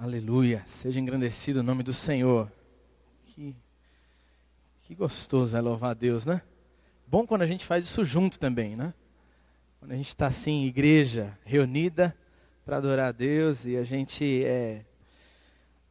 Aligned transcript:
Aleluia. 0.00 0.62
Seja 0.64 1.00
engrandecido 1.00 1.58
o 1.58 1.62
nome 1.64 1.82
do 1.82 1.92
Senhor. 1.92 2.48
Que, 3.24 3.52
que 4.82 4.94
gostoso 4.94 5.56
é 5.56 5.60
louvar 5.60 5.90
a 5.90 5.94
Deus, 5.94 6.24
né? 6.24 6.40
Bom 7.04 7.26
quando 7.26 7.42
a 7.42 7.46
gente 7.48 7.64
faz 7.64 7.82
isso 7.82 8.04
junto 8.04 8.38
também, 8.38 8.76
né? 8.76 8.94
Quando 9.80 9.90
a 9.90 9.96
gente 9.96 10.06
está 10.06 10.28
assim, 10.28 10.66
igreja 10.66 11.36
reunida 11.44 12.16
para 12.64 12.76
adorar 12.76 13.08
a 13.08 13.12
Deus 13.12 13.66
e 13.66 13.76
a 13.76 13.82
gente 13.82 14.44
é, 14.44 14.84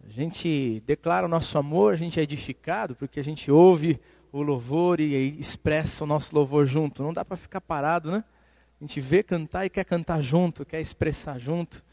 a 0.08 0.10
gente 0.10 0.82
declara 0.86 1.26
o 1.26 1.30
nosso 1.30 1.58
amor, 1.58 1.94
a 1.94 1.98
gente 1.98 2.18
é 2.18 2.24
edificado 2.24 2.96
porque 2.96 3.20
a 3.20 3.24
gente 3.24 3.52
ouve 3.52 4.00
o 4.32 4.42
louvor 4.42 5.02
e 5.02 5.38
expressa 5.38 6.05
o 6.05 6.08
nosso 6.08 6.34
louvor 6.34 6.66
junto. 6.66 7.04
Não 7.04 7.12
dá 7.12 7.26
para 7.26 7.36
ficar 7.36 7.60
parado, 7.60 8.10
né? 8.10 8.24
A 8.80 8.86
gente 8.86 9.02
vê 9.02 9.21
cantar 9.21 9.66
e 9.66 9.70
quer 9.70 9.84
cantar 9.84 10.21
junto, 10.21 10.66
quer 10.66 10.80
expressar 10.80 11.38
junto. 11.38 11.86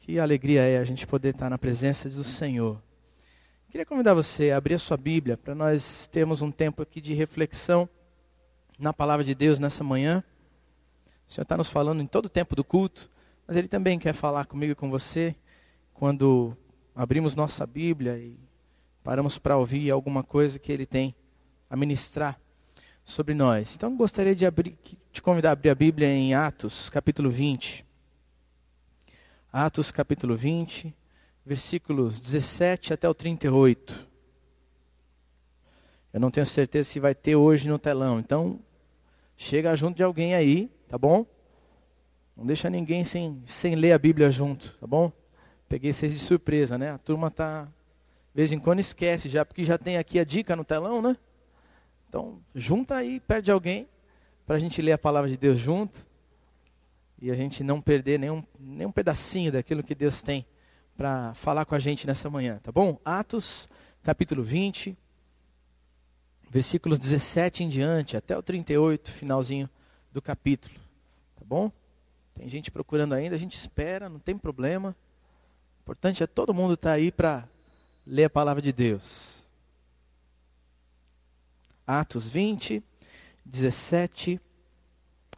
Que 0.00 0.18
alegria 0.18 0.62
é 0.62 0.78
a 0.78 0.84
gente 0.84 1.06
poder 1.06 1.34
estar 1.34 1.50
na 1.50 1.58
presença 1.58 2.08
do 2.08 2.24
Senhor. 2.24 2.82
Queria 3.68 3.84
convidar 3.84 4.14
você 4.14 4.50
a 4.50 4.56
abrir 4.56 4.74
a 4.74 4.78
sua 4.78 4.96
Bíblia 4.96 5.36
para 5.36 5.54
nós 5.54 6.08
termos 6.10 6.40
um 6.40 6.50
tempo 6.50 6.82
aqui 6.82 7.02
de 7.02 7.12
reflexão 7.12 7.86
na 8.78 8.94
palavra 8.94 9.22
de 9.22 9.34
Deus 9.34 9.58
nessa 9.58 9.84
manhã. 9.84 10.24
O 11.28 11.32
Senhor 11.32 11.42
está 11.42 11.54
nos 11.54 11.68
falando 11.68 12.00
em 12.00 12.06
todo 12.06 12.24
o 12.24 12.30
tempo 12.30 12.56
do 12.56 12.64
culto, 12.64 13.10
mas 13.46 13.58
Ele 13.58 13.68
também 13.68 13.98
quer 13.98 14.14
falar 14.14 14.46
comigo 14.46 14.72
e 14.72 14.74
com 14.74 14.90
você 14.90 15.36
quando 15.92 16.56
abrimos 16.96 17.36
nossa 17.36 17.66
Bíblia 17.66 18.16
e 18.16 18.38
paramos 19.04 19.36
para 19.36 19.58
ouvir 19.58 19.90
alguma 19.90 20.22
coisa 20.22 20.58
que 20.58 20.72
Ele 20.72 20.86
tem 20.86 21.14
a 21.68 21.76
ministrar 21.76 22.40
sobre 23.04 23.34
nós. 23.34 23.76
Então, 23.76 23.94
gostaria 23.94 24.34
de 24.34 24.46
abrir, 24.46 24.78
te 25.12 25.20
convidar 25.20 25.50
a 25.50 25.52
abrir 25.52 25.68
a 25.68 25.74
Bíblia 25.74 26.08
em 26.08 26.32
Atos, 26.32 26.88
capítulo 26.88 27.30
20. 27.30 27.89
Atos, 29.52 29.90
capítulo 29.90 30.36
20, 30.36 30.94
versículos 31.44 32.20
17 32.20 32.94
até 32.94 33.08
o 33.08 33.12
38. 33.12 34.08
Eu 36.12 36.20
não 36.20 36.30
tenho 36.30 36.46
certeza 36.46 36.88
se 36.88 37.00
vai 37.00 37.16
ter 37.16 37.34
hoje 37.34 37.68
no 37.68 37.76
telão, 37.76 38.20
então 38.20 38.60
chega 39.36 39.74
junto 39.74 39.96
de 39.96 40.04
alguém 40.04 40.36
aí, 40.36 40.70
tá 40.88 40.96
bom? 40.96 41.26
Não 42.36 42.46
deixa 42.46 42.70
ninguém 42.70 43.02
sem, 43.02 43.42
sem 43.44 43.74
ler 43.74 43.90
a 43.90 43.98
Bíblia 43.98 44.30
junto, 44.30 44.78
tá 44.78 44.86
bom? 44.86 45.10
Peguei 45.68 45.92
vocês 45.92 46.12
de 46.12 46.20
surpresa, 46.20 46.78
né? 46.78 46.92
A 46.92 46.98
turma 46.98 47.28
tá, 47.28 47.64
de 47.64 47.70
vez 48.36 48.52
em 48.52 48.58
quando 48.60 48.78
esquece 48.78 49.28
já, 49.28 49.44
porque 49.44 49.64
já 49.64 49.76
tem 49.76 49.96
aqui 49.96 50.20
a 50.20 50.24
dica 50.24 50.54
no 50.54 50.64
telão, 50.64 51.02
né? 51.02 51.16
Então, 52.08 52.40
junta 52.54 52.94
aí, 52.94 53.18
perde 53.18 53.50
alguém, 53.50 53.88
para 54.46 54.54
a 54.54 54.60
gente 54.60 54.80
ler 54.80 54.92
a 54.92 54.98
palavra 54.98 55.28
de 55.28 55.36
Deus 55.36 55.58
junto 55.58 56.08
e 57.20 57.30
a 57.30 57.34
gente 57.34 57.62
não 57.62 57.80
perder 57.80 58.18
nenhum, 58.18 58.42
nenhum 58.58 58.90
pedacinho 58.90 59.52
daquilo 59.52 59.82
que 59.82 59.94
Deus 59.94 60.22
tem 60.22 60.46
para 60.96 61.34
falar 61.34 61.64
com 61.64 61.74
a 61.74 61.78
gente 61.78 62.06
nessa 62.06 62.30
manhã, 62.30 62.58
tá 62.62 62.72
bom? 62.72 62.98
Atos, 63.04 63.68
capítulo 64.02 64.42
20, 64.42 64.96
versículos 66.48 66.98
17 66.98 67.64
em 67.64 67.68
diante, 67.68 68.16
até 68.16 68.36
o 68.36 68.42
38, 68.42 69.10
finalzinho 69.12 69.68
do 70.12 70.22
capítulo, 70.22 70.74
tá 71.36 71.44
bom? 71.44 71.70
Tem 72.34 72.48
gente 72.48 72.70
procurando 72.70 73.14
ainda, 73.14 73.34
a 73.34 73.38
gente 73.38 73.56
espera, 73.56 74.08
não 74.08 74.18
tem 74.18 74.36
problema. 74.36 74.96
O 75.78 75.82
importante 75.82 76.22
é 76.22 76.26
todo 76.26 76.54
mundo 76.54 76.74
estar 76.74 76.90
tá 76.90 76.94
aí 76.94 77.12
para 77.12 77.46
ler 78.06 78.24
a 78.24 78.30
palavra 78.30 78.62
de 78.62 78.72
Deus. 78.72 79.46
Atos 81.86 82.28
20, 82.28 82.82
17 83.44 84.40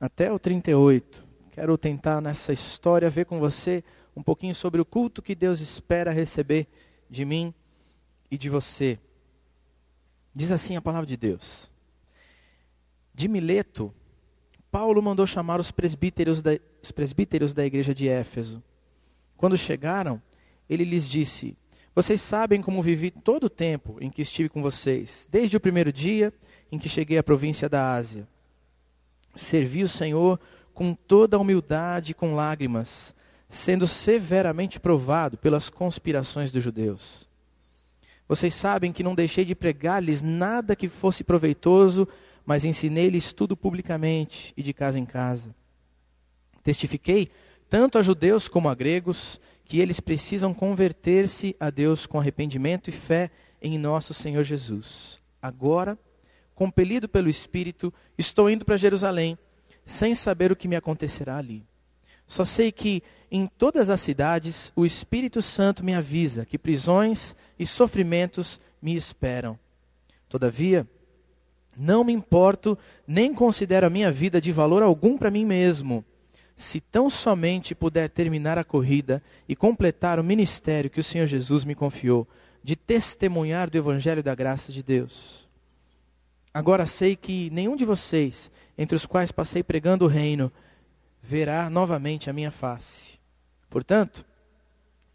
até 0.01 0.31
o 0.31 0.39
38. 0.39 1.32
Quero 1.53 1.77
tentar 1.77 2.21
nessa 2.21 2.53
história 2.53 3.11
ver 3.11 3.27
com 3.27 3.39
você 3.39 3.85
um 4.17 4.23
pouquinho 4.23 4.55
sobre 4.55 4.81
o 4.81 4.85
culto 4.85 5.23
que 5.23 5.35
Deus 5.35 5.61
espera 5.61 6.11
receber 6.11 6.67
de 7.09 7.25
mim 7.27 7.53
e 8.31 8.39
de 8.39 8.49
você. 8.49 8.99
Diz 10.35 10.51
assim 10.51 10.77
a 10.77 10.83
palavra 10.83 11.07
de 11.07 11.17
Deus. 11.17 11.71
De 13.15 13.29
Mileto, 13.29 13.95
Paulo 14.71 15.03
mandou 15.03 15.27
chamar 15.27 15.61
os 15.61 15.71
presbíteros 15.71 16.41
da, 16.41 16.59
os 16.83 16.91
presbíteros 16.91 17.53
da 17.53 17.67
igreja 17.67 17.95
de 17.95 18.09
Éfeso. 18.09 18.63
Quando 19.37 19.57
chegaram, 19.57 20.23
ele 20.71 20.85
lhes 20.85 21.07
disse: 21.07 21.55
vocês 21.95 22.23
sabem 22.23 22.63
como 22.63 22.83
vivi 22.83 23.11
todo 23.11 23.45
o 23.45 23.51
tempo 23.51 23.99
em 24.01 24.11
que 24.11 24.23
estive 24.23 24.49
com 24.49 24.63
vocês, 24.63 25.29
desde 25.31 25.59
o 25.59 25.61
primeiro 25.61 25.93
dia 25.93 26.33
em 26.71 26.79
que 26.79 26.89
cheguei 26.89 27.19
à 27.19 27.23
província 27.23 27.69
da 27.69 27.93
Ásia. 27.93 28.27
Servi 29.35 29.83
o 29.83 29.89
Senhor 29.89 30.41
com 30.75 30.95
toda 30.95 31.37
a 31.37 31.41
humildade 31.41 32.13
e 32.13 32.15
com 32.15 32.35
lágrimas, 32.35 33.15
sendo 33.49 33.87
severamente 33.87 34.81
provado 34.81 35.37
pelas 35.37 35.69
conspirações 35.69 36.51
dos 36.51 36.63
judeus. 36.63 37.29
Vocês 38.27 38.55
sabem 38.55 38.93
que 38.93 39.03
não 39.03 39.15
deixei 39.15 39.45
de 39.45 39.55
pregar-lhes 39.55 40.23
nada 40.23 40.75
que 40.75 40.89
fosse 40.89 41.23
proveitoso, 41.23 42.09
mas 42.47 42.65
ensinei-lhes 42.65 43.33
tudo 43.33 43.57
publicamente 43.57 44.55
e 44.57 44.63
de 44.63 44.73
casa 44.73 44.99
em 44.99 45.05
casa. 45.05 45.55
Testifiquei 46.63 47.31
tanto 47.69 47.99
a 47.99 48.03
judeus 48.03 48.49
como 48.49 48.69
a 48.69 48.75
gregos 48.75 49.41
que 49.65 49.81
eles 49.81 50.01
precisam 50.01 50.53
converter-se 50.53 51.57
a 51.59 51.71
Deus 51.71 52.07
com 52.07 52.19
arrependimento 52.19 52.89
e 52.89 52.93
fé 52.93 53.31
em 53.61 53.79
nosso 53.79 54.13
Senhor 54.13 54.45
Jesus. 54.45 55.19
Agora, 55.41 55.99
compelido 56.55 57.09
pelo 57.09 57.29
Espírito, 57.29 57.93
estou 58.17 58.49
indo 58.51 58.65
para 58.65 58.77
Jerusalém, 58.77 59.39
sem 59.85 60.15
saber 60.15 60.53
o 60.53 60.57
que 60.57 60.69
me 60.69 60.77
acontecerá 60.77 61.37
ali. 61.37 61.65
Só 62.27 62.45
sei 62.45 62.73
que 62.73 63.03
em 63.31 63.47
todas 63.47 63.91
as 63.91 64.01
cidades 64.01 64.73
o 64.75 64.87
Espírito 64.87 65.43
Santo 65.43 65.85
me 65.85 65.95
avisa 65.95 66.45
que 66.45 66.59
prisões 66.59 67.35
e 67.59 67.67
sofrimentos 67.67 68.61
me 68.81 68.95
esperam. 68.95 69.59
Todavia, 70.29 70.87
não 71.77 72.05
me 72.05 72.13
importo 72.13 72.79
nem 73.07 73.35
considero 73.35 73.87
a 73.87 73.91
minha 73.91 74.11
vida 74.11 74.41
de 74.41 74.53
valor 74.53 74.83
algum 74.83 75.19
para 75.19 75.31
mim 75.31 75.45
mesmo 75.45 76.05
se 76.57 76.81
tão 76.81 77.11
somente 77.11 77.75
puder 77.75 78.09
terminar 78.09 78.59
a 78.59 78.65
corrida 78.65 79.23
e 79.49 79.57
completar 79.57 80.19
o 80.19 80.25
ministério 80.25 80.91
que 80.91 81.01
o 81.01 81.05
Senhor 81.05 81.27
Jesus 81.27 81.65
me 81.65 81.75
confiou, 81.75 82.27
de 82.63 82.77
testemunhar 82.77 83.69
do 83.69 83.77
Evangelho 83.77 84.23
da 84.23 84.35
graça 84.35 84.71
de 84.71 84.83
Deus. 84.83 85.49
Agora 86.55 86.87
sei 86.87 87.17
que 87.17 87.51
nenhum 87.51 87.75
de 87.75 87.85
vocês, 87.85 88.51
entre 88.77 88.97
os 88.97 89.07
quais 89.07 89.31
passei 89.31 89.63
pregando 89.63 90.05
o 90.05 90.09
reino, 90.09 90.51
verá 91.23 91.71
novamente 91.71 92.29
a 92.29 92.33
minha 92.33 92.51
face. 92.51 93.19
Portanto, 93.71 94.25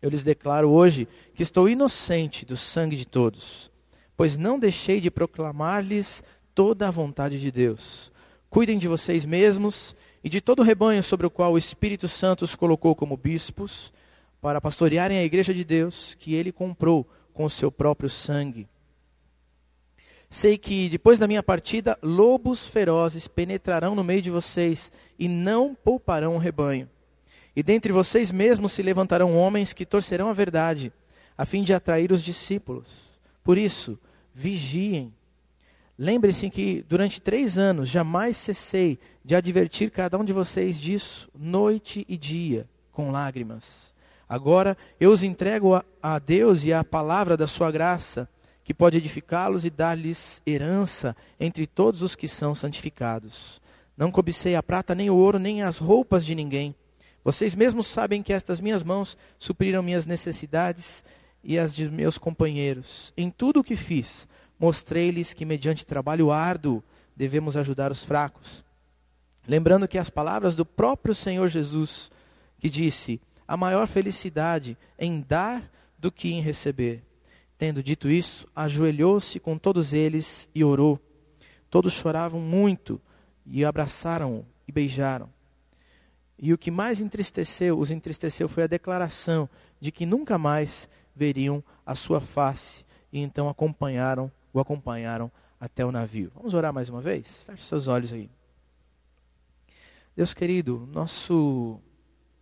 eu 0.01 0.09
lhes 0.09 0.23
declaro 0.23 0.69
hoje 0.69 1.07
que 1.33 1.43
estou 1.43 1.67
inocente 1.67 2.45
do 2.45 2.55
sangue 2.55 2.95
de 2.95 3.05
todos, 3.05 3.71
pois 4.15 4.37
não 4.37 4.59
deixei 4.59 4.99
de 4.99 5.11
proclamar-lhes 5.11 6.23
toda 6.53 6.87
a 6.87 6.91
vontade 6.91 7.39
de 7.39 7.51
Deus. 7.51 8.11
Cuidem 8.49 8.77
de 8.77 8.87
vocês 8.87 9.25
mesmos 9.25 9.95
e 10.23 10.29
de 10.29 10.41
todo 10.41 10.59
o 10.59 10.63
rebanho 10.63 11.03
sobre 11.03 11.27
o 11.27 11.29
qual 11.29 11.53
o 11.53 11.57
Espírito 11.57 12.07
Santo 12.07 12.43
os 12.43 12.55
colocou 12.55 12.95
como 12.95 13.17
bispos, 13.17 13.93
para 14.41 14.61
pastorearem 14.61 15.17
a 15.17 15.23
igreja 15.23 15.53
de 15.53 15.63
Deus 15.63 16.15
que 16.15 16.33
ele 16.33 16.51
comprou 16.51 17.07
com 17.33 17.43
o 17.43 17.49
seu 17.49 17.71
próprio 17.71 18.09
sangue. 18.09 18.67
Sei 20.29 20.57
que 20.57 20.89
depois 20.89 21.17
da 21.17 21.27
minha 21.27 21.41
partida, 21.41 21.97
lobos 22.01 22.65
ferozes 22.67 23.27
penetrarão 23.27 23.95
no 23.95 24.03
meio 24.03 24.21
de 24.21 24.29
vocês 24.29 24.91
e 25.17 25.27
não 25.27 25.73
pouparão 25.73 26.35
o 26.35 26.39
rebanho. 26.39 26.89
E 27.55 27.63
dentre 27.63 27.91
vocês 27.91 28.31
mesmos 28.31 28.73
se 28.73 28.83
levantarão 28.83 29.35
homens 29.35 29.73
que 29.73 29.85
torcerão 29.85 30.29
a 30.29 30.33
verdade, 30.33 30.91
a 31.37 31.45
fim 31.45 31.63
de 31.63 31.73
atrair 31.73 32.11
os 32.11 32.21
discípulos. 32.21 32.87
Por 33.43 33.57
isso, 33.57 33.97
vigiem. 34.33 35.13
Lembre-se 35.97 36.49
que 36.49 36.85
durante 36.87 37.19
três 37.19 37.57
anos 37.57 37.89
jamais 37.89 38.37
cessei 38.37 38.99
de 39.23 39.33
advertir 39.33 39.89
cada 39.89 40.17
um 40.17 40.23
de 40.23 40.33
vocês 40.33 40.79
disso, 40.79 41.27
noite 41.33 42.05
e 42.07 42.17
dia, 42.17 42.67
com 42.91 43.09
lágrimas. 43.09 43.91
Agora 44.29 44.77
eu 44.99 45.09
os 45.09 45.23
entrego 45.23 45.73
a, 45.73 45.83
a 46.03 46.19
Deus 46.19 46.65
e 46.65 46.73
à 46.73 46.83
palavra 46.83 47.35
da 47.35 47.47
sua 47.47 47.71
graça, 47.71 48.29
que 48.67 48.73
pode 48.73 48.97
edificá-los 48.97 49.63
e 49.63 49.69
dar-lhes 49.69 50.41
herança 50.45 51.15
entre 51.39 51.65
todos 51.65 52.01
os 52.01 52.17
que 52.17 52.27
são 52.27 52.53
santificados. 52.53 53.61
Não 53.95 54.11
cobicei 54.11 54.55
a 54.57 54.61
prata, 54.61 54.93
nem 54.93 55.09
o 55.09 55.15
ouro, 55.15 55.39
nem 55.39 55.63
as 55.63 55.77
roupas 55.77 56.25
de 56.25 56.35
ninguém. 56.35 56.75
Vocês 57.23 57.55
mesmos 57.55 57.87
sabem 57.87 58.21
que 58.21 58.33
estas 58.33 58.59
minhas 58.59 58.83
mãos 58.83 59.15
supriram 59.39 59.81
minhas 59.81 60.05
necessidades 60.05 61.01
e 61.41 61.57
as 61.57 61.73
de 61.73 61.89
meus 61.89 62.17
companheiros. 62.17 63.13
Em 63.15 63.29
tudo 63.29 63.61
o 63.61 63.63
que 63.63 63.77
fiz, 63.77 64.27
mostrei-lhes 64.59 65.33
que, 65.33 65.45
mediante 65.45 65.85
trabalho 65.85 66.29
árduo, 66.29 66.83
devemos 67.15 67.55
ajudar 67.55 67.89
os 67.89 68.03
fracos. 68.03 68.65
Lembrando 69.47 69.87
que 69.87 69.97
as 69.97 70.09
palavras 70.09 70.55
do 70.55 70.65
próprio 70.65 71.15
Senhor 71.15 71.47
Jesus, 71.47 72.11
que 72.59 72.69
disse: 72.69 73.21
a 73.47 73.55
maior 73.55 73.87
felicidade 73.87 74.77
em 74.99 75.21
dar 75.21 75.71
do 75.97 76.11
que 76.11 76.33
em 76.33 76.41
receber. 76.41 77.06
Tendo 77.57 77.81
dito 77.81 78.07
isso, 78.09 78.47
ajoelhou-se 78.55 79.39
com 79.39 79.57
todos 79.57 79.93
eles 79.93 80.47
e 80.53 80.63
orou. 80.63 80.99
Todos 81.69 81.93
choravam 81.93 82.39
muito 82.39 83.01
e 83.45 83.65
abraçaram-o 83.65 84.45
e 84.67 84.71
beijaram. 84.71 85.29
E 86.37 86.53
o 86.53 86.57
que 86.57 86.69
mais 86.69 87.01
entristeceu, 87.01 87.79
os 87.79 87.89
entristeceu 87.89 88.47
foi 88.47 88.63
a 88.63 88.67
declaração 88.67 89.49
de 89.79 89.91
que 89.91 90.05
nunca 90.05 90.37
mais 90.37 90.87
veriam 91.15 91.63
a 91.83 91.95
sua 91.95 92.21
face 92.21 92.85
e 93.11 93.19
então 93.19 93.49
acompanharam, 93.49 94.31
o 94.53 94.59
acompanharam 94.59 95.31
até 95.59 95.83
o 95.83 95.91
navio. 95.91 96.31
Vamos 96.35 96.53
orar 96.53 96.71
mais 96.71 96.89
uma 96.89 97.01
vez? 97.01 97.43
Feche 97.43 97.63
seus 97.63 97.87
olhos 97.87 98.13
aí. 98.13 98.29
Deus 100.15 100.33
querido, 100.33 100.87
nosso 100.91 101.79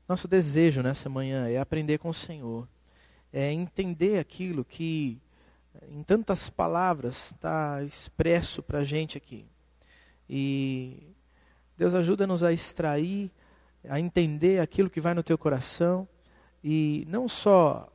nosso 0.08 0.28
desejo 0.28 0.84
nessa 0.84 1.10
manhã 1.10 1.48
é 1.48 1.58
aprender 1.58 1.98
com 1.98 2.10
o 2.10 2.14
Senhor, 2.14 2.68
é 3.36 3.52
entender 3.52 4.18
aquilo 4.18 4.64
que 4.64 5.20
em 5.90 6.02
tantas 6.04 6.50
palavras 6.50 7.34
está 7.34 7.84
expresso 7.84 8.64
para 8.64 8.80
a 8.80 8.84
gente 8.86 9.18
aqui. 9.18 9.46
E 10.30 11.14
Deus 11.78 11.94
ajuda-nos 11.94 12.44
a 12.44 12.54
extrair, 12.54 13.30
a 13.90 14.00
entender 14.00 14.62
aquilo 14.62 14.90
que 14.90 15.02
vai 15.02 15.14
no 15.14 15.22
teu 15.22 15.38
coração 15.38 16.08
e 16.64 17.06
não 17.10 17.28
só 17.28 17.92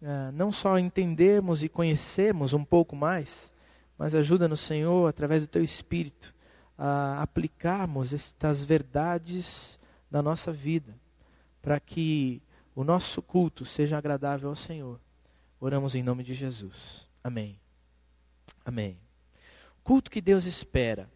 uh, 0.00 0.32
não 0.32 0.50
só 0.50 0.78
entendermos 0.78 1.62
e 1.62 1.68
conhecermos 1.68 2.54
um 2.54 2.64
pouco 2.64 2.96
mais, 2.96 3.52
mas 3.98 4.14
ajuda-nos, 4.14 4.60
Senhor, 4.60 5.06
através 5.06 5.42
do 5.42 5.48
teu 5.48 5.62
Espírito, 5.62 6.34
a 6.78 7.20
aplicarmos 7.20 8.14
estas 8.14 8.64
verdades 8.64 9.78
na 10.10 10.22
nossa 10.22 10.50
vida, 10.50 10.94
para 11.60 11.78
que 11.78 12.40
o 12.74 12.84
nosso 12.84 13.20
culto 13.20 13.64
seja 13.64 13.98
agradável 13.98 14.48
ao 14.48 14.56
Senhor. 14.56 14.98
Oramos 15.60 15.94
em 15.94 16.02
nome 16.02 16.24
de 16.24 16.34
Jesus. 16.34 17.06
Amém. 17.22 17.58
Amém. 18.64 18.96
Culto 19.84 20.10
que 20.10 20.20
Deus 20.20 20.44
espera. 20.44 21.08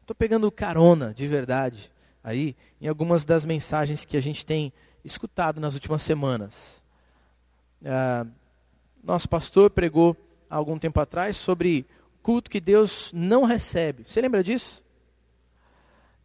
Estou 0.00 0.14
pegando 0.14 0.50
carona, 0.50 1.14
de 1.14 1.26
verdade, 1.26 1.90
aí, 2.22 2.56
em 2.80 2.88
algumas 2.88 3.24
das 3.24 3.44
mensagens 3.44 4.04
que 4.04 4.16
a 4.16 4.20
gente 4.20 4.44
tem 4.44 4.72
escutado 5.04 5.60
nas 5.60 5.74
últimas 5.74 6.02
semanas. 6.02 6.82
Ah, 7.84 8.26
nosso 9.02 9.28
pastor 9.28 9.70
pregou 9.70 10.16
há 10.48 10.56
algum 10.56 10.78
tempo 10.78 11.00
atrás 11.00 11.36
sobre 11.36 11.86
culto 12.22 12.50
que 12.50 12.60
Deus 12.60 13.12
não 13.14 13.44
recebe. 13.44 14.04
Você 14.06 14.20
lembra 14.20 14.42
disso? 14.42 14.82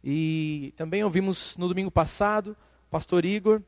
E 0.02 0.72
também 0.76 1.04
ouvimos 1.04 1.56
no 1.56 1.68
domingo 1.68 1.90
passado 1.90 2.56
pastor 2.90 3.24
Igor 3.24 3.62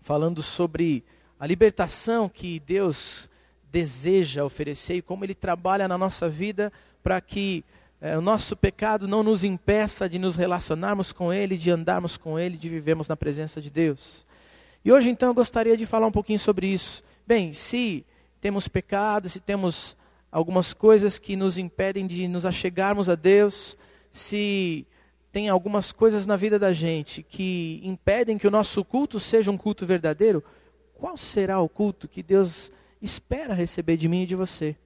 falando 0.00 0.42
sobre 0.42 1.04
a 1.38 1.46
libertação 1.46 2.28
que 2.28 2.60
Deus 2.60 3.28
deseja 3.70 4.44
oferecer 4.44 4.94
e 4.94 5.02
como 5.02 5.24
Ele 5.24 5.34
trabalha 5.34 5.86
na 5.86 5.98
nossa 5.98 6.28
vida 6.28 6.72
para 7.02 7.20
que 7.20 7.64
é, 8.00 8.16
o 8.16 8.20
nosso 8.20 8.56
pecado 8.56 9.08
não 9.08 9.22
nos 9.22 9.44
impeça 9.44 10.08
de 10.08 10.18
nos 10.18 10.36
relacionarmos 10.36 11.12
com 11.12 11.32
Ele, 11.32 11.56
de 11.56 11.70
andarmos 11.70 12.16
com 12.16 12.38
Ele, 12.38 12.56
de 12.56 12.68
vivermos 12.68 13.08
na 13.08 13.16
presença 13.16 13.60
de 13.60 13.70
Deus. 13.70 14.26
E 14.84 14.92
hoje 14.92 15.10
então 15.10 15.30
eu 15.30 15.34
gostaria 15.34 15.76
de 15.76 15.84
falar 15.84 16.06
um 16.06 16.12
pouquinho 16.12 16.38
sobre 16.38 16.68
isso. 16.68 17.02
Bem, 17.26 17.52
se 17.52 18.04
temos 18.40 18.68
pecado, 18.68 19.28
se 19.28 19.40
temos 19.40 19.96
algumas 20.30 20.72
coisas 20.72 21.18
que 21.18 21.34
nos 21.34 21.58
impedem 21.58 22.06
de 22.06 22.28
nos 22.28 22.46
achegarmos 22.46 23.08
a 23.08 23.14
Deus, 23.14 23.76
se 24.10 24.86
tem 25.30 25.48
algumas 25.48 25.92
coisas 25.92 26.26
na 26.26 26.36
vida 26.36 26.58
da 26.58 26.72
gente 26.72 27.22
que 27.22 27.80
impedem 27.84 28.38
que 28.38 28.46
o 28.46 28.50
nosso 28.50 28.84
culto 28.84 29.20
seja 29.20 29.50
um 29.50 29.58
culto 29.58 29.84
verdadeiro, 29.84 30.42
qual 30.94 31.16
será 31.16 31.60
o 31.60 31.68
culto 31.68 32.08
que 32.08 32.22
Deus 32.22 32.72
espera 33.00 33.54
receber 33.54 33.96
de 33.96 34.08
mim 34.08 34.22
e 34.22 34.26
de 34.26 34.34
você? 34.34 34.76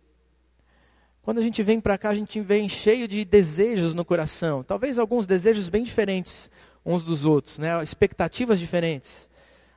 Quando 1.23 1.39
a 1.39 1.43
gente 1.43 1.63
vem 1.63 1.81
para 1.81 1.97
cá, 1.97 2.11
a 2.11 2.15
gente 2.15 2.41
vem 2.41 2.69
cheio 2.69 3.07
de 3.07 3.25
desejos 3.25 3.95
no 3.95 4.05
coração. 4.05 4.65
Talvez 4.65 4.99
alguns 4.99 5.27
desejos 5.27 5.69
bem 5.69 5.85
diferentes 5.85 6.51
uns 6.85 7.05
dos 7.05 7.25
outros, 7.25 7.59
né? 7.59 7.81
expectativas 7.83 8.59
diferentes. 8.59 9.29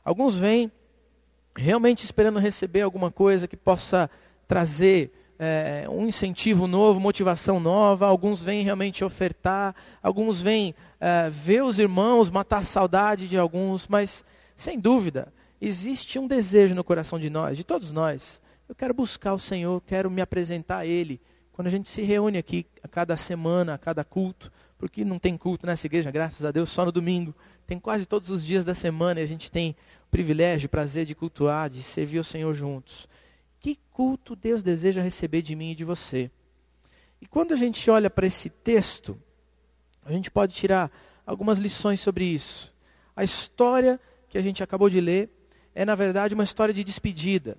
Alguns 0.03 0.35
vêm 0.35 0.71
realmente 1.55 2.03
esperando 2.03 2.39
receber 2.39 2.81
alguma 2.81 3.11
coisa 3.11 3.47
que 3.47 3.55
possa 3.55 4.09
trazer 4.47 5.11
é, 5.37 5.85
um 5.89 6.07
incentivo 6.07 6.67
novo, 6.67 6.99
motivação 6.99 7.59
nova. 7.59 8.05
Alguns 8.05 8.41
vêm 8.41 8.63
realmente 8.63 9.03
ofertar, 9.03 9.75
alguns 10.01 10.41
vêm 10.41 10.73
é, 10.99 11.29
ver 11.29 11.63
os 11.63 11.79
irmãos, 11.79 12.29
matar 12.29 12.59
a 12.59 12.63
saudade 12.63 13.27
de 13.27 13.37
alguns, 13.37 13.87
mas 13.87 14.23
sem 14.55 14.79
dúvida 14.79 15.33
existe 15.61 16.19
um 16.19 16.27
desejo 16.27 16.75
no 16.75 16.83
coração 16.83 17.19
de 17.19 17.29
nós, 17.29 17.57
de 17.57 17.63
todos 17.63 17.91
nós. 17.91 18.41
Eu 18.67 18.75
quero 18.75 18.93
buscar 18.93 19.33
o 19.33 19.39
Senhor, 19.39 19.81
quero 19.81 20.09
me 20.09 20.21
apresentar 20.21 20.79
a 20.79 20.85
Ele 20.85 21.21
quando 21.51 21.67
a 21.67 21.71
gente 21.71 21.87
se 21.87 22.01
reúne 22.01 22.37
aqui 22.37 22.65
a 22.83 22.87
cada 22.87 23.15
semana, 23.15 23.75
a 23.75 23.77
cada 23.77 24.03
culto, 24.03 24.51
porque 24.77 25.05
não 25.05 25.17
tem 25.17 25.37
culto 25.37 25.65
nessa 25.65 25.87
igreja, 25.87 26.11
graças 26.11 26.43
a 26.43 26.51
Deus, 26.51 26.69
só 26.69 26.83
no 26.83 26.91
domingo. 26.91 27.33
Tem 27.65 27.79
quase 27.79 28.05
todos 28.05 28.29
os 28.29 28.43
dias 28.43 28.65
da 28.65 28.73
semana 28.73 29.21
e 29.21 29.23
a 29.23 29.27
gente 29.27 29.49
tem 29.49 29.75
o 30.07 30.11
privilégio, 30.11 30.67
o 30.67 30.69
prazer 30.69 31.05
de 31.05 31.15
cultuar, 31.15 31.69
de 31.69 31.81
servir 31.81 32.19
o 32.19 32.23
Senhor 32.23 32.53
juntos. 32.53 33.07
Que 33.65 33.79
culto 33.91 34.35
Deus 34.35 34.61
deseja 34.61 35.01
receber 35.01 35.41
de 35.41 35.55
mim 35.55 35.71
e 35.71 35.75
de 35.75 35.83
você? 35.83 36.29
E 37.19 37.25
quando 37.25 37.51
a 37.51 37.55
gente 37.55 37.89
olha 37.89 38.11
para 38.11 38.27
esse 38.27 38.47
texto, 38.47 39.19
a 40.05 40.11
gente 40.11 40.29
pode 40.29 40.53
tirar 40.53 40.91
algumas 41.25 41.57
lições 41.57 41.99
sobre 41.99 42.25
isso. 42.25 42.71
A 43.15 43.23
história 43.23 43.99
que 44.29 44.37
a 44.37 44.41
gente 44.43 44.61
acabou 44.61 44.87
de 44.87 45.01
ler 45.01 45.31
é, 45.73 45.83
na 45.83 45.95
verdade, 45.95 46.35
uma 46.35 46.43
história 46.43 46.71
de 46.71 46.83
despedida. 46.83 47.57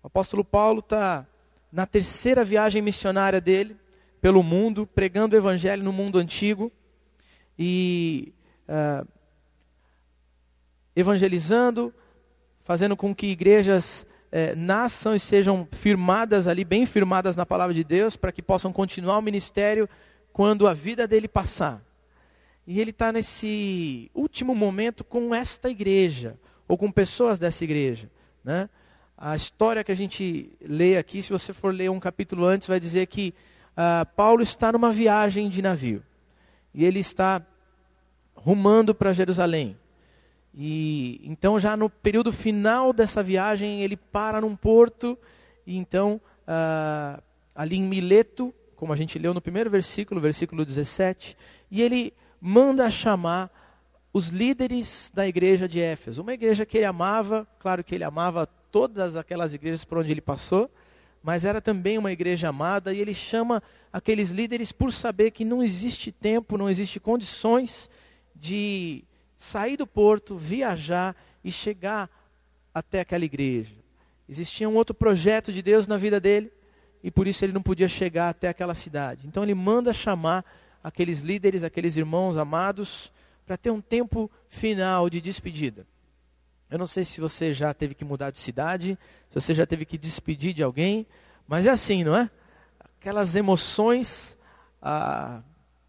O 0.00 0.06
apóstolo 0.06 0.44
Paulo 0.44 0.78
está 0.78 1.26
na 1.72 1.86
terceira 1.86 2.44
viagem 2.44 2.80
missionária 2.80 3.40
dele 3.40 3.76
pelo 4.20 4.44
mundo, 4.44 4.86
pregando 4.86 5.34
o 5.34 5.38
evangelho 5.40 5.82
no 5.82 5.92
mundo 5.92 6.20
antigo 6.20 6.70
e 7.58 8.32
uh, 8.68 9.04
evangelizando, 10.94 11.92
fazendo 12.62 12.96
com 12.96 13.12
que 13.12 13.26
igrejas 13.26 14.06
nasçam 14.56 15.14
e 15.14 15.20
sejam 15.20 15.68
firmadas 15.70 16.46
ali, 16.46 16.64
bem 16.64 16.86
firmadas 16.86 17.36
na 17.36 17.44
palavra 17.44 17.74
de 17.74 17.84
Deus, 17.84 18.16
para 18.16 18.32
que 18.32 18.42
possam 18.42 18.72
continuar 18.72 19.18
o 19.18 19.22
ministério 19.22 19.88
quando 20.32 20.66
a 20.66 20.72
vida 20.72 21.06
dele 21.06 21.28
passar. 21.28 21.82
E 22.66 22.80
ele 22.80 22.90
está 22.90 23.12
nesse 23.12 24.10
último 24.14 24.54
momento 24.54 25.04
com 25.04 25.34
esta 25.34 25.68
igreja, 25.68 26.38
ou 26.66 26.78
com 26.78 26.90
pessoas 26.90 27.38
dessa 27.38 27.64
igreja. 27.64 28.10
Né? 28.42 28.68
a 29.24 29.36
história 29.36 29.84
que 29.84 29.92
a 29.92 29.94
gente 29.94 30.50
lê 30.60 30.96
aqui, 30.96 31.22
se 31.22 31.30
você 31.30 31.52
for 31.52 31.72
ler 31.72 31.88
um 31.88 32.00
capítulo 32.00 32.44
antes, 32.44 32.66
vai 32.66 32.80
dizer 32.80 33.06
que 33.06 33.32
uh, 33.70 34.04
Paulo 34.16 34.42
está 34.42 34.72
numa 34.72 34.90
viagem 34.90 35.48
de 35.48 35.62
navio. 35.62 36.02
E 36.74 36.84
ele 36.84 36.98
está 36.98 37.40
rumando 38.34 38.92
para 38.92 39.12
Jerusalém. 39.12 39.78
E 40.54 41.20
então 41.24 41.58
já 41.58 41.76
no 41.76 41.88
período 41.88 42.30
final 42.30 42.92
dessa 42.92 43.22
viagem 43.22 43.82
ele 43.82 43.96
para 43.96 44.40
num 44.40 44.54
porto 44.54 45.18
e 45.66 45.76
então 45.76 46.20
uh, 46.42 47.22
ali 47.54 47.76
em 47.76 47.82
Mileto, 47.82 48.54
como 48.76 48.92
a 48.92 48.96
gente 48.96 49.18
leu 49.18 49.32
no 49.32 49.40
primeiro 49.40 49.70
versículo, 49.70 50.20
versículo 50.20 50.64
17, 50.64 51.36
e 51.70 51.80
ele 51.80 52.12
manda 52.40 52.90
chamar 52.90 53.50
os 54.12 54.28
líderes 54.28 55.10
da 55.14 55.26
igreja 55.26 55.66
de 55.68 55.80
Éfeso, 55.80 56.22
uma 56.22 56.34
igreja 56.34 56.66
que 56.66 56.76
ele 56.76 56.84
amava, 56.84 57.46
claro 57.58 57.82
que 57.82 57.94
ele 57.94 58.04
amava 58.04 58.46
todas 58.70 59.16
aquelas 59.16 59.54
igrejas 59.54 59.84
por 59.84 59.98
onde 59.98 60.10
ele 60.10 60.20
passou, 60.20 60.70
mas 61.22 61.44
era 61.44 61.60
também 61.60 61.96
uma 61.96 62.12
igreja 62.12 62.48
amada, 62.48 62.92
e 62.92 63.00
ele 63.00 63.14
chama 63.14 63.62
aqueles 63.92 64.30
líderes 64.30 64.72
por 64.72 64.92
saber 64.92 65.30
que 65.30 65.44
não 65.44 65.62
existe 65.62 66.10
tempo, 66.10 66.58
não 66.58 66.68
existe 66.68 66.98
condições 66.98 67.88
de 68.34 69.04
sair 69.42 69.76
do 69.76 69.88
porto, 69.88 70.36
viajar 70.36 71.16
e 71.42 71.50
chegar 71.50 72.08
até 72.72 73.00
aquela 73.00 73.24
igreja. 73.24 73.74
Existia 74.28 74.68
um 74.68 74.76
outro 74.76 74.94
projeto 74.94 75.52
de 75.52 75.60
Deus 75.60 75.88
na 75.88 75.96
vida 75.96 76.20
dele, 76.20 76.52
e 77.02 77.10
por 77.10 77.26
isso 77.26 77.44
ele 77.44 77.52
não 77.52 77.60
podia 77.60 77.88
chegar 77.88 78.28
até 78.28 78.48
aquela 78.48 78.72
cidade. 78.72 79.26
Então 79.26 79.42
ele 79.42 79.54
manda 79.54 79.92
chamar 79.92 80.44
aqueles 80.82 81.22
líderes, 81.22 81.64
aqueles 81.64 81.96
irmãos 81.96 82.36
amados, 82.36 83.12
para 83.44 83.56
ter 83.56 83.72
um 83.72 83.80
tempo 83.80 84.30
final 84.48 85.10
de 85.10 85.20
despedida. 85.20 85.84
Eu 86.70 86.78
não 86.78 86.86
sei 86.86 87.04
se 87.04 87.20
você 87.20 87.52
já 87.52 87.74
teve 87.74 87.96
que 87.96 88.04
mudar 88.04 88.30
de 88.30 88.38
cidade, 88.38 88.96
se 89.28 89.34
você 89.34 89.52
já 89.52 89.66
teve 89.66 89.84
que 89.84 89.98
despedir 89.98 90.54
de 90.54 90.62
alguém, 90.62 91.04
mas 91.48 91.66
é 91.66 91.70
assim, 91.70 92.04
não 92.04 92.16
é? 92.16 92.30
Aquelas 92.78 93.34
emoções 93.34 94.38
ah, 94.80 95.42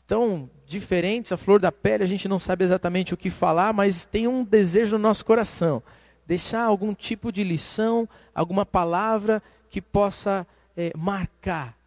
tão 0.07 0.49
diferentes, 0.65 1.31
a 1.31 1.37
flor 1.37 1.59
da 1.59 1.71
pele, 1.71 2.03
a 2.03 2.07
gente 2.07 2.27
não 2.27 2.39
sabe 2.39 2.63
exatamente 2.63 3.13
o 3.13 3.17
que 3.17 3.29
falar, 3.29 3.73
mas 3.73 4.05
tem 4.05 4.27
um 4.27 4.43
desejo 4.43 4.97
no 4.97 5.03
nosso 5.03 5.25
coração. 5.25 5.81
Deixar 6.25 6.63
algum 6.63 6.93
tipo 6.93 7.31
de 7.31 7.43
lição, 7.43 8.07
alguma 8.33 8.65
palavra 8.65 9.41
que 9.69 9.81
possa 9.81 10.47
é, 10.75 10.91
marcar, 10.97 11.77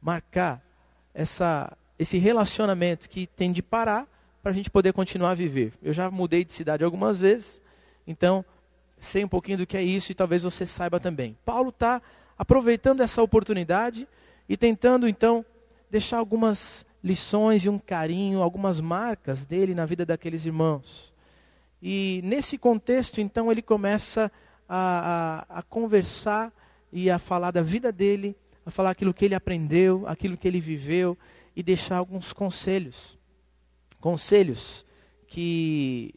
marcar 0.00 0.62
essa, 1.14 1.76
esse 1.98 2.18
relacionamento 2.18 3.08
que 3.08 3.26
tem 3.26 3.52
de 3.52 3.62
parar 3.62 4.06
para 4.42 4.50
a 4.50 4.54
gente 4.54 4.70
poder 4.70 4.92
continuar 4.92 5.30
a 5.30 5.34
viver. 5.34 5.72
Eu 5.82 5.92
já 5.92 6.10
mudei 6.10 6.44
de 6.44 6.52
cidade 6.52 6.84
algumas 6.84 7.20
vezes, 7.20 7.60
então, 8.06 8.44
sei 8.98 9.24
um 9.24 9.28
pouquinho 9.28 9.58
do 9.58 9.66
que 9.66 9.76
é 9.76 9.82
isso 9.82 10.10
e 10.10 10.14
talvez 10.14 10.42
você 10.42 10.66
saiba 10.66 10.98
também. 10.98 11.36
Paulo 11.44 11.68
está 11.68 12.02
aproveitando 12.36 13.02
essa 13.02 13.22
oportunidade 13.22 14.08
e 14.48 14.56
tentando, 14.56 15.06
então, 15.06 15.44
deixar 15.90 16.18
algumas 16.18 16.84
lições 17.02 17.64
e 17.64 17.68
um 17.68 17.78
carinho, 17.78 18.42
algumas 18.42 18.80
marcas 18.80 19.44
dele 19.44 19.74
na 19.74 19.84
vida 19.84 20.06
daqueles 20.06 20.46
irmãos. 20.46 21.12
E 21.82 22.20
nesse 22.22 22.56
contexto, 22.56 23.20
então, 23.20 23.50
ele 23.50 23.60
começa 23.60 24.30
a, 24.68 25.46
a, 25.48 25.58
a 25.58 25.62
conversar 25.62 26.52
e 26.92 27.10
a 27.10 27.18
falar 27.18 27.50
da 27.50 27.62
vida 27.62 27.90
dele, 27.90 28.36
a 28.64 28.70
falar 28.70 28.90
aquilo 28.90 29.12
que 29.12 29.24
ele 29.24 29.34
aprendeu, 29.34 30.04
aquilo 30.06 30.36
que 30.36 30.46
ele 30.46 30.60
viveu 30.60 31.18
e 31.56 31.62
deixar 31.62 31.96
alguns 31.96 32.32
conselhos. 32.32 33.18
Conselhos 34.00 34.86
que 35.26 36.14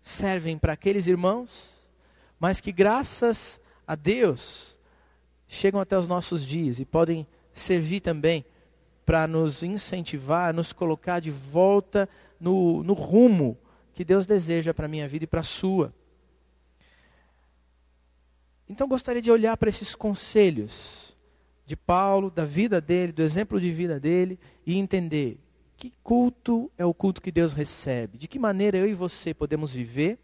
servem 0.00 0.58
para 0.58 0.74
aqueles 0.74 1.06
irmãos, 1.06 1.74
mas 2.38 2.60
que 2.60 2.70
graças 2.70 3.60
a 3.86 3.94
Deus 3.94 4.78
chegam 5.48 5.80
até 5.80 5.98
os 5.98 6.06
nossos 6.06 6.44
dias 6.44 6.78
e 6.78 6.84
podem 6.84 7.26
servir 7.52 8.00
também 8.00 8.44
para 9.04 9.26
nos 9.26 9.62
incentivar, 9.62 10.54
nos 10.54 10.72
colocar 10.72 11.20
de 11.20 11.30
volta 11.30 12.08
no, 12.40 12.82
no 12.82 12.94
rumo 12.94 13.58
que 13.92 14.04
Deus 14.04 14.26
deseja 14.26 14.74
para 14.74 14.86
a 14.86 14.88
minha 14.88 15.08
vida 15.08 15.24
e 15.24 15.26
para 15.28 15.40
a 15.40 15.44
sua. 15.44 15.94
Então 18.68 18.88
gostaria 18.88 19.22
de 19.22 19.30
olhar 19.30 19.56
para 19.56 19.68
esses 19.68 19.94
conselhos 19.94 21.16
de 21.66 21.76
Paulo, 21.76 22.30
da 22.30 22.44
vida 22.44 22.80
dele, 22.80 23.12
do 23.12 23.22
exemplo 23.22 23.60
de 23.60 23.72
vida 23.72 23.98
dele 23.98 24.38
e 24.66 24.76
entender 24.76 25.38
que 25.76 25.92
culto 26.02 26.70
é 26.76 26.84
o 26.84 26.94
culto 26.94 27.20
que 27.20 27.32
Deus 27.32 27.52
recebe, 27.52 28.18
de 28.18 28.28
que 28.28 28.38
maneira 28.38 28.78
eu 28.78 28.86
e 28.86 28.94
você 28.94 29.34
podemos 29.34 29.72
viver 29.72 30.18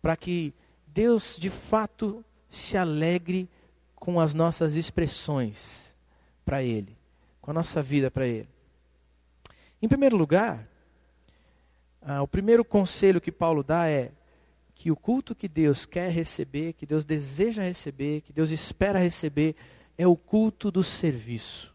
para 0.00 0.16
que 0.16 0.52
Deus 0.86 1.36
de 1.38 1.50
fato 1.50 2.24
se 2.50 2.76
alegre 2.76 3.48
com 3.94 4.20
as 4.20 4.34
nossas 4.34 4.76
expressões 4.76 5.94
para 6.44 6.62
Ele, 6.62 6.96
com 7.48 7.52
a 7.52 7.54
nossa 7.54 7.82
vida 7.82 8.10
para 8.10 8.26
Ele. 8.26 8.46
Em 9.80 9.88
primeiro 9.88 10.18
lugar, 10.18 10.68
ah, 12.02 12.20
o 12.20 12.28
primeiro 12.28 12.62
conselho 12.62 13.22
que 13.22 13.32
Paulo 13.32 13.62
dá 13.62 13.88
é 13.88 14.12
que 14.74 14.90
o 14.90 14.96
culto 14.96 15.34
que 15.34 15.48
Deus 15.48 15.86
quer 15.86 16.10
receber, 16.10 16.74
que 16.74 16.84
Deus 16.84 17.06
deseja 17.06 17.62
receber, 17.62 18.20
que 18.20 18.34
Deus 18.34 18.50
espera 18.50 18.98
receber, 18.98 19.56
é 19.96 20.06
o 20.06 20.14
culto 20.14 20.70
do 20.70 20.82
serviço. 20.82 21.74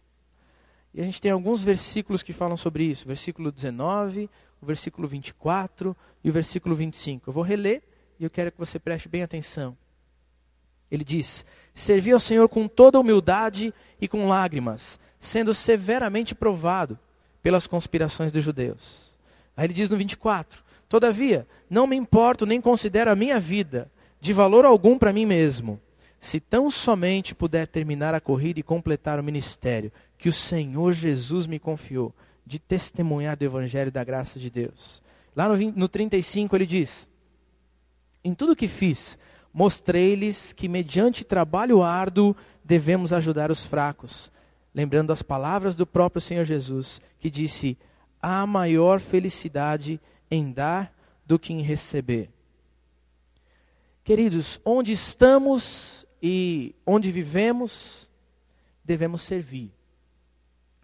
E 0.93 1.01
a 1.01 1.03
gente 1.03 1.19
tem 1.19 1.31
alguns 1.31 1.63
versículos 1.63 2.21
que 2.21 2.33
falam 2.33 2.55
sobre 2.55 2.83
isso. 2.83 3.07
Versículo 3.07 3.51
19, 3.51 4.29
o 4.61 4.65
versículo 4.67 5.07
24 5.07 5.97
e 6.23 6.29
o 6.29 6.33
versículo 6.33 6.75
25. 6.75 7.27
Eu 7.27 7.33
vou 7.33 7.43
reler 7.43 7.81
e 8.19 8.23
eu 8.23 8.29
quero 8.29 8.51
que 8.51 8.59
você 8.59 8.77
preste 8.77 9.09
bem 9.09 9.23
atenção. 9.23 9.75
Ele 10.91 11.03
diz: 11.03 11.43
Servi 11.73 12.11
ao 12.11 12.19
Senhor 12.19 12.47
com 12.47 12.67
toda 12.67 12.99
humildade 12.99 13.73
e 13.99 14.07
com 14.07 14.27
lágrimas, 14.27 14.99
sendo 15.23 15.53
severamente 15.53 16.35
provado 16.35 16.99
pelas 17.41 17.65
conspirações 17.65 18.29
dos 18.29 18.43
judeus. 18.43 19.09
Aí 19.55 19.65
ele 19.65 19.73
diz 19.73 19.89
no 19.89 19.95
24: 19.95 20.61
Todavia, 20.89 21.47
não 21.69 21.87
me 21.87 21.95
importo 21.95 22.45
nem 22.45 22.59
considero 22.59 23.09
a 23.09 23.15
minha 23.15 23.39
vida 23.39 23.89
de 24.19 24.33
valor 24.33 24.65
algum 24.65 24.97
para 24.97 25.13
mim 25.13 25.25
mesmo, 25.25 25.79
se 26.19 26.41
tão 26.41 26.69
somente 26.69 27.33
puder 27.33 27.67
terminar 27.67 28.13
a 28.13 28.19
corrida 28.19 28.59
e 28.59 28.63
completar 28.63 29.17
o 29.17 29.23
ministério 29.23 29.93
que 30.17 30.27
o 30.27 30.33
Senhor 30.33 30.91
Jesus 30.91 31.47
me 31.47 31.57
confiou, 31.57 32.13
de 32.45 32.59
testemunhar 32.59 33.37
do 33.37 33.45
Evangelho 33.45 33.91
da 33.91 34.03
graça 34.03 34.37
de 34.37 34.49
Deus. 34.49 35.01
Lá 35.33 35.47
no, 35.47 35.55
20, 35.55 35.77
no 35.77 35.87
35 35.87 36.53
ele 36.53 36.65
diz: 36.65 37.07
Em 38.25 38.33
tudo 38.33 38.57
que 38.57 38.67
fiz, 38.67 39.17
mostrei-lhes 39.53 40.51
que, 40.51 40.67
mediante 40.67 41.23
trabalho 41.23 41.81
árduo, 41.81 42.35
devemos 42.61 43.13
ajudar 43.13 43.51
os 43.51 43.65
fracos, 43.65 44.32
lembrando 44.73 45.13
as 45.13 45.21
palavras 45.21 45.75
do 45.75 45.85
próprio 45.85 46.21
Senhor 46.21 46.45
Jesus, 46.45 46.99
que 47.19 47.29
disse: 47.29 47.77
Há 48.21 48.45
maior 48.47 48.99
felicidade 48.99 49.99
em 50.29 50.51
dar 50.51 50.93
do 51.25 51.37
que 51.37 51.53
em 51.53 51.61
receber. 51.61 52.29
Queridos, 54.03 54.59
onde 54.65 54.91
estamos 54.91 56.05
e 56.21 56.75
onde 56.85 57.11
vivemos, 57.11 58.09
devemos 58.83 59.21
servir. 59.21 59.71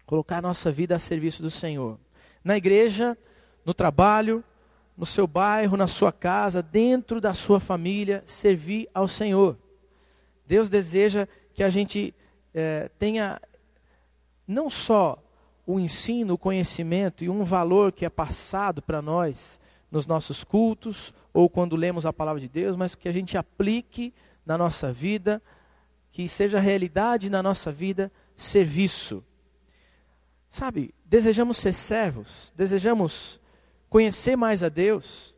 Colocar 0.06 0.42
nossa 0.42 0.72
vida 0.72 0.96
a 0.96 1.00
serviço 1.00 1.42
do 1.42 1.52
Senhor. 1.52 2.00
Na 2.44 2.56
igreja, 2.56 3.18
no 3.66 3.74
trabalho, 3.74 4.44
no 4.98 5.06
seu 5.06 5.28
bairro, 5.28 5.78
na 5.78 5.88
sua 5.88 6.12
casa, 6.12 6.62
dentro 6.62 7.22
da 7.22 7.34
sua 7.34 7.60
família, 7.60 8.24
servir 8.26 8.90
ao 8.94 9.08
Senhor. 9.08 9.58
Deus 10.46 10.70
deseja 10.70 11.28
que 11.54 11.64
a 11.64 11.70
gente 11.70 12.14
é, 12.54 12.90
tenha 12.98 13.40
não 14.50 14.70
só 14.70 15.22
o 15.66 15.80
ensino, 15.80 16.34
o 16.34 16.38
conhecimento 16.38 17.24
e 17.24 17.30
um 17.30 17.44
valor 17.44 17.92
que 17.92 18.04
é 18.04 18.10
passado 18.10 18.82
para 18.82 19.02
nós 19.02 19.60
nos 19.92 20.08
nossos 20.08 20.44
cultos 20.44 21.14
ou 21.32 21.48
quando 21.48 21.76
lemos 21.76 22.06
a 22.06 22.12
palavra 22.12 22.42
de 22.42 22.50
Deus, 22.50 22.76
mas 22.76 22.96
que 22.96 23.08
a 23.08 23.12
gente 23.12 23.38
aplique 23.38 24.12
na 24.44 24.58
nossa 24.58 24.92
vida, 24.92 25.42
que 26.12 26.28
seja 26.28 26.60
realidade 26.60 27.30
na 27.30 27.44
nossa 27.44 27.72
vida, 27.72 28.12
serviço. 28.36 29.24
Sabe, 30.50 30.96
desejamos 31.06 31.58
ser 31.58 31.74
servos, 31.74 32.52
desejamos 32.56 33.40
conhecer 33.88 34.36
mais 34.36 34.64
a 34.64 34.70
Deus, 34.70 35.36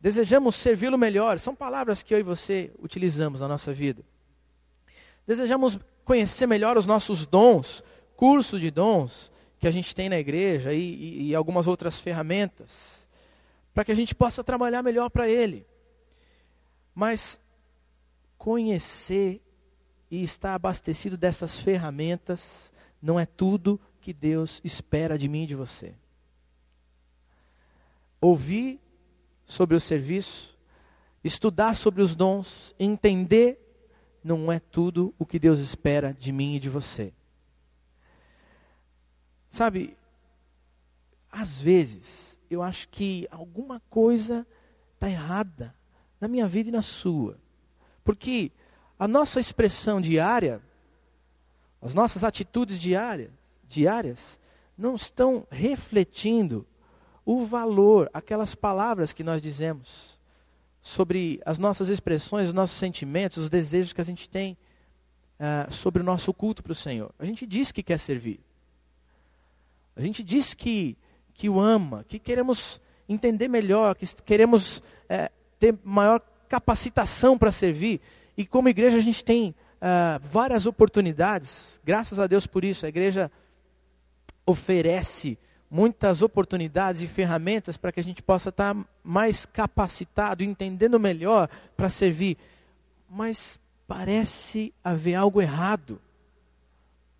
desejamos 0.00 0.56
servi-lo 0.56 0.96
melhor. 0.96 1.38
São 1.38 1.54
palavras 1.54 2.02
que 2.02 2.14
eu 2.14 2.18
e 2.18 2.22
você 2.22 2.72
utilizamos 2.78 3.42
na 3.42 3.48
nossa 3.48 3.74
vida. 3.74 4.02
Desejamos 5.26 5.78
conhecer 6.02 6.46
melhor 6.46 6.78
os 6.78 6.86
nossos 6.86 7.26
dons, 7.26 7.82
curso 8.18 8.58
de 8.58 8.68
dons, 8.68 9.30
que 9.60 9.68
a 9.68 9.70
gente 9.70 9.94
tem 9.94 10.08
na 10.08 10.18
igreja 10.18 10.72
e, 10.72 10.80
e, 10.80 11.28
e 11.28 11.34
algumas 11.36 11.68
outras 11.68 12.00
ferramentas, 12.00 13.06
para 13.72 13.84
que 13.84 13.92
a 13.92 13.94
gente 13.94 14.12
possa 14.12 14.42
trabalhar 14.42 14.82
melhor 14.82 15.08
para 15.08 15.28
Ele. 15.28 15.64
Mas 16.92 17.40
conhecer 18.36 19.40
e 20.10 20.24
estar 20.24 20.56
abastecido 20.56 21.16
dessas 21.16 21.60
ferramentas 21.60 22.72
não 23.00 23.20
é 23.20 23.24
tudo 23.24 23.80
que 24.00 24.12
Deus 24.12 24.60
espera 24.64 25.16
de 25.16 25.28
mim 25.28 25.44
e 25.44 25.46
de 25.46 25.54
você. 25.54 25.94
Ouvir 28.20 28.80
sobre 29.46 29.76
o 29.76 29.80
serviço, 29.80 30.58
estudar 31.22 31.74
sobre 31.74 32.02
os 32.02 32.16
dons, 32.16 32.74
entender, 32.80 33.60
não 34.24 34.50
é 34.50 34.58
tudo 34.58 35.14
o 35.20 35.24
que 35.24 35.38
Deus 35.38 35.60
espera 35.60 36.12
de 36.12 36.32
mim 36.32 36.56
e 36.56 36.58
de 36.58 36.68
você. 36.68 37.12
Sabe, 39.50 39.96
às 41.30 41.60
vezes 41.60 42.38
eu 42.50 42.62
acho 42.62 42.88
que 42.88 43.28
alguma 43.30 43.80
coisa 43.90 44.46
está 44.94 45.08
errada 45.08 45.74
na 46.20 46.28
minha 46.28 46.46
vida 46.48 46.68
e 46.68 46.72
na 46.72 46.82
sua. 46.82 47.36
Porque 48.04 48.50
a 48.98 49.06
nossa 49.06 49.38
expressão 49.38 50.00
diária, 50.00 50.60
as 51.80 51.94
nossas 51.94 52.24
atitudes 52.24 52.80
diárias, 52.80 53.30
diárias 53.68 54.40
não 54.76 54.94
estão 54.94 55.46
refletindo 55.50 56.66
o 57.24 57.44
valor, 57.44 58.08
aquelas 58.12 58.54
palavras 58.54 59.12
que 59.12 59.22
nós 59.22 59.42
dizemos 59.42 60.18
sobre 60.80 61.40
as 61.44 61.58
nossas 61.58 61.88
expressões, 61.88 62.48
os 62.48 62.54
nossos 62.54 62.78
sentimentos, 62.78 63.36
os 63.36 63.50
desejos 63.50 63.92
que 63.92 64.00
a 64.00 64.04
gente 64.04 64.28
tem 64.30 64.56
uh, 65.38 65.70
sobre 65.72 66.00
o 66.00 66.04
nosso 66.04 66.32
culto 66.32 66.62
para 66.62 66.72
o 66.72 66.74
Senhor. 66.74 67.12
A 67.18 67.26
gente 67.26 67.46
diz 67.46 67.70
que 67.70 67.82
quer 67.82 67.98
servir. 67.98 68.40
A 69.98 70.00
gente 70.00 70.22
diz 70.22 70.54
que, 70.54 70.96
que 71.34 71.48
o 71.48 71.58
ama, 71.58 72.04
que 72.06 72.20
queremos 72.20 72.80
entender 73.08 73.48
melhor, 73.48 73.96
que 73.96 74.06
queremos 74.22 74.80
é, 75.08 75.28
ter 75.58 75.76
maior 75.82 76.22
capacitação 76.48 77.36
para 77.36 77.50
servir. 77.50 78.00
E 78.36 78.46
como 78.46 78.68
igreja 78.68 78.96
a 78.96 79.00
gente 79.00 79.24
tem 79.24 79.50
uh, 79.50 80.20
várias 80.22 80.66
oportunidades, 80.66 81.80
graças 81.84 82.20
a 82.20 82.28
Deus 82.28 82.46
por 82.46 82.64
isso. 82.64 82.86
A 82.86 82.88
igreja 82.88 83.28
oferece 84.46 85.36
muitas 85.68 86.22
oportunidades 86.22 87.02
e 87.02 87.08
ferramentas 87.08 87.76
para 87.76 87.90
que 87.90 87.98
a 87.98 88.04
gente 88.04 88.22
possa 88.22 88.50
estar 88.50 88.76
mais 89.02 89.44
capacitado, 89.44 90.44
entendendo 90.44 91.00
melhor 91.00 91.48
para 91.76 91.90
servir. 91.90 92.38
Mas 93.10 93.58
parece 93.84 94.72
haver 94.84 95.16
algo 95.16 95.42
errado 95.42 96.00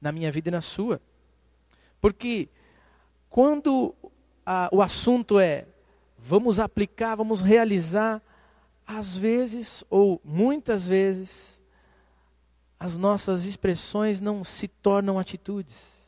na 0.00 0.12
minha 0.12 0.30
vida 0.30 0.48
e 0.48 0.52
na 0.52 0.60
sua. 0.60 1.00
Porque 2.00 2.48
quando 3.28 3.94
a, 4.44 4.68
o 4.72 4.80
assunto 4.80 5.38
é 5.38 5.66
vamos 6.18 6.58
aplicar, 6.58 7.14
vamos 7.14 7.40
realizar, 7.40 8.20
às 8.86 9.16
vezes, 9.16 9.84
ou 9.88 10.20
muitas 10.24 10.86
vezes, 10.86 11.62
as 12.78 12.96
nossas 12.96 13.44
expressões 13.44 14.20
não 14.20 14.42
se 14.42 14.68
tornam 14.68 15.18
atitudes. 15.18 15.98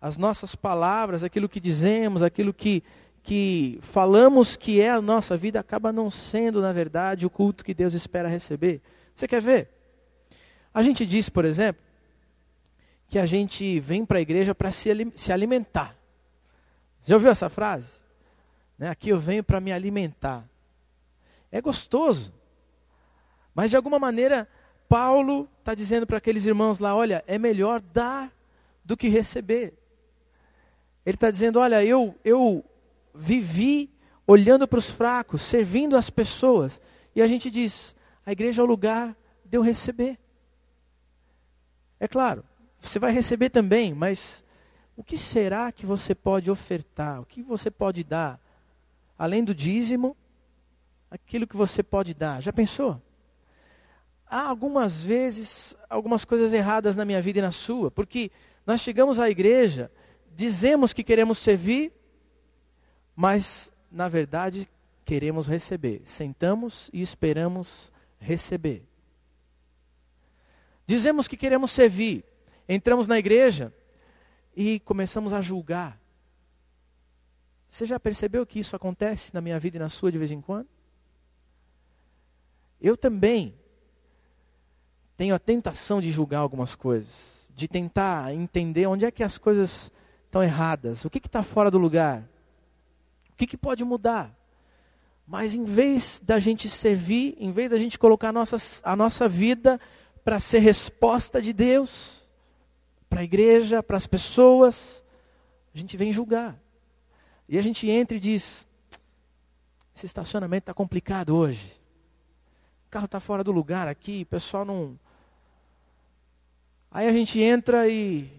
As 0.00 0.16
nossas 0.16 0.54
palavras, 0.54 1.22
aquilo 1.22 1.48
que 1.48 1.60
dizemos, 1.60 2.22
aquilo 2.22 2.54
que, 2.54 2.82
que 3.22 3.78
falamos 3.82 4.56
que 4.56 4.80
é 4.80 4.90
a 4.90 5.00
nossa 5.00 5.36
vida, 5.36 5.60
acaba 5.60 5.92
não 5.92 6.08
sendo, 6.08 6.60
na 6.62 6.72
verdade, 6.72 7.26
o 7.26 7.30
culto 7.30 7.64
que 7.64 7.74
Deus 7.74 7.92
espera 7.92 8.28
receber. 8.28 8.80
Você 9.14 9.28
quer 9.28 9.42
ver? 9.42 9.68
A 10.72 10.82
gente 10.82 11.04
diz, 11.04 11.28
por 11.28 11.44
exemplo, 11.44 11.82
que 13.08 13.18
a 13.18 13.26
gente 13.26 13.78
vem 13.80 14.06
para 14.06 14.18
a 14.18 14.22
igreja 14.22 14.54
para 14.54 14.70
se, 14.70 14.90
se 15.16 15.32
alimentar. 15.32 15.99
Já 17.06 17.16
ouviu 17.16 17.30
essa 17.30 17.48
frase? 17.48 18.00
Né? 18.78 18.88
Aqui 18.88 19.10
eu 19.10 19.18
venho 19.18 19.44
para 19.44 19.60
me 19.60 19.72
alimentar. 19.72 20.44
É 21.50 21.60
gostoso. 21.60 22.32
Mas 23.54 23.70
de 23.70 23.76
alguma 23.76 23.98
maneira, 23.98 24.48
Paulo 24.88 25.48
está 25.58 25.74
dizendo 25.74 26.06
para 26.06 26.18
aqueles 26.18 26.44
irmãos 26.44 26.78
lá: 26.78 26.94
olha, 26.94 27.24
é 27.26 27.38
melhor 27.38 27.80
dar 27.80 28.32
do 28.84 28.96
que 28.96 29.08
receber. 29.08 29.74
Ele 31.04 31.16
está 31.16 31.30
dizendo: 31.30 31.58
olha, 31.58 31.84
eu, 31.84 32.14
eu 32.24 32.64
vivi 33.14 33.90
olhando 34.26 34.66
para 34.66 34.78
os 34.78 34.88
fracos, 34.88 35.42
servindo 35.42 35.96
as 35.96 36.08
pessoas. 36.10 36.80
E 37.14 37.22
a 37.22 37.26
gente 37.26 37.50
diz: 37.50 37.94
a 38.24 38.32
igreja 38.32 38.62
é 38.62 38.64
o 38.64 38.68
lugar 38.68 39.16
de 39.44 39.58
eu 39.58 39.62
receber. 39.62 40.18
É 41.98 42.08
claro, 42.08 42.44
você 42.78 42.98
vai 42.98 43.12
receber 43.12 43.50
também, 43.50 43.92
mas 43.92 44.44
o 45.00 45.02
que 45.02 45.16
será 45.16 45.72
que 45.72 45.86
você 45.86 46.14
pode 46.14 46.50
ofertar? 46.50 47.22
O 47.22 47.24
que 47.24 47.42
você 47.42 47.70
pode 47.70 48.04
dar? 48.04 48.38
Além 49.18 49.42
do 49.42 49.54
dízimo, 49.54 50.14
aquilo 51.10 51.46
que 51.46 51.56
você 51.56 51.82
pode 51.82 52.12
dar. 52.12 52.42
Já 52.42 52.52
pensou? 52.52 53.00
Há 54.26 54.42
algumas 54.42 55.02
vezes 55.02 55.74
algumas 55.88 56.26
coisas 56.26 56.52
erradas 56.52 56.96
na 56.96 57.06
minha 57.06 57.22
vida 57.22 57.38
e 57.38 57.42
na 57.42 57.50
sua, 57.50 57.90
porque 57.90 58.30
nós 58.66 58.82
chegamos 58.82 59.18
à 59.18 59.30
igreja, 59.30 59.90
dizemos 60.36 60.92
que 60.92 61.02
queremos 61.02 61.38
servir, 61.38 61.94
mas 63.16 63.72
na 63.90 64.06
verdade 64.06 64.68
queremos 65.02 65.48
receber. 65.48 66.02
Sentamos 66.04 66.90
e 66.92 67.00
esperamos 67.00 67.90
receber. 68.18 68.84
Dizemos 70.86 71.26
que 71.26 71.38
queremos 71.38 71.70
servir, 71.70 72.22
entramos 72.68 73.08
na 73.08 73.18
igreja 73.18 73.72
e 74.54 74.80
começamos 74.80 75.32
a 75.32 75.40
julgar. 75.40 76.00
Você 77.68 77.86
já 77.86 78.00
percebeu 78.00 78.44
que 78.44 78.58
isso 78.58 78.74
acontece 78.74 79.32
na 79.32 79.40
minha 79.40 79.58
vida 79.58 79.76
e 79.76 79.80
na 79.80 79.88
sua 79.88 80.10
de 80.10 80.18
vez 80.18 80.30
em 80.30 80.40
quando? 80.40 80.68
Eu 82.80 82.96
também 82.96 83.54
tenho 85.16 85.34
a 85.34 85.38
tentação 85.38 86.00
de 86.00 86.10
julgar 86.10 86.38
algumas 86.38 86.74
coisas, 86.74 87.50
de 87.54 87.68
tentar 87.68 88.34
entender 88.34 88.86
onde 88.86 89.04
é 89.04 89.10
que 89.10 89.22
as 89.22 89.36
coisas 89.38 89.92
estão 90.24 90.42
erradas, 90.42 91.04
o 91.04 91.10
que 91.10 91.18
está 91.18 91.42
fora 91.42 91.70
do 91.70 91.78
lugar, 91.78 92.22
o 93.30 93.36
que, 93.36 93.46
que 93.46 93.56
pode 93.56 93.84
mudar. 93.84 94.34
Mas 95.26 95.54
em 95.54 95.64
vez 95.64 96.20
da 96.24 96.40
gente 96.40 96.68
servir, 96.68 97.36
em 97.38 97.52
vez 97.52 97.70
da 97.70 97.78
gente 97.78 97.98
colocar 97.98 98.30
a 98.30 98.32
nossa, 98.32 98.56
a 98.82 98.96
nossa 98.96 99.28
vida 99.28 99.78
para 100.24 100.40
ser 100.40 100.58
resposta 100.58 101.40
de 101.40 101.52
Deus, 101.52 102.19
para 103.10 103.20
a 103.20 103.24
igreja, 103.24 103.82
para 103.82 103.96
as 103.96 104.06
pessoas, 104.06 105.02
a 105.74 105.78
gente 105.78 105.96
vem 105.96 106.12
julgar. 106.12 106.56
E 107.48 107.58
a 107.58 107.62
gente 107.62 107.90
entra 107.90 108.16
e 108.16 108.20
diz: 108.20 108.64
esse 109.94 110.06
estacionamento 110.06 110.62
está 110.62 110.72
complicado 110.72 111.36
hoje. 111.36 111.78
O 112.86 112.90
carro 112.90 113.06
está 113.06 113.18
fora 113.20 113.42
do 113.44 113.52
lugar 113.52 113.88
aqui, 113.88 114.22
o 114.22 114.26
pessoal 114.26 114.64
não. 114.64 114.98
Aí 116.90 117.06
a 117.08 117.12
gente 117.12 117.40
entra 117.40 117.88
e 117.88 118.30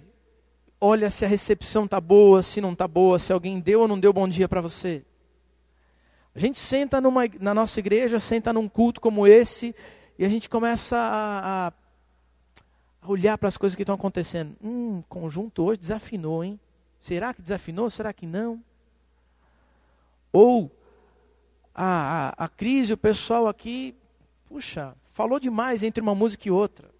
olha 0.79 1.09
se 1.09 1.23
a 1.23 1.27
recepção 1.27 1.85
está 1.85 2.01
boa, 2.01 2.41
se 2.41 2.59
não 2.59 2.71
está 2.71 2.87
boa, 2.87 3.19
se 3.19 3.31
alguém 3.31 3.59
deu 3.59 3.81
ou 3.81 3.87
não 3.87 3.99
deu 3.99 4.11
bom 4.11 4.27
dia 4.27 4.49
para 4.49 4.61
você. 4.61 5.03
A 6.33 6.39
gente 6.39 6.59
senta 6.59 6.99
numa, 6.99 7.23
na 7.39 7.53
nossa 7.53 7.79
igreja, 7.79 8.19
senta 8.19 8.53
num 8.53 8.67
culto 8.67 9.01
como 9.01 9.27
esse, 9.27 9.75
e 10.17 10.25
a 10.25 10.29
gente 10.29 10.49
começa 10.49 10.97
a, 10.97 11.67
a, 11.67 11.71
a 13.01 13.09
olhar 13.09 13.37
para 13.37 13.47
as 13.47 13.57
coisas 13.57 13.75
que 13.75 13.83
estão 13.83 13.95
acontecendo. 13.95 14.55
Hum, 14.63 15.03
conjunto 15.09 15.63
hoje 15.63 15.79
desafinou, 15.79 16.43
hein? 16.43 16.59
Será 16.99 17.33
que 17.33 17.41
desafinou? 17.41 17.89
Será 17.89 18.13
que 18.13 18.25
não? 18.25 18.63
Ou 20.31 20.71
a, 21.73 22.33
a, 22.37 22.45
a 22.45 22.47
crise, 22.47 22.93
o 22.93 22.97
pessoal 22.97 23.47
aqui 23.47 23.95
Puxa, 24.51 24.97
falou 25.13 25.39
demais 25.39 25.81
entre 25.81 26.01
uma 26.01 26.13
música 26.13 26.45
e 26.49 26.51
outra. 26.51 26.91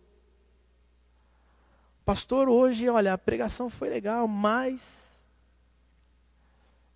Pastor, 2.05 2.47
hoje, 2.47 2.87
olha, 2.87 3.11
a 3.11 3.17
pregação 3.17 3.69
foi 3.69 3.89
legal, 3.89 4.25
mas 4.25 5.05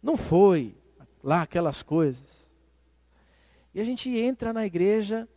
não 0.02 0.16
foi 0.16 0.74
lá 1.22 1.42
aquelas 1.42 1.84
coisas. 1.84 2.50
E 3.74 3.82
a 3.82 3.84
gente 3.84 4.10
entra 4.18 4.54
na 4.54 4.66
igreja 4.66 5.28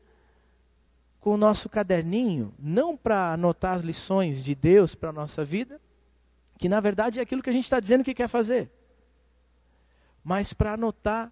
com 1.28 1.34
o 1.34 1.36
nosso 1.36 1.68
caderninho, 1.68 2.54
não 2.58 2.96
para 2.96 3.34
anotar 3.34 3.74
as 3.74 3.82
lições 3.82 4.42
de 4.42 4.54
Deus 4.54 4.94
para 4.94 5.10
a 5.10 5.12
nossa 5.12 5.44
vida, 5.44 5.78
que 6.56 6.70
na 6.70 6.80
verdade 6.80 7.18
é 7.18 7.22
aquilo 7.22 7.42
que 7.42 7.50
a 7.50 7.52
gente 7.52 7.64
está 7.64 7.78
dizendo 7.78 8.02
que 8.02 8.14
quer 8.14 8.28
fazer, 8.28 8.72
mas 10.24 10.54
para 10.54 10.72
anotar 10.72 11.30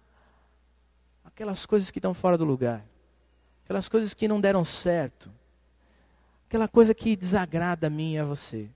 aquelas 1.25 1.65
coisas 1.65 1.89
que 1.89 1.97
estão 1.97 2.13
fora 2.13 2.37
do 2.37 2.45
lugar 2.45 2.85
aquelas 3.63 3.89
coisas 3.89 4.13
que 4.13 4.27
não 4.27 4.39
deram 4.39 4.63
certo, 4.63 5.31
aquela 6.47 6.67
coisa 6.67 6.93
que 6.93 7.15
desagrada 7.15 7.87
a 7.87 7.89
mim 7.89 8.13
e 8.13 8.19
a 8.19 8.23
você. 8.23 8.69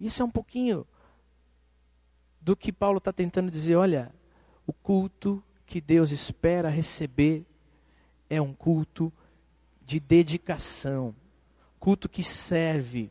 Isso 0.00 0.22
é 0.22 0.24
um 0.24 0.30
pouquinho 0.30 0.86
do 2.40 2.56
que 2.56 2.72
Paulo 2.72 2.96
está 2.96 3.12
tentando 3.12 3.50
dizer. 3.50 3.76
Olha, 3.76 4.10
o 4.66 4.72
culto 4.72 5.44
que 5.66 5.82
Deus 5.82 6.10
espera 6.10 6.70
receber 6.70 7.44
é 8.30 8.40
um 8.40 8.54
culto 8.54 9.12
de 9.84 9.98
dedicação, 9.98 11.14
culto 11.80 12.08
que 12.08 12.22
serve, 12.22 13.10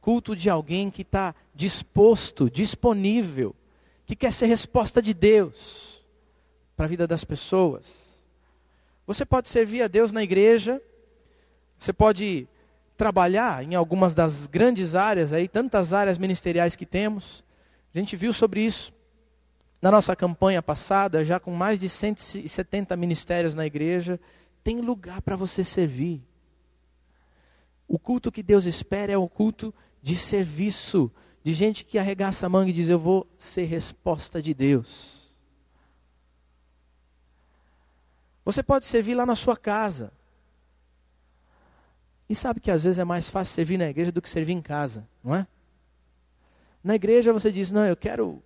culto 0.00 0.34
de 0.34 0.48
alguém 0.48 0.90
que 0.90 1.02
está 1.02 1.34
disposto, 1.54 2.50
disponível, 2.50 3.54
que 4.06 4.16
quer 4.16 4.32
ser 4.32 4.46
resposta 4.46 5.02
de 5.02 5.12
Deus 5.12 6.02
para 6.74 6.86
a 6.86 6.88
vida 6.88 7.06
das 7.06 7.22
pessoas. 7.22 8.18
Você 9.06 9.26
pode 9.26 9.48
servir 9.48 9.82
a 9.82 9.88
Deus 9.88 10.10
na 10.10 10.22
igreja, 10.22 10.80
você 11.78 11.92
pode 11.92 12.48
trabalhar 12.96 13.62
em 13.62 13.74
algumas 13.74 14.14
das 14.14 14.46
grandes 14.46 14.94
áreas 14.94 15.32
aí, 15.32 15.46
tantas 15.46 15.92
áreas 15.92 16.16
ministeriais 16.16 16.74
que 16.74 16.86
temos. 16.86 17.44
A 17.94 17.98
gente 17.98 18.16
viu 18.16 18.32
sobre 18.32 18.62
isso 18.62 18.92
na 19.82 19.90
nossa 19.90 20.16
campanha 20.16 20.62
passada, 20.62 21.24
já 21.24 21.38
com 21.38 21.52
mais 21.52 21.78
de 21.78 21.88
170 21.88 22.96
ministérios 22.96 23.54
na 23.54 23.66
igreja, 23.66 24.18
tem 24.66 24.80
lugar 24.80 25.22
para 25.22 25.36
você 25.36 25.62
servir. 25.62 26.20
O 27.86 28.00
culto 28.00 28.32
que 28.32 28.42
Deus 28.42 28.64
espera 28.64 29.12
é 29.12 29.16
o 29.16 29.28
culto 29.28 29.72
de 30.02 30.16
serviço, 30.16 31.08
de 31.40 31.52
gente 31.52 31.84
que 31.84 31.96
arregaça 31.96 32.46
a 32.46 32.48
manga 32.48 32.70
e 32.70 32.72
diz: 32.72 32.88
Eu 32.88 32.98
vou 32.98 33.28
ser 33.38 33.66
resposta 33.66 34.42
de 34.42 34.52
Deus. 34.52 35.32
Você 38.44 38.60
pode 38.60 38.86
servir 38.86 39.14
lá 39.14 39.24
na 39.24 39.36
sua 39.36 39.56
casa. 39.56 40.12
E 42.28 42.34
sabe 42.34 42.58
que 42.58 42.72
às 42.72 42.82
vezes 42.82 42.98
é 42.98 43.04
mais 43.04 43.30
fácil 43.30 43.54
servir 43.54 43.78
na 43.78 43.88
igreja 43.88 44.10
do 44.10 44.20
que 44.20 44.28
servir 44.28 44.54
em 44.54 44.60
casa, 44.60 45.06
não 45.22 45.32
é? 45.32 45.46
Na 46.82 46.96
igreja 46.96 47.32
você 47.32 47.52
diz: 47.52 47.70
Não, 47.70 47.86
eu 47.86 47.96
quero, 47.96 48.42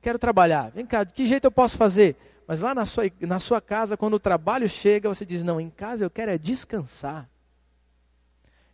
quero 0.00 0.20
trabalhar. 0.20 0.70
Vem 0.70 0.86
cá, 0.86 1.02
de 1.02 1.12
que 1.12 1.26
jeito 1.26 1.46
eu 1.46 1.50
posso 1.50 1.76
fazer? 1.76 2.16
Mas 2.46 2.60
lá 2.60 2.74
na 2.74 2.84
sua, 2.84 3.04
na 3.20 3.38
sua 3.40 3.60
casa, 3.60 3.96
quando 3.96 4.14
o 4.14 4.20
trabalho 4.20 4.68
chega, 4.68 5.08
você 5.08 5.24
diz: 5.24 5.42
Não, 5.42 5.60
em 5.60 5.70
casa 5.70 6.04
eu 6.04 6.10
quero 6.10 6.30
é 6.30 6.38
descansar. 6.38 7.28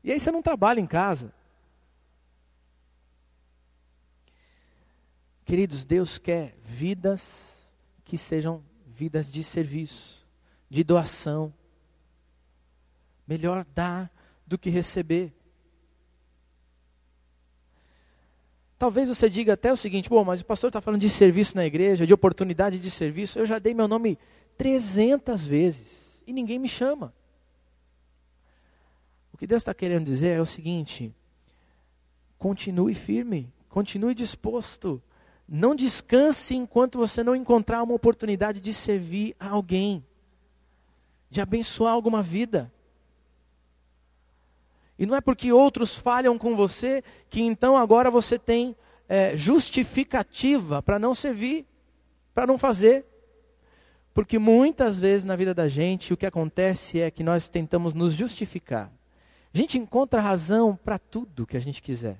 E 0.02 0.11
aí 0.11 0.18
você 0.18 0.30
não 0.30 0.42
trabalha 0.42 0.80
em 0.80 0.87
casa. 0.87 1.33
Queridos, 5.44 5.85
Deus 5.85 6.18
quer 6.18 6.56
vidas 6.62 7.72
que 8.04 8.16
sejam 8.16 8.62
vidas 8.87 9.30
de 9.30 9.42
serviço 9.44 10.20
de 10.68 10.85
doação. 10.85 11.52
Melhor 13.26 13.66
dar 13.74 14.11
do 14.46 14.56
que 14.56 14.70
receber. 14.70 15.33
Talvez 18.80 19.10
você 19.10 19.28
diga 19.28 19.52
até 19.52 19.70
o 19.70 19.76
seguinte: 19.76 20.08
bom, 20.08 20.24
mas 20.24 20.40
o 20.40 20.46
pastor 20.46 20.68
está 20.68 20.80
falando 20.80 21.02
de 21.02 21.10
serviço 21.10 21.54
na 21.54 21.66
igreja, 21.66 22.06
de 22.06 22.14
oportunidade 22.14 22.78
de 22.78 22.90
serviço. 22.90 23.38
Eu 23.38 23.44
já 23.44 23.58
dei 23.58 23.74
meu 23.74 23.86
nome 23.86 24.18
300 24.56 25.44
vezes 25.44 26.22
e 26.26 26.32
ninguém 26.32 26.58
me 26.58 26.66
chama. 26.66 27.12
O 29.34 29.36
que 29.36 29.46
Deus 29.46 29.60
está 29.60 29.74
querendo 29.74 30.06
dizer 30.06 30.30
é 30.30 30.40
o 30.40 30.46
seguinte: 30.46 31.14
continue 32.38 32.94
firme, 32.94 33.52
continue 33.68 34.14
disposto. 34.14 35.02
Não 35.46 35.74
descanse 35.74 36.54
enquanto 36.54 36.96
você 36.96 37.22
não 37.22 37.36
encontrar 37.36 37.82
uma 37.82 37.92
oportunidade 37.92 38.60
de 38.60 38.72
servir 38.72 39.36
a 39.38 39.50
alguém 39.50 40.02
de 41.28 41.42
abençoar 41.42 41.92
alguma 41.92 42.22
vida. 42.22 42.72
E 45.00 45.06
não 45.06 45.16
é 45.16 45.20
porque 45.22 45.50
outros 45.50 45.96
falham 45.96 46.36
com 46.36 46.54
você 46.54 47.02
que 47.30 47.40
então 47.40 47.74
agora 47.74 48.10
você 48.10 48.38
tem 48.38 48.76
é, 49.08 49.34
justificativa 49.34 50.82
para 50.82 50.98
não 50.98 51.14
servir, 51.14 51.66
para 52.34 52.46
não 52.46 52.58
fazer. 52.58 53.06
Porque 54.12 54.38
muitas 54.38 54.98
vezes 54.98 55.24
na 55.24 55.36
vida 55.36 55.54
da 55.54 55.70
gente 55.70 56.12
o 56.12 56.18
que 56.18 56.26
acontece 56.26 57.00
é 57.00 57.10
que 57.10 57.24
nós 57.24 57.48
tentamos 57.48 57.94
nos 57.94 58.12
justificar. 58.12 58.92
A 59.54 59.56
gente 59.56 59.78
encontra 59.78 60.20
razão 60.20 60.76
para 60.76 60.98
tudo 60.98 61.46
que 61.46 61.56
a 61.56 61.60
gente 61.60 61.80
quiser. 61.80 62.18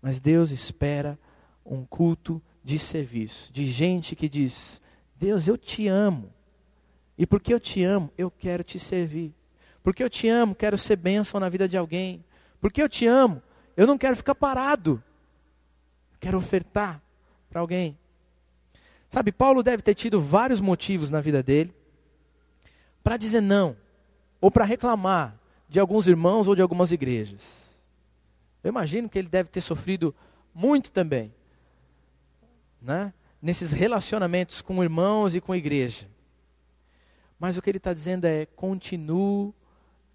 Mas 0.00 0.18
Deus 0.18 0.50
espera 0.50 1.18
um 1.62 1.84
culto 1.84 2.40
de 2.64 2.78
serviço, 2.78 3.52
de 3.52 3.66
gente 3.66 4.16
que 4.16 4.30
diz: 4.30 4.80
Deus, 5.14 5.46
eu 5.46 5.58
te 5.58 5.88
amo. 5.88 6.32
E 7.18 7.26
porque 7.26 7.52
eu 7.52 7.60
te 7.60 7.84
amo, 7.84 8.10
eu 8.16 8.30
quero 8.30 8.64
te 8.64 8.78
servir. 8.78 9.34
Porque 9.84 10.02
eu 10.02 10.08
te 10.08 10.26
amo, 10.28 10.54
quero 10.54 10.78
ser 10.78 10.96
bênção 10.96 11.38
na 11.38 11.50
vida 11.50 11.68
de 11.68 11.76
alguém. 11.76 12.24
Porque 12.58 12.82
eu 12.82 12.88
te 12.88 13.06
amo, 13.06 13.42
eu 13.76 13.86
não 13.86 13.98
quero 13.98 14.16
ficar 14.16 14.34
parado. 14.34 15.00
Quero 16.18 16.38
ofertar 16.38 17.02
para 17.50 17.60
alguém. 17.60 17.96
Sabe, 19.10 19.30
Paulo 19.30 19.62
deve 19.62 19.82
ter 19.82 19.94
tido 19.94 20.20
vários 20.22 20.58
motivos 20.58 21.10
na 21.10 21.20
vida 21.20 21.42
dele 21.42 21.72
para 23.02 23.18
dizer 23.18 23.42
não, 23.42 23.76
ou 24.40 24.50
para 24.50 24.64
reclamar 24.64 25.38
de 25.68 25.78
alguns 25.78 26.06
irmãos 26.06 26.48
ou 26.48 26.54
de 26.54 26.62
algumas 26.62 26.90
igrejas. 26.90 27.76
Eu 28.62 28.70
imagino 28.70 29.10
que 29.10 29.18
ele 29.18 29.28
deve 29.28 29.50
ter 29.50 29.60
sofrido 29.60 30.14
muito 30.54 30.90
também, 30.90 31.32
né? 32.80 33.12
nesses 33.42 33.72
relacionamentos 33.72 34.62
com 34.62 34.82
irmãos 34.82 35.34
e 35.34 35.40
com 35.42 35.54
igreja. 35.54 36.08
Mas 37.38 37.58
o 37.58 37.62
que 37.62 37.68
ele 37.68 37.76
está 37.76 37.92
dizendo 37.92 38.24
é: 38.24 38.46
continuo 38.46 39.54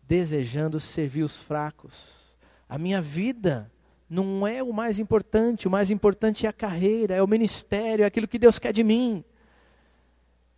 desejando 0.10 0.80
servir 0.80 1.22
os 1.22 1.38
fracos. 1.38 2.34
A 2.68 2.80
minha 2.80 3.00
vida 3.00 3.72
não 4.10 4.48
é 4.48 4.64
o 4.64 4.74
mais 4.74 4.98
importante, 4.98 5.68
o 5.68 5.72
mais 5.72 5.92
importante 5.92 6.48
é 6.48 6.50
a 6.50 6.54
carreira, 6.54 7.14
é 7.14 7.22
o 7.22 7.28
ministério, 7.28 8.02
é 8.02 8.08
aquilo 8.08 8.28
que 8.28 8.40
Deus 8.40 8.58
quer 8.58 8.74
de 8.74 8.84
mim. 8.84 9.24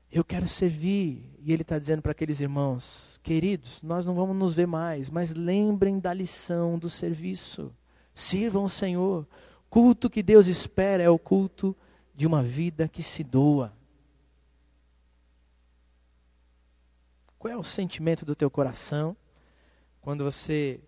Eu 0.09 0.23
quero 0.23 0.47
servir. 0.47 1.29
E 1.43 1.51
ele 1.51 1.63
está 1.63 1.77
dizendo 1.77 2.01
para 2.01 2.13
aqueles 2.13 2.39
irmãos: 2.39 3.19
queridos, 3.21 3.81
nós 3.81 4.05
não 4.05 4.15
vamos 4.15 4.37
nos 4.37 4.55
ver 4.55 4.67
mais, 4.67 5.09
mas 5.09 5.33
lembrem 5.33 5.99
da 5.99 6.13
lição 6.13 6.79
do 6.79 6.89
serviço. 6.89 7.75
Sirvam 8.13 8.63
o 8.63 8.69
Senhor. 8.69 9.27
Culto 9.69 10.09
que 10.09 10.23
Deus 10.23 10.47
espera 10.47 11.03
é 11.03 11.09
o 11.09 11.19
culto 11.19 11.75
de 12.15 12.25
uma 12.25 12.41
vida 12.41 12.87
que 12.87 13.03
se 13.03 13.21
doa. 13.21 13.73
Qual 17.37 17.51
é 17.51 17.57
o 17.57 17.63
sentimento 17.63 18.25
do 18.25 18.35
teu 18.35 18.49
coração 18.49 19.15
quando 20.01 20.23
você 20.23 20.79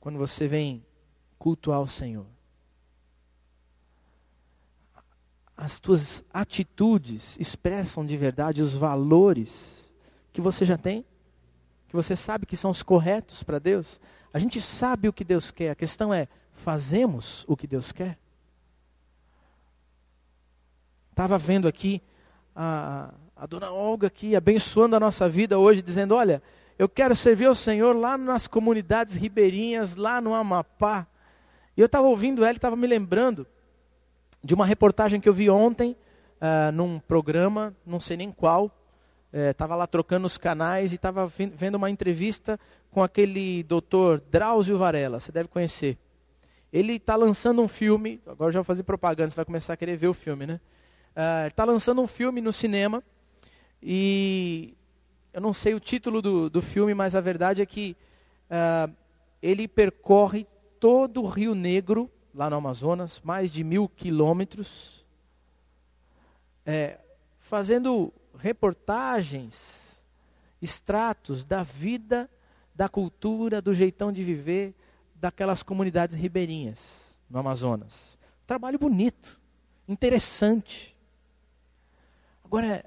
quando 0.00 0.18
você 0.18 0.48
vem 0.48 0.84
cultuar 1.38 1.80
o 1.80 1.86
Senhor? 1.86 2.26
As 5.56 5.78
tuas 5.78 6.24
atitudes 6.32 7.38
expressam 7.38 8.04
de 8.04 8.16
verdade 8.16 8.62
os 8.62 8.72
valores 8.72 9.92
que 10.32 10.40
você 10.40 10.64
já 10.64 10.78
tem? 10.78 11.04
Que 11.88 11.94
você 11.94 12.16
sabe 12.16 12.46
que 12.46 12.56
são 12.56 12.70
os 12.70 12.82
corretos 12.82 13.42
para 13.42 13.58
Deus? 13.58 14.00
A 14.32 14.38
gente 14.38 14.60
sabe 14.60 15.08
o 15.08 15.12
que 15.12 15.24
Deus 15.24 15.50
quer, 15.50 15.70
a 15.70 15.74
questão 15.74 16.14
é: 16.14 16.28
fazemos 16.54 17.44
o 17.46 17.56
que 17.56 17.66
Deus 17.66 17.92
quer? 17.92 18.18
Estava 21.10 21.36
vendo 21.36 21.68
aqui 21.68 22.00
a, 22.54 23.12
a 23.36 23.46
dona 23.46 23.70
Olga 23.70 24.06
aqui 24.06 24.34
abençoando 24.34 24.96
a 24.96 25.00
nossa 25.00 25.28
vida 25.28 25.58
hoje, 25.58 25.82
dizendo: 25.82 26.14
Olha, 26.14 26.42
eu 26.80 26.88
quero 26.88 27.14
servir 27.14 27.44
ao 27.44 27.54
Senhor 27.54 27.94
lá 27.94 28.16
nas 28.16 28.48
comunidades 28.48 29.14
ribeirinhas, 29.14 29.96
lá 29.96 30.18
no 30.18 30.32
Amapá. 30.32 31.06
E 31.76 31.80
eu 31.82 31.84
estava 31.84 32.06
ouvindo 32.06 32.42
ela 32.42 32.54
e 32.54 32.56
estava 32.56 32.74
me 32.74 32.86
lembrando 32.86 33.46
de 34.42 34.54
uma 34.54 34.64
reportagem 34.64 35.20
que 35.20 35.28
eu 35.28 35.34
vi 35.34 35.50
ontem, 35.50 35.94
uh, 36.40 36.72
num 36.72 36.98
programa, 36.98 37.76
não 37.84 38.00
sei 38.00 38.16
nem 38.16 38.30
qual. 38.30 38.74
Estava 39.30 39.74
eh, 39.74 39.76
lá 39.76 39.86
trocando 39.86 40.26
os 40.26 40.38
canais 40.38 40.92
e 40.92 40.94
estava 40.94 41.30
vendo 41.54 41.74
uma 41.74 41.90
entrevista 41.90 42.58
com 42.90 43.02
aquele 43.02 43.62
doutor 43.64 44.18
Drauzio 44.30 44.78
Varela, 44.78 45.20
você 45.20 45.30
deve 45.30 45.50
conhecer. 45.50 45.98
Ele 46.72 46.94
está 46.94 47.14
lançando 47.14 47.60
um 47.60 47.68
filme, 47.68 48.22
agora 48.26 48.52
já 48.52 48.60
vou 48.60 48.64
fazer 48.64 48.84
propaganda, 48.84 49.28
você 49.28 49.36
vai 49.36 49.44
começar 49.44 49.74
a 49.74 49.76
querer 49.76 49.98
ver 49.98 50.08
o 50.08 50.14
filme, 50.14 50.46
né? 50.46 50.58
Está 51.46 51.64
uh, 51.64 51.66
lançando 51.66 52.00
um 52.00 52.06
filme 52.06 52.40
no 52.40 52.54
cinema 52.54 53.02
e 53.82 54.78
eu 55.32 55.40
não 55.40 55.52
sei 55.52 55.74
o 55.74 55.80
título 55.80 56.20
do, 56.20 56.50
do 56.50 56.60
filme, 56.60 56.94
mas 56.94 57.14
a 57.14 57.20
verdade 57.20 57.62
é 57.62 57.66
que 57.66 57.96
uh, 58.50 58.92
ele 59.40 59.68
percorre 59.68 60.46
todo 60.78 61.22
o 61.22 61.28
Rio 61.28 61.54
Negro, 61.54 62.10
lá 62.34 62.50
no 62.50 62.56
Amazonas, 62.56 63.20
mais 63.22 63.50
de 63.50 63.62
mil 63.62 63.88
quilômetros, 63.88 65.04
é, 66.64 66.98
fazendo 67.38 68.12
reportagens, 68.36 70.02
extratos 70.60 71.44
da 71.44 71.62
vida, 71.62 72.28
da 72.74 72.88
cultura, 72.88 73.60
do 73.60 73.74
jeitão 73.74 74.12
de 74.12 74.24
viver 74.24 74.74
daquelas 75.14 75.62
comunidades 75.62 76.16
ribeirinhas 76.16 77.16
no 77.28 77.38
Amazonas. 77.38 78.18
trabalho 78.46 78.78
bonito, 78.78 79.40
interessante. 79.86 80.96
Agora, 82.44 82.84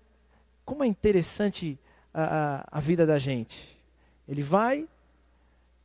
como 0.66 0.84
é 0.84 0.88
interessante 0.88 1.80
a, 2.14 2.68
a, 2.72 2.80
vida 2.80 3.06
da 3.06 3.18
gente. 3.18 3.82
Ele 4.28 4.42
vai 4.42 4.88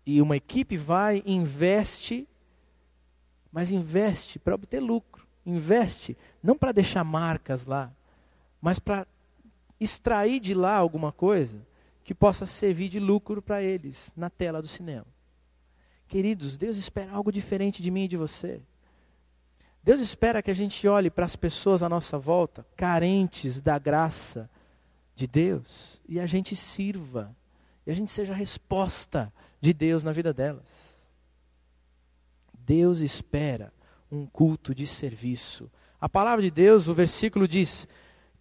e 0.04 0.20
uma 0.20 0.36
equipe 0.36 0.76
vai 0.76 1.22
investe, 1.24 2.28
mas 3.52 3.70
investe 3.70 4.38
para 4.38 4.54
obter 4.54 4.80
lucro. 4.80 5.26
Investe 5.44 6.16
não 6.42 6.56
para 6.56 6.72
deixar 6.72 7.02
marcas 7.04 7.64
lá, 7.64 7.90
mas 8.60 8.78
para 8.78 9.06
extrair 9.80 10.40
de 10.40 10.54
lá 10.54 10.76
alguma 10.76 11.12
coisa 11.12 11.66
que 12.04 12.14
possa 12.14 12.46
servir 12.46 12.88
de 12.88 13.00
lucro 13.00 13.40
para 13.40 13.62
eles 13.62 14.12
na 14.16 14.28
tela 14.28 14.60
do 14.60 14.68
cinema. 14.68 15.06
Queridos, 16.08 16.56
Deus 16.56 16.76
espera 16.76 17.12
algo 17.12 17.30
diferente 17.30 17.82
de 17.82 17.90
mim 17.90 18.04
e 18.04 18.08
de 18.08 18.16
você. 18.16 18.60
Deus 19.82 20.00
espera 20.00 20.42
que 20.42 20.50
a 20.50 20.54
gente 20.54 20.86
olhe 20.88 21.10
para 21.10 21.24
as 21.24 21.36
pessoas 21.36 21.82
à 21.82 21.88
nossa 21.88 22.18
volta, 22.18 22.66
carentes 22.76 23.60
da 23.60 23.78
graça 23.78 24.50
de 25.14 25.26
Deus, 25.26 25.97
e 26.08 26.18
a 26.18 26.26
gente 26.26 26.56
sirva, 26.56 27.36
e 27.86 27.90
a 27.90 27.94
gente 27.94 28.10
seja 28.10 28.32
a 28.32 28.36
resposta 28.36 29.32
de 29.60 29.74
Deus 29.74 30.02
na 30.02 30.10
vida 30.10 30.32
delas. 30.32 30.96
Deus 32.58 33.00
espera 33.00 33.72
um 34.10 34.26
culto 34.26 34.74
de 34.74 34.86
serviço. 34.86 35.70
A 36.00 36.08
palavra 36.08 36.42
de 36.42 36.50
Deus, 36.50 36.88
o 36.88 36.94
versículo 36.94 37.46
diz 37.46 37.86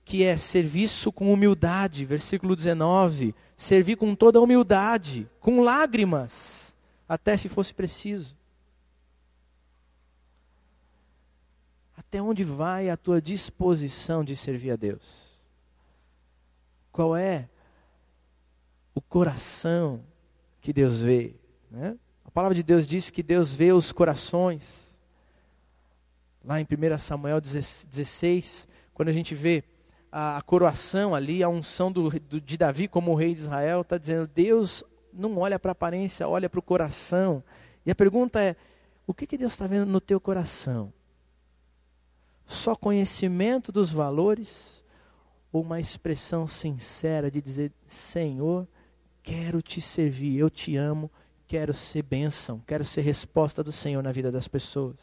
que 0.05 0.23
é 0.23 0.37
serviço 0.37 1.11
com 1.11 1.33
humildade, 1.33 2.05
versículo 2.05 2.55
19, 2.55 3.35
servir 3.57 3.97
com 3.97 4.15
toda 4.15 4.39
humildade, 4.39 5.29
com 5.39 5.61
lágrimas, 5.61 6.73
até 7.09 7.35
se 7.35 7.49
fosse 7.49 7.73
preciso. 7.73 8.35
Até 11.97 12.21
onde 12.21 12.45
vai 12.45 12.89
a 12.89 12.95
tua 12.95 13.21
disposição 13.21 14.23
de 14.23 14.33
servir 14.33 14.71
a 14.71 14.75
Deus? 14.77 15.27
Qual 16.89 17.13
é 17.13 17.49
o 18.97 19.01
coração 19.01 20.03
que 20.59 20.73
Deus 20.73 21.01
vê? 21.01 21.35
Né? 21.69 21.95
A 22.25 22.31
palavra 22.31 22.55
de 22.55 22.63
Deus 22.63 22.87
diz 22.87 23.11
que 23.11 23.21
Deus 23.21 23.53
vê 23.53 23.71
os 23.71 23.91
corações. 23.91 24.97
Lá 26.43 26.59
em 26.59 26.63
1 26.63 26.97
Samuel 26.97 27.39
16, 27.39 28.67
quando 28.95 29.09
a 29.09 29.11
gente 29.11 29.35
vê 29.35 29.63
a, 30.11 30.37
a 30.37 30.41
coroação 30.41 31.13
ali, 31.13 31.43
a 31.43 31.49
unção 31.49 31.91
do, 31.91 32.09
do, 32.09 32.41
de 32.41 32.57
Davi 32.57 32.87
como 32.87 33.13
rei 33.13 33.35
de 33.35 33.41
Israel, 33.41 33.81
está 33.81 33.99
dizendo: 33.99 34.25
Deus 34.33 34.83
não 35.13 35.37
olha 35.37 35.59
para 35.59 35.69
a 35.69 35.73
aparência, 35.73 36.27
olha 36.27 36.49
para 36.49 36.59
o 36.59 36.63
coração. 36.63 37.43
E 37.85 37.91
a 37.91 37.95
pergunta 37.95 38.41
é: 38.41 38.55
o 39.05 39.13
que, 39.13 39.27
que 39.27 39.37
Deus 39.37 39.53
está 39.53 39.67
vendo 39.67 39.85
no 39.85 40.01
teu 40.01 40.19
coração? 40.19 40.91
Só 42.47 42.75
conhecimento 42.75 43.71
dos 43.71 43.91
valores? 43.91 44.83
ou 45.51 45.61
uma 45.61 45.79
expressão 45.79 46.45
sincera 46.45 47.31
de 47.31 47.41
dizer: 47.41 47.71
Senhor, 47.87 48.67
quero 49.27 49.61
te 49.61 49.81
servir, 49.81 50.37
eu 50.37 50.49
te 50.49 50.77
amo, 50.77 51.11
quero 51.45 51.73
ser 51.73 52.01
bênção, 52.01 52.63
quero 52.65 52.85
ser 52.85 53.01
resposta 53.01 53.61
do 53.61 53.73
Senhor 53.73 54.01
na 54.01 54.13
vida 54.13 54.31
das 54.31 54.47
pessoas. 54.47 54.95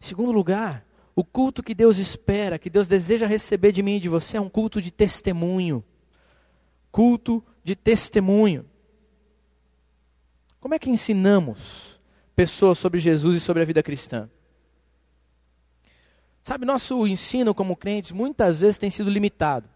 Em 0.00 0.06
segundo 0.06 0.32
lugar, 0.32 0.86
o 1.14 1.22
culto 1.22 1.62
que 1.62 1.74
Deus 1.74 1.98
espera, 1.98 2.58
que 2.58 2.70
Deus 2.70 2.88
deseja 2.88 3.26
receber 3.26 3.72
de 3.72 3.82
mim 3.82 3.96
e 3.96 4.00
de 4.00 4.08
você 4.08 4.38
é 4.38 4.40
um 4.40 4.48
culto 4.48 4.80
de 4.80 4.90
testemunho. 4.90 5.84
Culto 6.90 7.44
de 7.62 7.76
testemunho. 7.76 8.64
Como 10.60 10.74
é 10.74 10.78
que 10.78 10.88
ensinamos 10.88 12.00
pessoas 12.34 12.78
sobre 12.78 12.98
Jesus 13.00 13.36
e 13.36 13.40
sobre 13.40 13.62
a 13.62 13.66
vida 13.66 13.82
cristã? 13.82 14.30
Sabe, 16.42 16.64
nosso 16.64 17.06
ensino 17.06 17.54
como 17.54 17.76
crentes 17.76 18.12
muitas 18.12 18.60
vezes 18.60 18.78
tem 18.78 18.88
sido 18.88 19.10
limitado. 19.10 19.68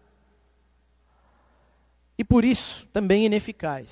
E 2.17 2.23
por 2.23 2.45
isso 2.45 2.87
também 2.93 3.25
ineficaz. 3.25 3.89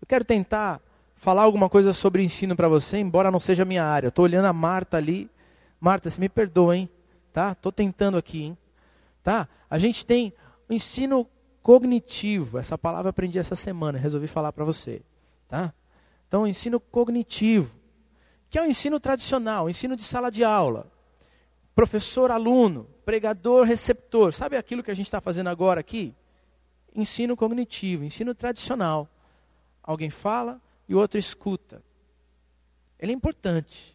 Eu 0.00 0.06
quero 0.06 0.24
tentar 0.24 0.80
falar 1.14 1.42
alguma 1.42 1.68
coisa 1.68 1.92
sobre 1.92 2.22
ensino 2.22 2.54
para 2.54 2.68
você, 2.68 2.98
embora 2.98 3.30
não 3.30 3.40
seja 3.40 3.64
minha 3.64 3.84
área. 3.84 4.08
Estou 4.08 4.24
olhando 4.24 4.46
a 4.46 4.52
Marta 4.52 4.96
ali. 4.96 5.30
Marta, 5.80 6.10
se 6.10 6.20
me 6.20 6.28
perdoa, 6.28 6.76
hein? 6.76 6.88
Tá? 7.32 7.52
Estou 7.52 7.72
tentando 7.72 8.16
aqui, 8.16 8.44
hein? 8.44 8.58
Tá? 9.22 9.48
A 9.68 9.78
gente 9.78 10.04
tem 10.04 10.32
o 10.68 10.74
ensino 10.74 11.26
cognitivo. 11.62 12.58
Essa 12.58 12.76
palavra 12.76 13.10
aprendi 13.10 13.38
essa 13.38 13.56
semana, 13.56 13.98
resolvi 13.98 14.26
falar 14.26 14.52
para 14.52 14.64
você. 14.64 15.02
Tá? 15.48 15.72
Então, 16.26 16.46
ensino 16.46 16.78
cognitivo 16.78 17.76
que 18.48 18.58
é 18.58 18.62
o 18.62 18.66
ensino 18.66 18.98
tradicional, 18.98 19.66
o 19.66 19.70
ensino 19.70 19.96
de 19.96 20.02
sala 20.02 20.30
de 20.30 20.44
aula. 20.44 20.90
Professor, 21.74 22.30
aluno, 22.30 22.86
pregador, 23.04 23.66
receptor. 23.66 24.32
Sabe 24.32 24.56
aquilo 24.56 24.82
que 24.82 24.90
a 24.90 24.94
gente 24.94 25.06
está 25.06 25.20
fazendo 25.20 25.48
agora 25.48 25.80
aqui? 25.80 26.14
Ensino 26.96 27.36
cognitivo, 27.36 28.02
ensino 28.02 28.34
tradicional. 28.34 29.08
Alguém 29.82 30.10
fala 30.10 30.60
e 30.88 30.94
o 30.94 30.98
outro 30.98 31.18
escuta. 31.18 31.82
Ele 32.98 33.12
é 33.12 33.14
importante. 33.14 33.94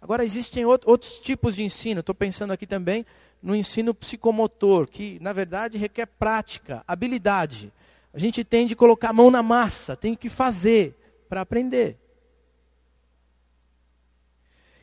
Agora, 0.00 0.24
existem 0.24 0.66
outros 0.66 1.20
tipos 1.20 1.54
de 1.54 1.62
ensino. 1.62 2.00
Estou 2.00 2.14
pensando 2.14 2.52
aqui 2.52 2.66
também 2.66 3.06
no 3.42 3.54
ensino 3.54 3.94
psicomotor, 3.94 4.88
que 4.88 5.18
na 5.20 5.32
verdade 5.32 5.78
requer 5.78 6.06
prática, 6.06 6.84
habilidade. 6.86 7.72
A 8.12 8.18
gente 8.18 8.44
tem 8.44 8.66
de 8.66 8.76
colocar 8.76 9.10
a 9.10 9.12
mão 9.12 9.30
na 9.30 9.42
massa, 9.42 9.96
tem 9.96 10.14
que 10.14 10.28
fazer 10.28 10.94
para 11.28 11.40
aprender. 11.40 11.96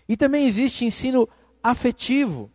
E 0.08 0.17
também 0.17 0.45
existe 0.45 0.84
ensino 0.84 1.29
afetivo, 1.62 2.49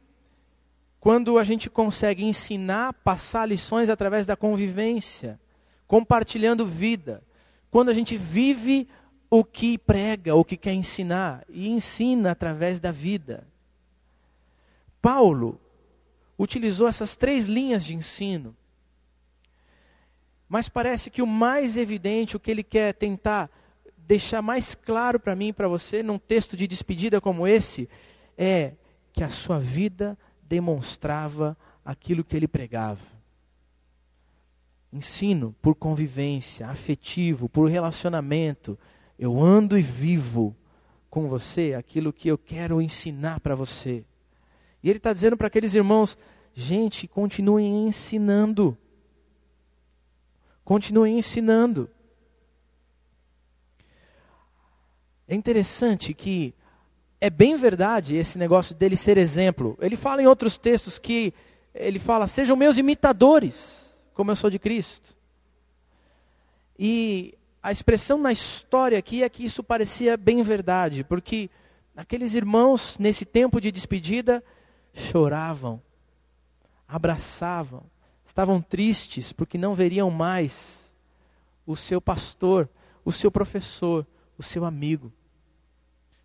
quando 1.04 1.36
a 1.36 1.44
gente 1.44 1.68
consegue 1.68 2.24
ensinar, 2.24 2.94
passar 2.94 3.44
lições 3.44 3.90
através 3.90 4.24
da 4.24 4.34
convivência, 4.34 5.38
compartilhando 5.86 6.64
vida. 6.64 7.22
Quando 7.70 7.90
a 7.90 7.92
gente 7.92 8.16
vive 8.16 8.88
o 9.28 9.44
que 9.44 9.76
prega, 9.76 10.34
o 10.34 10.42
que 10.42 10.56
quer 10.56 10.72
ensinar, 10.72 11.44
e 11.46 11.68
ensina 11.68 12.30
através 12.30 12.80
da 12.80 12.90
vida. 12.90 13.46
Paulo 15.02 15.60
utilizou 16.38 16.88
essas 16.88 17.14
três 17.14 17.44
linhas 17.44 17.84
de 17.84 17.94
ensino. 17.94 18.56
Mas 20.48 20.70
parece 20.70 21.10
que 21.10 21.20
o 21.20 21.26
mais 21.26 21.76
evidente, 21.76 22.34
o 22.34 22.40
que 22.40 22.50
ele 22.50 22.62
quer 22.62 22.94
tentar 22.94 23.50
deixar 23.98 24.40
mais 24.40 24.74
claro 24.74 25.20
para 25.20 25.36
mim 25.36 25.48
e 25.48 25.52
para 25.52 25.68
você, 25.68 26.02
num 26.02 26.18
texto 26.18 26.56
de 26.56 26.66
despedida 26.66 27.20
como 27.20 27.46
esse, 27.46 27.90
é 28.38 28.72
que 29.12 29.22
a 29.22 29.28
sua 29.28 29.58
vida 29.58 30.16
demonstrava 30.48 31.56
aquilo 31.84 32.24
que 32.24 32.36
ele 32.36 32.48
pregava. 32.48 33.00
Ensino 34.92 35.54
por 35.60 35.74
convivência, 35.74 36.68
afetivo, 36.68 37.48
por 37.48 37.68
relacionamento. 37.68 38.78
Eu 39.18 39.40
ando 39.40 39.76
e 39.76 39.82
vivo 39.82 40.54
com 41.10 41.28
você 41.28 41.74
aquilo 41.74 42.12
que 42.12 42.28
eu 42.28 42.38
quero 42.38 42.80
ensinar 42.80 43.40
para 43.40 43.54
você. 43.54 44.04
E 44.82 44.90
ele 44.90 44.98
está 44.98 45.12
dizendo 45.12 45.36
para 45.36 45.48
aqueles 45.48 45.74
irmãos: 45.74 46.16
gente, 46.54 47.08
continuem 47.08 47.86
ensinando. 47.86 48.76
Continuem 50.64 51.18
ensinando. 51.18 51.90
É 55.26 55.34
interessante 55.34 56.14
que 56.14 56.54
é 57.24 57.30
bem 57.30 57.56
verdade 57.56 58.16
esse 58.16 58.36
negócio 58.36 58.74
dele 58.74 58.96
ser 58.96 59.16
exemplo. 59.16 59.78
Ele 59.80 59.96
fala 59.96 60.22
em 60.22 60.26
outros 60.26 60.58
textos 60.58 60.98
que 60.98 61.32
ele 61.74 61.98
fala: 61.98 62.26
"Sejam 62.26 62.54
meus 62.54 62.76
imitadores, 62.76 63.96
como 64.12 64.30
eu 64.30 64.36
sou 64.36 64.50
de 64.50 64.58
Cristo". 64.58 65.16
E 66.78 67.32
a 67.62 67.72
expressão 67.72 68.18
na 68.18 68.30
história 68.30 68.98
aqui 68.98 69.22
é 69.22 69.28
que 69.30 69.42
isso 69.42 69.64
parecia 69.64 70.18
bem 70.18 70.42
verdade, 70.42 71.02
porque 71.02 71.48
aqueles 71.96 72.34
irmãos 72.34 72.98
nesse 72.98 73.24
tempo 73.24 73.58
de 73.58 73.72
despedida 73.72 74.44
choravam, 74.92 75.80
abraçavam, 76.86 77.84
estavam 78.26 78.60
tristes 78.60 79.32
porque 79.32 79.56
não 79.56 79.74
veriam 79.74 80.10
mais 80.10 80.92
o 81.66 81.74
seu 81.74 82.02
pastor, 82.02 82.68
o 83.02 83.10
seu 83.10 83.30
professor, 83.30 84.06
o 84.36 84.42
seu 84.42 84.66
amigo. 84.66 85.10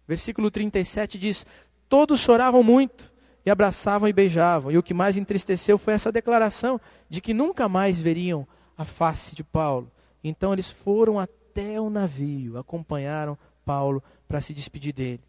Versículo 0.09 0.49
37 0.49 1.19
diz: 1.19 1.45
Todos 1.87 2.19
choravam 2.19 2.63
muito 2.63 3.13
e 3.45 3.51
abraçavam 3.51 4.09
e 4.09 4.13
beijavam. 4.13 4.71
E 4.71 4.77
o 4.79 4.81
que 4.81 4.91
mais 4.91 5.15
entristeceu 5.15 5.77
foi 5.77 5.93
essa 5.93 6.11
declaração 6.11 6.81
de 7.07 7.21
que 7.21 7.31
nunca 7.31 7.69
mais 7.69 7.99
veriam 7.99 8.47
a 8.75 8.83
face 8.83 9.35
de 9.35 9.43
Paulo. 9.43 9.91
Então 10.23 10.51
eles 10.51 10.67
foram 10.67 11.19
até 11.19 11.79
o 11.79 11.91
navio, 11.91 12.57
acompanharam 12.57 13.37
Paulo 13.63 14.01
para 14.27 14.41
se 14.41 14.51
despedir 14.51 14.93
dele. 14.93 15.21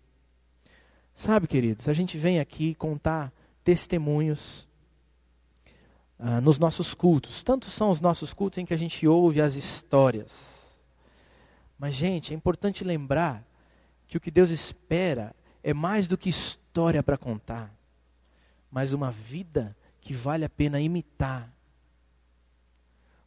Sabe, 1.15 1.47
queridos, 1.47 1.87
a 1.87 1.93
gente 1.93 2.17
vem 2.17 2.41
aqui 2.41 2.75
contar 2.75 3.31
testemunhos 3.63 4.67
ah, 6.19 6.41
nos 6.41 6.59
nossos 6.59 6.95
cultos. 6.95 7.43
Tantos 7.43 7.71
são 7.75 7.91
os 7.91 8.01
nossos 8.01 8.33
cultos 8.33 8.57
em 8.57 8.65
que 8.65 8.73
a 8.73 8.79
gente 8.79 9.07
ouve 9.07 9.43
as 9.43 9.57
histórias. 9.57 10.75
Mas, 11.79 11.95
gente, 11.95 12.33
é 12.33 12.37
importante 12.37 12.83
lembrar 12.83 13.45
que 14.11 14.17
o 14.17 14.21
que 14.21 14.31
Deus 14.31 14.51
espera 14.51 15.33
é 15.63 15.73
mais 15.73 16.09
do 16.09 16.19
que 16.19 16.29
história 16.29 17.01
para 17.01 17.17
contar, 17.17 17.73
mas 18.69 18.93
uma 18.93 19.13
vida 19.13 19.77
que 20.01 20.13
vale 20.13 20.45
a 20.45 20.49
pena 20.49 20.81
imitar. 20.81 21.49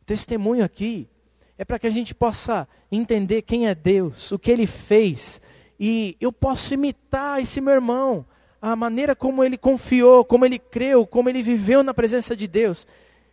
O 0.02 0.06
testemunho 0.06 0.62
aqui 0.62 1.08
é 1.58 1.64
para 1.64 1.80
que 1.80 1.88
a 1.88 1.90
gente 1.90 2.14
possa 2.14 2.68
entender 2.92 3.44
quem 3.44 3.66
é 3.66 3.74
Deus, 3.74 4.30
o 4.34 4.38
que 4.38 4.52
ele 4.52 4.68
fez, 4.68 5.40
e 5.80 6.18
eu 6.20 6.34
posso 6.34 6.74
imitar 6.74 7.42
esse 7.42 7.62
meu 7.62 7.76
irmão, 7.76 8.26
a 8.62 8.76
maneira 8.76 9.16
como 9.16 9.42
ele 9.42 9.58
confiou, 9.58 10.26
como 10.26 10.46
ele 10.46 10.60
creu, 10.60 11.08
como 11.08 11.30
ele 11.30 11.42
viveu 11.42 11.82
na 11.82 11.94
presença 11.94 12.36
de 12.36 12.46
Deus. 12.46 12.86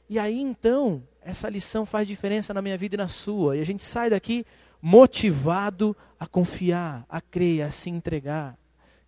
E 0.08 0.20
aí 0.20 0.40
então, 0.40 1.02
essa 1.20 1.48
lição 1.48 1.84
faz 1.84 2.06
diferença 2.06 2.54
na 2.54 2.62
minha 2.62 2.78
vida 2.78 2.94
e 2.94 2.98
na 2.98 3.08
sua, 3.08 3.56
e 3.56 3.60
a 3.60 3.66
gente 3.66 3.82
sai 3.82 4.08
daqui 4.08 4.46
motivado 4.80 5.96
a 6.18 6.26
confiar, 6.26 7.04
a 7.08 7.20
crer, 7.20 7.62
a 7.62 7.70
se 7.70 7.90
entregar. 7.90 8.58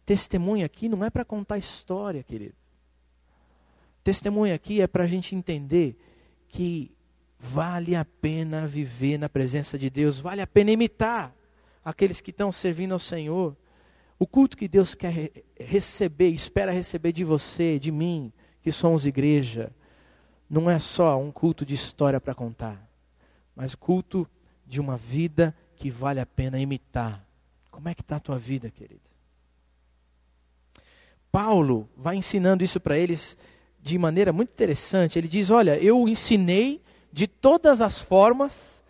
Testemunha 0.04 0.66
aqui 0.66 0.88
não 0.88 1.04
é 1.04 1.10
para 1.10 1.24
contar 1.24 1.58
história, 1.58 2.22
querido. 2.22 2.54
Testemunha 4.02 4.54
aqui 4.54 4.80
é 4.80 4.86
para 4.86 5.04
a 5.04 5.06
gente 5.06 5.34
entender 5.34 5.96
que 6.48 6.92
vale 7.38 7.96
a 7.96 8.04
pena 8.04 8.66
viver 8.66 9.18
na 9.18 9.28
presença 9.28 9.78
de 9.78 9.88
Deus, 9.88 10.20
vale 10.20 10.40
a 10.40 10.46
pena 10.46 10.70
imitar 10.70 11.34
aqueles 11.84 12.20
que 12.20 12.30
estão 12.30 12.52
servindo 12.52 12.92
ao 12.92 12.98
Senhor. 12.98 13.56
O 14.18 14.26
culto 14.26 14.56
que 14.56 14.68
Deus 14.68 14.94
quer 14.94 15.32
receber, 15.58 16.28
espera 16.28 16.70
receber 16.70 17.12
de 17.12 17.24
você, 17.24 17.78
de 17.78 17.90
mim, 17.90 18.32
que 18.60 18.70
somos 18.70 19.06
igreja, 19.06 19.72
não 20.48 20.70
é 20.70 20.78
só 20.78 21.18
um 21.18 21.32
culto 21.32 21.64
de 21.64 21.74
história 21.74 22.20
para 22.20 22.34
contar, 22.34 22.88
mas 23.56 23.74
culto 23.74 24.28
de 24.66 24.80
uma 24.80 24.96
vida 24.96 25.54
que 25.82 25.90
vale 25.90 26.20
a 26.20 26.26
pena 26.26 26.60
imitar. 26.60 27.26
Como 27.68 27.88
é 27.88 27.94
que 27.94 28.02
está 28.02 28.14
a 28.14 28.20
tua 28.20 28.38
vida, 28.38 28.70
querido? 28.70 29.00
Paulo 31.32 31.88
vai 31.96 32.14
ensinando 32.14 32.62
isso 32.62 32.78
para 32.78 32.96
eles 32.96 33.36
de 33.80 33.98
maneira 33.98 34.32
muito 34.32 34.50
interessante. 34.50 35.18
Ele 35.18 35.26
diz: 35.26 35.50
Olha, 35.50 35.76
eu 35.82 36.08
ensinei 36.08 36.80
de 37.12 37.26
todas 37.26 37.80
as 37.80 38.00
formas 38.00 38.80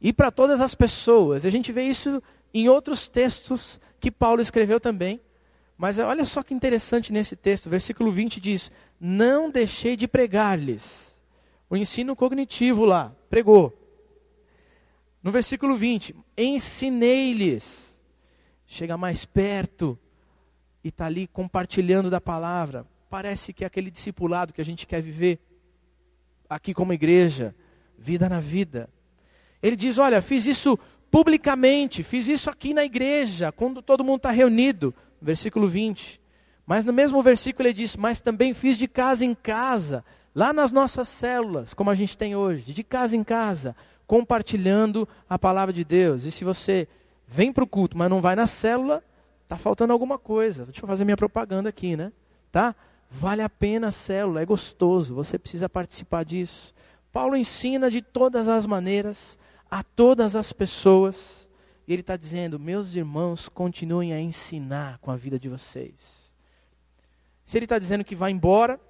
e 0.00 0.12
para 0.12 0.30
todas 0.30 0.60
as 0.60 0.72
pessoas. 0.72 1.44
A 1.44 1.50
gente 1.50 1.72
vê 1.72 1.82
isso 1.82 2.22
em 2.54 2.68
outros 2.68 3.08
textos 3.08 3.80
que 3.98 4.08
Paulo 4.08 4.40
escreveu 4.40 4.78
também. 4.78 5.20
Mas 5.76 5.98
olha 5.98 6.24
só 6.24 6.44
que 6.44 6.54
interessante 6.54 7.12
nesse 7.12 7.34
texto, 7.34 7.68
versículo 7.68 8.12
20 8.12 8.40
diz: 8.40 8.70
Não 9.00 9.50
deixei 9.50 9.96
de 9.96 10.06
pregar-lhes. 10.06 11.12
O 11.68 11.76
ensino 11.76 12.14
cognitivo 12.14 12.84
lá, 12.84 13.12
pregou. 13.28 13.79
No 15.22 15.30
versículo 15.30 15.76
20, 15.76 16.14
ensinei-lhes. 16.36 17.98
Chega 18.66 18.96
mais 18.96 19.24
perto 19.24 19.98
e 20.82 20.88
está 20.88 21.06
ali 21.06 21.26
compartilhando 21.26 22.08
da 22.08 22.20
palavra. 22.20 22.86
Parece 23.08 23.52
que 23.52 23.64
é 23.64 23.66
aquele 23.66 23.90
discipulado 23.90 24.52
que 24.52 24.60
a 24.60 24.64
gente 24.64 24.86
quer 24.86 25.02
viver 25.02 25.38
aqui 26.48 26.72
como 26.72 26.92
igreja, 26.92 27.54
vida 27.98 28.28
na 28.28 28.40
vida. 28.40 28.88
Ele 29.62 29.76
diz: 29.76 29.98
Olha, 29.98 30.22
fiz 30.22 30.46
isso 30.46 30.78
publicamente, 31.10 32.02
fiz 32.02 32.28
isso 32.28 32.48
aqui 32.48 32.72
na 32.72 32.84
igreja, 32.84 33.52
quando 33.52 33.82
todo 33.82 34.04
mundo 34.04 34.18
está 34.18 34.30
reunido. 34.30 34.94
Versículo 35.20 35.68
20. 35.68 36.20
Mas 36.64 36.84
no 36.84 36.92
mesmo 36.92 37.22
versículo 37.22 37.68
ele 37.68 37.74
diz: 37.74 37.96
Mas 37.96 38.20
também 38.20 38.54
fiz 38.54 38.78
de 38.78 38.88
casa 38.88 39.24
em 39.24 39.34
casa, 39.34 40.04
lá 40.34 40.52
nas 40.52 40.72
nossas 40.72 41.08
células, 41.08 41.74
como 41.74 41.90
a 41.90 41.94
gente 41.94 42.16
tem 42.16 42.34
hoje, 42.34 42.72
de 42.72 42.84
casa 42.84 43.16
em 43.16 43.24
casa, 43.24 43.76
compartilhando 44.10 45.08
a 45.28 45.38
palavra 45.38 45.72
de 45.72 45.84
Deus. 45.84 46.24
E 46.24 46.32
se 46.32 46.42
você 46.42 46.88
vem 47.28 47.52
para 47.52 47.62
o 47.62 47.66
culto, 47.66 47.96
mas 47.96 48.10
não 48.10 48.20
vai 48.20 48.34
na 48.34 48.44
célula, 48.44 49.04
está 49.44 49.56
faltando 49.56 49.92
alguma 49.92 50.18
coisa. 50.18 50.64
Deixa 50.64 50.82
eu 50.82 50.88
fazer 50.88 51.04
minha 51.04 51.16
propaganda 51.16 51.68
aqui, 51.68 51.96
né? 51.96 52.10
Tá? 52.50 52.74
Vale 53.08 53.40
a 53.40 53.48
pena 53.48 53.86
a 53.86 53.92
célula, 53.92 54.42
é 54.42 54.44
gostoso, 54.44 55.14
você 55.14 55.38
precisa 55.38 55.68
participar 55.68 56.24
disso. 56.24 56.74
Paulo 57.12 57.36
ensina 57.36 57.88
de 57.88 58.02
todas 58.02 58.48
as 58.48 58.66
maneiras, 58.66 59.38
a 59.70 59.84
todas 59.84 60.34
as 60.34 60.52
pessoas. 60.52 61.48
E 61.86 61.92
ele 61.92 62.00
está 62.00 62.16
dizendo: 62.16 62.58
meus 62.58 62.96
irmãos, 62.96 63.48
continuem 63.48 64.12
a 64.12 64.20
ensinar 64.20 64.98
com 64.98 65.12
a 65.12 65.16
vida 65.16 65.38
de 65.38 65.48
vocês. 65.48 66.34
Se 67.44 67.56
ele 67.56 67.64
está 67.64 67.78
dizendo 67.78 68.02
que 68.02 68.16
vai 68.16 68.32
embora, 68.32 68.80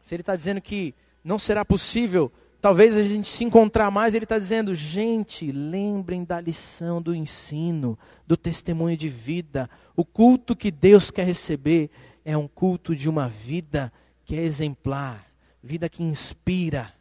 se 0.00 0.12
ele 0.12 0.22
está 0.22 0.34
dizendo 0.34 0.60
que 0.60 0.92
não 1.22 1.38
será 1.38 1.64
possível 1.64 2.32
talvez 2.60 2.96
a 2.96 3.02
gente 3.02 3.28
se 3.28 3.42
encontrar 3.44 3.90
mais, 3.90 4.14
ele 4.14 4.24
está 4.24 4.38
dizendo: 4.38 4.74
gente, 4.74 5.50
lembrem 5.50 6.24
da 6.24 6.40
lição 6.40 7.00
do 7.00 7.14
ensino, 7.14 7.98
do 8.26 8.36
testemunho 8.36 8.96
de 8.96 9.08
vida. 9.08 9.68
O 9.96 10.04
culto 10.04 10.54
que 10.54 10.70
Deus 10.70 11.10
quer 11.10 11.24
receber 11.24 11.90
é 12.24 12.36
um 12.36 12.46
culto 12.46 12.94
de 12.94 13.08
uma 13.08 13.28
vida 13.28 13.92
que 14.24 14.36
é 14.36 14.42
exemplar, 14.42 15.26
vida 15.62 15.88
que 15.88 16.02
inspira. 16.02 16.94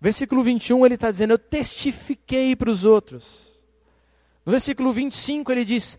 Versículo 0.00 0.42
21 0.44 0.86
ele 0.86 0.94
está 0.94 1.10
dizendo: 1.10 1.32
Eu 1.32 1.38
testifiquei 1.38 2.54
para 2.54 2.70
os 2.70 2.84
outros. 2.84 3.58
No 4.44 4.52
versículo 4.52 4.92
25 4.92 5.50
ele 5.50 5.64
diz: 5.64 5.98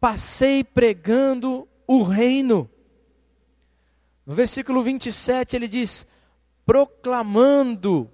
Passei 0.00 0.62
pregando 0.62 1.66
o 1.86 2.02
reino. 2.02 2.68
No 4.26 4.34
versículo 4.34 4.82
27 4.82 5.56
ele 5.56 5.68
diz: 5.68 6.06
proclamando 6.64 8.10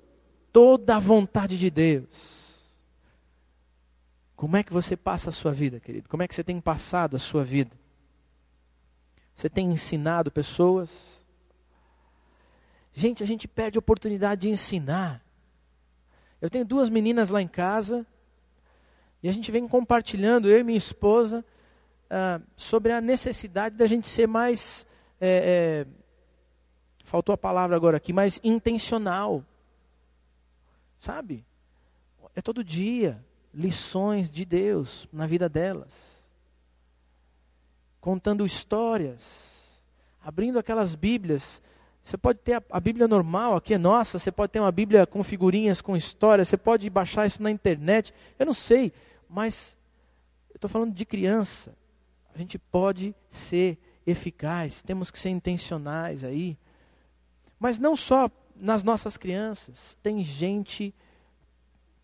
toda 0.52 0.96
a 0.96 0.98
vontade 0.98 1.58
de 1.58 1.70
Deus. 1.70 2.40
Como 4.34 4.56
é 4.56 4.62
que 4.62 4.72
você 4.72 4.96
passa 4.96 5.28
a 5.28 5.32
sua 5.32 5.52
vida, 5.52 5.78
querido? 5.78 6.08
Como 6.08 6.22
é 6.22 6.28
que 6.28 6.34
você 6.34 6.42
tem 6.42 6.60
passado 6.60 7.16
a 7.16 7.18
sua 7.18 7.44
vida? 7.44 7.78
Você 9.36 9.48
tem 9.48 9.70
ensinado 9.70 10.30
pessoas? 10.30 11.24
Gente, 12.92 13.22
a 13.22 13.26
gente 13.26 13.46
perde 13.46 13.78
a 13.78 13.80
oportunidade 13.80 14.42
de 14.42 14.48
ensinar. 14.48 15.24
Eu 16.40 16.50
tenho 16.50 16.64
duas 16.64 16.88
meninas 16.88 17.30
lá 17.30 17.40
em 17.40 17.48
casa 17.48 18.06
e 19.22 19.28
a 19.28 19.32
gente 19.32 19.52
vem 19.52 19.68
compartilhando, 19.68 20.48
eu 20.48 20.58
e 20.58 20.64
minha 20.64 20.78
esposa, 20.78 21.44
uh, 22.06 22.42
sobre 22.56 22.92
a 22.92 23.00
necessidade 23.00 23.76
da 23.76 23.86
gente 23.86 24.08
ser 24.08 24.26
mais 24.26 24.86
é, 25.20 25.86
é, 25.86 25.99
faltou 27.10 27.32
a 27.32 27.38
palavra 27.38 27.74
agora 27.74 27.96
aqui, 27.96 28.12
mas 28.12 28.38
intencional. 28.44 29.44
Sabe? 31.00 31.44
É 32.36 32.40
todo 32.40 32.62
dia 32.62 33.20
lições 33.52 34.30
de 34.30 34.44
Deus 34.44 35.08
na 35.12 35.26
vida 35.26 35.48
delas. 35.48 36.16
Contando 38.00 38.46
histórias, 38.46 39.84
abrindo 40.22 40.56
aquelas 40.56 40.94
Bíblias. 40.94 41.60
Você 42.00 42.16
pode 42.16 42.38
ter 42.38 42.54
a, 42.54 42.62
a 42.70 42.78
Bíblia 42.78 43.08
normal, 43.08 43.56
aqui 43.56 43.74
é 43.74 43.78
nossa, 43.78 44.16
você 44.16 44.30
pode 44.30 44.52
ter 44.52 44.60
uma 44.60 44.70
Bíblia 44.70 45.04
com 45.04 45.24
figurinhas, 45.24 45.82
com 45.82 45.96
histórias, 45.96 46.46
você 46.46 46.56
pode 46.56 46.88
baixar 46.88 47.26
isso 47.26 47.42
na 47.42 47.50
internet. 47.50 48.14
Eu 48.38 48.46
não 48.46 48.54
sei, 48.54 48.92
mas 49.28 49.76
eu 50.48 50.56
estou 50.58 50.70
falando 50.70 50.94
de 50.94 51.04
criança. 51.04 51.74
A 52.32 52.38
gente 52.38 52.56
pode 52.56 53.12
ser 53.28 53.76
eficaz, 54.06 54.80
temos 54.80 55.10
que 55.10 55.18
ser 55.18 55.30
intencionais 55.30 56.22
aí. 56.22 56.56
Mas 57.60 57.78
não 57.78 57.94
só 57.94 58.30
nas 58.56 58.82
nossas 58.82 59.18
crianças, 59.18 59.98
tem 60.02 60.24
gente 60.24 60.94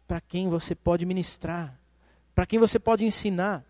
para 0.06 0.20
quem 0.20 0.50
você 0.50 0.74
pode 0.74 1.06
ministrar, 1.06 1.80
para 2.34 2.44
quem 2.44 2.58
você 2.58 2.78
pode 2.78 3.06
ensinar. 3.06 3.64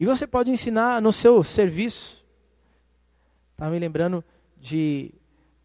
E 0.00 0.06
você 0.06 0.26
pode 0.26 0.50
ensinar 0.50 1.02
no 1.02 1.12
seu 1.12 1.44
serviço. 1.44 2.24
Estava 3.52 3.70
me 3.70 3.78
lembrando 3.78 4.24
de 4.56 5.12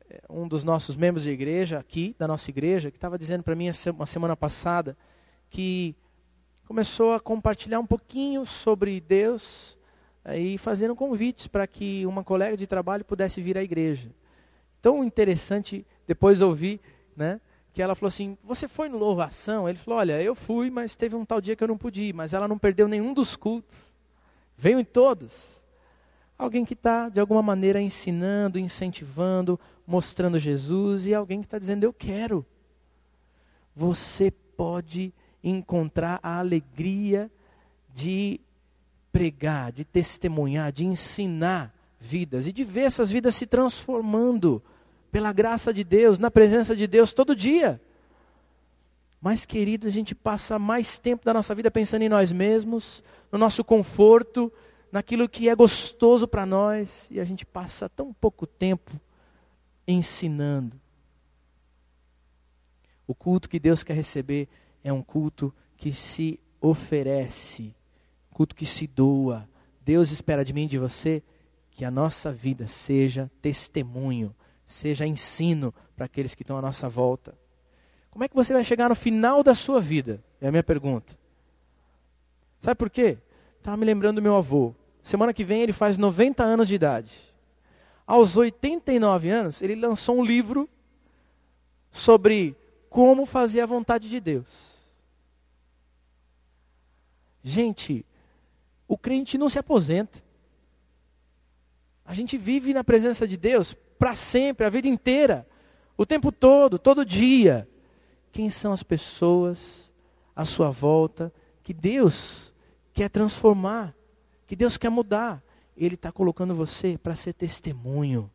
eh, 0.09 0.21
um 0.29 0.45
dos 0.45 0.65
nossos 0.65 0.97
membros 0.97 1.23
de 1.23 1.31
igreja, 1.31 1.79
aqui, 1.79 2.13
da 2.19 2.27
nossa 2.27 2.51
igreja, 2.51 2.91
que 2.91 2.97
estava 2.97 3.17
dizendo 3.17 3.41
para 3.41 3.55
mim 3.55 3.69
uma 3.93 4.05
semana 4.05 4.35
passada 4.35 4.97
que 5.49 5.95
começou 6.67 7.13
a 7.13 7.19
compartilhar 7.21 7.79
um 7.79 7.85
pouquinho 7.85 8.45
sobre 8.45 8.99
Deus 8.99 9.77
e 10.35 10.57
fazendo 10.57 10.93
convites 10.93 11.47
para 11.47 11.65
que 11.65 12.05
uma 12.05 12.23
colega 12.23 12.57
de 12.57 12.67
trabalho 12.67 13.05
pudesse 13.05 13.41
vir 13.41 13.57
à 13.57 13.63
igreja 13.63 14.09
tão 14.85 15.03
interessante 15.03 15.83
depois 16.05 16.43
ouvir, 16.43 16.79
né? 17.17 17.41
Que 17.73 17.81
ela 17.81 17.95
falou 17.95 18.09
assim: 18.09 18.37
Você 18.43 18.67
foi 18.67 18.87
no 18.87 18.99
louvação? 18.99 19.67
Ele 19.67 19.79
falou: 19.79 19.99
Olha, 19.99 20.21
eu 20.21 20.35
fui, 20.35 20.69
mas 20.69 20.95
teve 20.95 21.15
um 21.15 21.25
tal 21.25 21.41
dia 21.41 21.55
que 21.55 21.63
eu 21.63 21.67
não 21.67 21.75
pude 21.75 22.03
ir. 22.03 22.13
Mas 22.13 22.35
ela 22.35 22.47
não 22.47 22.59
perdeu 22.59 22.87
nenhum 22.87 23.11
dos 23.11 23.35
cultos. 23.35 23.91
Veio 24.55 24.79
em 24.79 24.85
todos. 24.85 25.65
Alguém 26.37 26.63
que 26.63 26.75
está, 26.75 27.09
de 27.09 27.19
alguma 27.19 27.41
maneira, 27.41 27.81
ensinando, 27.81 28.59
incentivando, 28.59 29.59
mostrando 29.87 30.37
Jesus. 30.37 31.07
E 31.07 31.15
alguém 31.15 31.39
que 31.41 31.47
está 31.47 31.57
dizendo: 31.57 31.83
Eu 31.83 31.91
quero. 31.91 32.45
Você 33.75 34.29
pode 34.29 35.11
encontrar 35.43 36.19
a 36.21 36.37
alegria 36.37 37.31
de 37.91 38.39
pregar, 39.11 39.71
de 39.71 39.83
testemunhar, 39.83 40.71
de 40.71 40.85
ensinar 40.85 41.73
vidas 41.99 42.45
e 42.45 42.53
de 42.53 42.63
ver 42.63 42.81
essas 42.81 43.09
vidas 43.09 43.33
se 43.33 43.47
transformando 43.47 44.61
pela 45.15 45.31
graça 45.31 45.73
de 45.73 45.81
Deus, 45.81 46.19
na 46.19 46.29
presença 46.29 46.75
de 46.75 46.85
Deus 46.85 47.13
todo 47.13 47.33
dia. 47.33 47.81
Mas, 49.21 49.45
querido, 49.45 49.87
a 49.87 49.89
gente 49.89 50.13
passa 50.13 50.59
mais 50.59 50.99
tempo 50.99 51.23
da 51.23 51.33
nossa 51.33 51.55
vida 51.55 51.71
pensando 51.71 52.01
em 52.01 52.09
nós 52.09 52.33
mesmos, 52.33 53.01
no 53.31 53.39
nosso 53.39 53.63
conforto, 53.63 54.51
naquilo 54.91 55.29
que 55.29 55.47
é 55.47 55.55
gostoso 55.55 56.27
para 56.27 56.45
nós, 56.45 57.07
e 57.09 57.17
a 57.21 57.23
gente 57.23 57.45
passa 57.45 57.87
tão 57.87 58.11
pouco 58.11 58.45
tempo 58.45 58.91
ensinando. 59.87 60.77
O 63.07 63.15
culto 63.15 63.47
que 63.47 63.57
Deus 63.57 63.83
quer 63.83 63.93
receber 63.93 64.49
é 64.83 64.91
um 64.91 65.01
culto 65.01 65.55
que 65.77 65.93
se 65.93 66.37
oferece, 66.59 67.73
culto 68.31 68.53
que 68.53 68.65
se 68.65 68.85
doa. 68.85 69.47
Deus 69.79 70.11
espera 70.11 70.43
de 70.43 70.51
mim 70.51 70.65
e 70.65 70.67
de 70.67 70.77
você 70.77 71.23
que 71.71 71.85
a 71.85 71.89
nossa 71.89 72.33
vida 72.33 72.67
seja 72.67 73.31
testemunho 73.41 74.35
seja 74.65 75.05
ensino 75.05 75.73
para 75.95 76.05
aqueles 76.05 76.33
que 76.33 76.43
estão 76.43 76.57
à 76.57 76.61
nossa 76.61 76.89
volta. 76.89 77.37
Como 78.09 78.23
é 78.23 78.27
que 78.27 78.35
você 78.35 78.53
vai 78.53 78.63
chegar 78.63 78.89
no 78.89 78.95
final 78.95 79.43
da 79.43 79.53
sua 79.53 79.79
vida? 79.79 80.23
É 80.41 80.47
a 80.47 80.51
minha 80.51 80.63
pergunta. 80.63 81.17
Sabe 82.59 82.75
por 82.75 82.89
quê? 82.89 83.17
Estava 83.57 83.77
me 83.77 83.85
lembrando 83.85 84.15
do 84.15 84.21
meu 84.21 84.35
avô. 84.35 84.73
Semana 85.03 85.33
que 85.33 85.43
vem 85.43 85.61
ele 85.61 85.73
faz 85.73 85.97
90 85.97 86.43
anos 86.43 86.67
de 86.67 86.75
idade. 86.75 87.11
Aos 88.07 88.37
89 88.37 89.29
anos, 89.29 89.61
ele 89.61 89.75
lançou 89.75 90.17
um 90.17 90.23
livro 90.23 90.69
sobre 91.91 92.55
como 92.89 93.25
fazer 93.25 93.61
a 93.61 93.65
vontade 93.65 94.09
de 94.09 94.19
Deus. 94.19 94.75
Gente, 97.43 98.05
o 98.87 98.97
crente 98.97 99.37
não 99.37 99.49
se 99.49 99.59
aposenta. 99.59 100.23
A 102.05 102.13
gente 102.13 102.37
vive 102.37 102.73
na 102.73 102.83
presença 102.83 103.27
de 103.27 103.37
Deus 103.37 103.75
para 103.97 104.15
sempre, 104.15 104.65
a 104.65 104.69
vida 104.69 104.87
inteira, 104.87 105.47
o 105.97 106.05
tempo 106.05 106.31
todo, 106.31 106.77
todo 106.77 107.05
dia. 107.05 107.67
Quem 108.31 108.49
são 108.49 108.73
as 108.73 108.83
pessoas 108.83 109.91
à 110.35 110.43
sua 110.43 110.69
volta 110.69 111.33
que 111.63 111.73
Deus 111.73 112.53
quer 112.93 113.09
transformar, 113.09 113.95
que 114.45 114.55
Deus 114.55 114.77
quer 114.77 114.89
mudar? 114.89 115.41
Ele 115.75 115.95
está 115.95 116.11
colocando 116.11 116.53
você 116.53 116.97
para 116.97 117.15
ser 117.15 117.33
testemunho, 117.33 118.31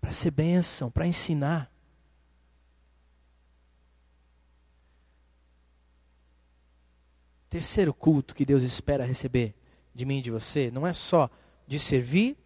para 0.00 0.12
ser 0.12 0.30
bênção, 0.30 0.90
para 0.90 1.06
ensinar. 1.06 1.70
Terceiro 7.48 7.94
culto 7.94 8.34
que 8.34 8.44
Deus 8.44 8.62
espera 8.62 9.04
receber 9.04 9.54
de 9.94 10.04
mim 10.04 10.18
e 10.18 10.22
de 10.22 10.30
você 10.30 10.70
não 10.70 10.86
é 10.86 10.92
só 10.92 11.30
de 11.66 11.78
servir 11.78 12.36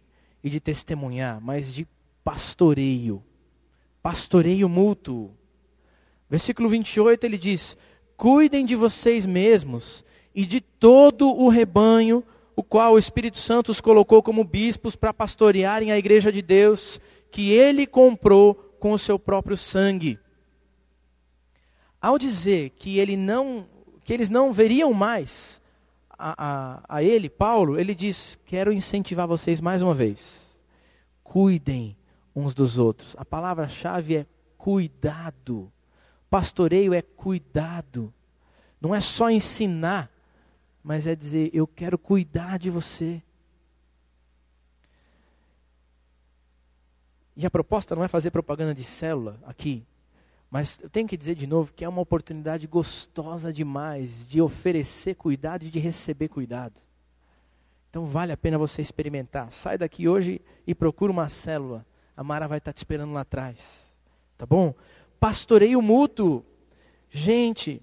e 0.43 0.49
de 0.49 0.59
testemunhar, 0.59 1.41
mas 1.41 1.73
de 1.73 1.87
pastoreio. 2.23 3.23
Pastoreio 4.01 4.67
mútuo. 4.67 5.31
Versículo 6.29 6.69
28 6.69 7.23
ele 7.25 7.37
diz: 7.37 7.77
Cuidem 8.15 8.65
de 8.65 8.75
vocês 8.75 9.25
mesmos 9.25 10.03
e 10.33 10.45
de 10.45 10.61
todo 10.61 11.29
o 11.29 11.49
rebanho, 11.49 12.23
o 12.55 12.63
qual 12.63 12.93
o 12.93 12.99
Espírito 12.99 13.37
Santo 13.37 13.69
os 13.69 13.81
colocou 13.81 14.23
como 14.23 14.43
bispos 14.43 14.95
para 14.95 15.13
pastorearem 15.13 15.91
a 15.91 15.97
igreja 15.97 16.31
de 16.31 16.41
Deus, 16.41 16.99
que 17.29 17.51
ele 17.51 17.85
comprou 17.85 18.55
com 18.79 18.91
o 18.93 18.99
seu 18.99 19.19
próprio 19.19 19.57
sangue. 19.57 20.17
Ao 22.01 22.17
dizer 22.17 22.71
que 22.71 22.97
ele 22.97 23.15
não, 23.15 23.67
que 24.03 24.13
eles 24.13 24.29
não 24.29 24.51
veriam 24.51 24.93
mais 24.93 25.61
a, 26.09 26.35
a, 26.37 26.97
a 26.97 27.03
ele, 27.03 27.29
Paulo, 27.29 27.79
ele 27.79 27.93
diz: 27.93 28.39
Quero 28.45 28.71
incentivar 28.71 29.27
vocês 29.27 29.61
mais 29.61 29.81
uma 29.81 29.93
vez. 29.93 30.41
Cuidem 31.23 31.95
uns 32.35 32.53
dos 32.53 32.77
outros. 32.77 33.15
A 33.17 33.25
palavra-chave 33.25 34.17
é 34.17 34.25
cuidado. 34.57 35.71
Pastoreio 36.29 36.93
é 36.93 37.01
cuidado. 37.01 38.13
Não 38.79 38.95
é 38.95 38.99
só 38.99 39.29
ensinar, 39.29 40.09
mas 40.83 41.05
é 41.05 41.15
dizer: 41.15 41.49
eu 41.53 41.67
quero 41.67 41.97
cuidar 41.97 42.57
de 42.57 42.69
você. 42.69 43.21
E 47.35 47.45
a 47.45 47.51
proposta 47.51 47.95
não 47.95 48.03
é 48.03 48.07
fazer 48.07 48.31
propaganda 48.31 48.73
de 48.73 48.83
célula 48.83 49.39
aqui, 49.45 49.85
mas 50.49 50.77
eu 50.81 50.89
tenho 50.89 51.07
que 51.07 51.17
dizer 51.17 51.33
de 51.33 51.47
novo 51.47 51.73
que 51.73 51.83
é 51.83 51.89
uma 51.89 52.01
oportunidade 52.01 52.67
gostosa 52.67 53.53
demais 53.53 54.27
de 54.27 54.41
oferecer 54.41 55.15
cuidado 55.15 55.63
e 55.63 55.69
de 55.69 55.79
receber 55.79 56.27
cuidado. 56.27 56.81
Então 57.89 58.05
vale 58.05 58.31
a 58.31 58.37
pena 58.37 58.57
você 58.57 58.81
experimentar. 58.81 59.51
Sai 59.51 59.77
daqui 59.77 60.07
hoje 60.07 60.41
e 60.67 60.75
procura 60.75 61.11
uma 61.11 61.29
célula 61.29 61.85
a 62.21 62.23
Mara 62.23 62.47
vai 62.47 62.59
estar 62.59 62.71
te 62.71 62.77
esperando 62.77 63.13
lá 63.13 63.21
atrás. 63.21 63.91
Tá 64.37 64.45
bom? 64.45 64.75
Pastoreio 65.19 65.81
mútuo. 65.81 66.45
Gente, 67.09 67.81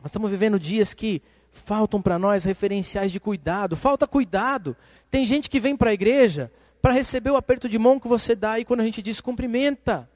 nós 0.00 0.06
estamos 0.06 0.28
vivendo 0.28 0.58
dias 0.58 0.92
que 0.92 1.22
faltam 1.52 2.02
para 2.02 2.18
nós 2.18 2.42
referenciais 2.42 3.12
de 3.12 3.20
cuidado. 3.20 3.76
Falta 3.76 4.04
cuidado. 4.04 4.76
Tem 5.08 5.24
gente 5.24 5.48
que 5.48 5.60
vem 5.60 5.76
para 5.76 5.90
a 5.90 5.94
igreja 5.94 6.50
para 6.82 6.92
receber 6.92 7.30
o 7.30 7.36
aperto 7.36 7.68
de 7.68 7.78
mão 7.78 8.00
que 8.00 8.08
você 8.08 8.34
dá 8.34 8.58
e 8.58 8.64
quando 8.64 8.80
a 8.80 8.84
gente 8.84 9.00
diz 9.00 9.20
cumprimenta. 9.20 10.10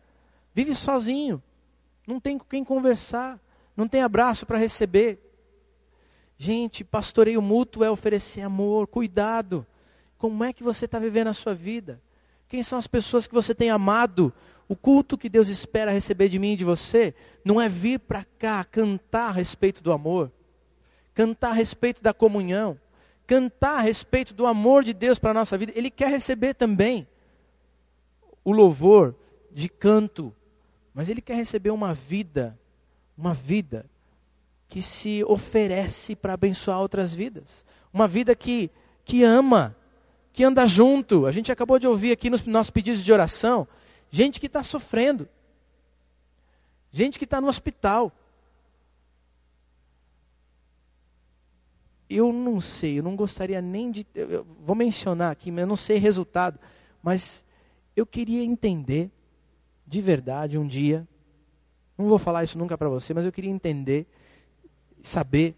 Vive 0.52 0.74
sozinho. 0.74 1.40
Não 2.08 2.18
tem 2.18 2.36
com 2.36 2.44
quem 2.46 2.64
conversar. 2.64 3.38
Não 3.76 3.86
tem 3.86 4.02
abraço 4.02 4.44
para 4.44 4.58
receber. 4.58 5.20
Gente, 6.36 6.82
pastoreio 6.82 7.40
mútuo 7.40 7.84
é 7.84 7.90
oferecer 7.90 8.40
amor, 8.40 8.88
cuidado. 8.88 9.64
Como 10.18 10.42
é 10.42 10.52
que 10.52 10.64
você 10.64 10.86
está 10.86 10.98
vivendo 10.98 11.28
a 11.28 11.32
sua 11.32 11.54
vida? 11.54 12.02
Quem 12.48 12.62
são 12.62 12.78
as 12.78 12.86
pessoas 12.86 13.26
que 13.26 13.34
você 13.34 13.54
tem 13.54 13.70
amado? 13.70 14.32
O 14.68 14.76
culto 14.76 15.18
que 15.18 15.28
Deus 15.28 15.48
espera 15.48 15.92
receber 15.92 16.28
de 16.28 16.38
mim 16.38 16.52
e 16.52 16.56
de 16.56 16.64
você 16.64 17.14
não 17.44 17.60
é 17.60 17.68
vir 17.68 18.00
para 18.00 18.24
cá 18.38 18.64
cantar 18.64 19.28
a 19.28 19.32
respeito 19.32 19.82
do 19.82 19.92
amor, 19.92 20.32
cantar 21.12 21.50
a 21.50 21.54
respeito 21.54 22.02
da 22.02 22.14
comunhão, 22.14 22.78
cantar 23.26 23.78
a 23.78 23.80
respeito 23.80 24.32
do 24.32 24.46
amor 24.46 24.82
de 24.82 24.92
Deus 24.92 25.18
para 25.18 25.30
a 25.30 25.34
nossa 25.34 25.58
vida. 25.58 25.72
Ele 25.74 25.90
quer 25.90 26.08
receber 26.08 26.54
também 26.54 27.06
o 28.44 28.52
louvor 28.52 29.14
de 29.52 29.68
canto, 29.68 30.34
mas 30.92 31.08
ele 31.08 31.20
quer 31.20 31.34
receber 31.34 31.70
uma 31.70 31.94
vida, 31.94 32.58
uma 33.16 33.34
vida 33.34 33.86
que 34.68 34.82
se 34.82 35.22
oferece 35.24 36.16
para 36.16 36.34
abençoar 36.34 36.80
outras 36.80 37.12
vidas, 37.14 37.64
uma 37.92 38.08
vida 38.08 38.34
que, 38.34 38.70
que 39.04 39.22
ama, 39.22 39.76
que 40.34 40.44
anda 40.44 40.66
junto. 40.66 41.24
A 41.24 41.32
gente 41.32 41.50
acabou 41.50 41.78
de 41.78 41.86
ouvir 41.86 42.12
aqui 42.12 42.28
nos 42.28 42.44
nossos 42.44 42.70
pedidos 42.70 43.02
de 43.02 43.10
oração 43.10 43.66
Gente 44.14 44.38
que 44.38 44.46
está 44.46 44.62
sofrendo. 44.62 45.28
Gente 46.92 47.18
que 47.18 47.24
está 47.24 47.40
no 47.40 47.48
hospital. 47.48 48.12
Eu 52.08 52.32
não 52.32 52.60
sei, 52.60 53.00
eu 53.00 53.02
não 53.02 53.16
gostaria 53.16 53.60
nem 53.60 53.90
de. 53.90 54.06
Eu 54.14 54.46
vou 54.60 54.76
mencionar 54.76 55.32
aqui, 55.32 55.50
mas 55.50 55.62
eu 55.62 55.66
não 55.66 55.74
sei 55.74 55.98
resultado. 55.98 56.60
Mas 57.02 57.44
eu 57.96 58.06
queria 58.06 58.44
entender, 58.44 59.10
de 59.84 60.00
verdade, 60.00 60.58
um 60.58 60.66
dia. 60.68 61.08
Não 61.98 62.06
vou 62.06 62.18
falar 62.20 62.44
isso 62.44 62.56
nunca 62.56 62.78
para 62.78 62.88
você, 62.88 63.12
mas 63.12 63.26
eu 63.26 63.32
queria 63.32 63.50
entender, 63.50 64.06
saber 65.02 65.56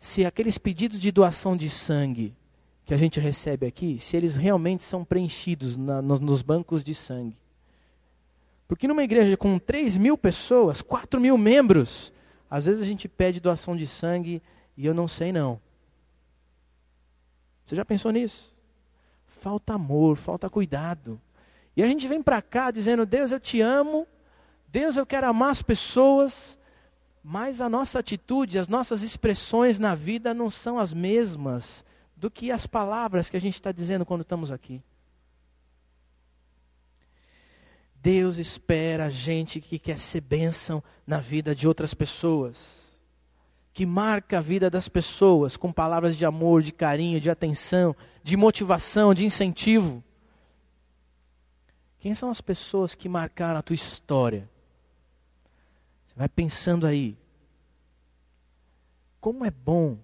se 0.00 0.24
aqueles 0.24 0.58
pedidos 0.58 0.98
de 0.98 1.12
doação 1.12 1.56
de 1.56 1.70
sangue 1.70 2.34
que 2.86 2.94
a 2.94 2.96
gente 2.96 3.18
recebe 3.18 3.66
aqui, 3.66 3.98
se 3.98 4.16
eles 4.16 4.36
realmente 4.36 4.84
são 4.84 5.04
preenchidos 5.04 5.76
na, 5.76 6.00
nos, 6.00 6.20
nos, 6.20 6.40
bancos 6.40 6.84
de 6.84 6.94
sangue. 6.94 7.36
Porque 8.68 8.86
numa 8.86 9.02
igreja 9.02 9.36
com 9.36 9.58
3 9.58 9.96
mil 9.96 10.16
pessoas, 10.16 10.82
4 10.82 11.20
mil 11.20 11.36
membros, 11.36 12.12
às 12.48 12.64
vezes 12.64 12.80
a 12.80 12.86
gente 12.86 13.08
pede 13.08 13.40
doação 13.40 13.76
de 13.76 13.88
sangue 13.88 14.40
e 14.76 14.86
eu 14.86 14.94
não 14.94 15.08
sei 15.08 15.32
não. 15.32 15.60
Você 17.66 17.74
já 17.74 17.84
pensou 17.84 18.12
nisso? 18.12 18.54
Falta 19.26 19.74
amor, 19.74 20.16
falta 20.16 20.48
cuidado. 20.48 21.20
E 21.76 21.82
a 21.82 21.88
gente 21.88 22.06
vem 22.06 22.22
para 22.22 22.40
cá 22.40 22.70
dizendo: 22.70 23.04
Deus, 23.04 23.32
eu 23.32 23.40
te 23.40 23.60
amo, 23.60 24.06
Deus, 24.68 24.96
eu 24.96 25.04
quero 25.04 25.26
amar 25.26 25.50
as 25.50 25.60
pessoas, 25.60 26.56
mas 27.22 27.60
a 27.60 27.68
nossa 27.68 27.98
atitude, 27.98 28.60
as 28.60 28.68
nossas 28.68 29.02
expressões 29.02 29.76
na 29.76 29.96
vida 29.96 30.32
não 30.32 30.48
são 30.48 30.78
as 30.78 30.94
mesmas 30.94 31.84
do 32.16 32.30
que 32.30 32.50
as 32.50 32.66
palavras 32.66 33.28
que 33.28 33.36
a 33.36 33.40
gente 33.40 33.54
está 33.54 33.70
dizendo 33.70 34.06
quando 34.06 34.22
estamos 34.22 34.50
aqui. 34.50 34.82
Deus 38.06 38.38
espera 38.38 39.10
gente 39.10 39.60
que 39.60 39.78
quer 39.78 39.98
ser 39.98 40.20
bênção 40.20 40.82
na 41.06 41.18
vida 41.18 41.54
de 41.54 41.66
outras 41.66 41.92
pessoas, 41.92 42.96
que 43.72 43.84
marca 43.84 44.38
a 44.38 44.40
vida 44.40 44.70
das 44.70 44.88
pessoas 44.88 45.56
com 45.56 45.72
palavras 45.72 46.16
de 46.16 46.24
amor, 46.24 46.62
de 46.62 46.72
carinho, 46.72 47.20
de 47.20 47.28
atenção, 47.28 47.94
de 48.22 48.36
motivação, 48.36 49.12
de 49.12 49.24
incentivo. 49.24 50.02
Quem 51.98 52.14
são 52.14 52.30
as 52.30 52.40
pessoas 52.40 52.94
que 52.94 53.08
marcaram 53.08 53.58
a 53.58 53.62
tua 53.62 53.74
história? 53.74 54.48
Você 56.06 56.14
vai 56.14 56.28
pensando 56.28 56.86
aí. 56.86 57.16
Como 59.20 59.44
é 59.44 59.50
bom 59.50 59.98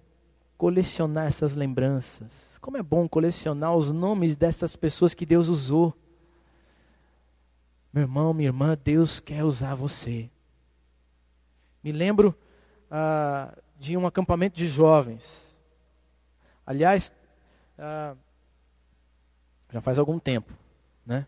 colecionar 0.63 1.27
essas 1.27 1.55
lembranças. 1.55 2.57
Como 2.61 2.77
é 2.77 2.81
bom 2.81 3.05
colecionar 3.05 3.75
os 3.75 3.91
nomes 3.91 4.33
dessas 4.33 4.77
pessoas 4.77 5.13
que 5.13 5.25
Deus 5.25 5.49
usou. 5.49 5.93
Meu 7.91 8.03
irmão, 8.03 8.33
minha 8.33 8.47
irmã, 8.47 8.77
Deus 8.81 9.19
quer 9.19 9.43
usar 9.43 9.75
você. 9.75 10.29
Me 11.83 11.91
lembro 11.91 12.33
ah, 12.89 13.53
de 13.77 13.97
um 13.97 14.07
acampamento 14.07 14.55
de 14.55 14.65
jovens. 14.69 15.53
Aliás, 16.65 17.11
ah, 17.77 18.15
já 19.69 19.81
faz 19.81 19.99
algum 19.99 20.17
tempo, 20.17 20.53
né? 21.05 21.27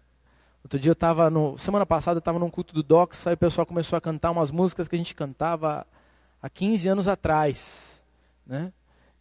Outro 0.64 0.80
dia 0.80 0.92
eu 0.92 0.94
estava 0.94 1.30
no. 1.30 1.58
Semana 1.58 1.86
passada 1.86 2.20
eu 2.20 2.20
estava 2.20 2.40
num 2.40 2.50
culto 2.50 2.74
do 2.74 2.82
Docs, 2.82 3.28
aí 3.28 3.34
o 3.34 3.38
pessoal 3.38 3.66
começou 3.66 3.98
a 3.98 4.02
cantar 4.02 4.32
umas 4.32 4.50
músicas 4.50 4.88
que 4.88 4.96
a 4.96 4.98
gente 4.98 5.14
cantava 5.14 5.86
há 6.42 6.50
15 6.50 6.88
anos 6.88 7.08
atrás. 7.10 8.02
Né? 8.48 8.72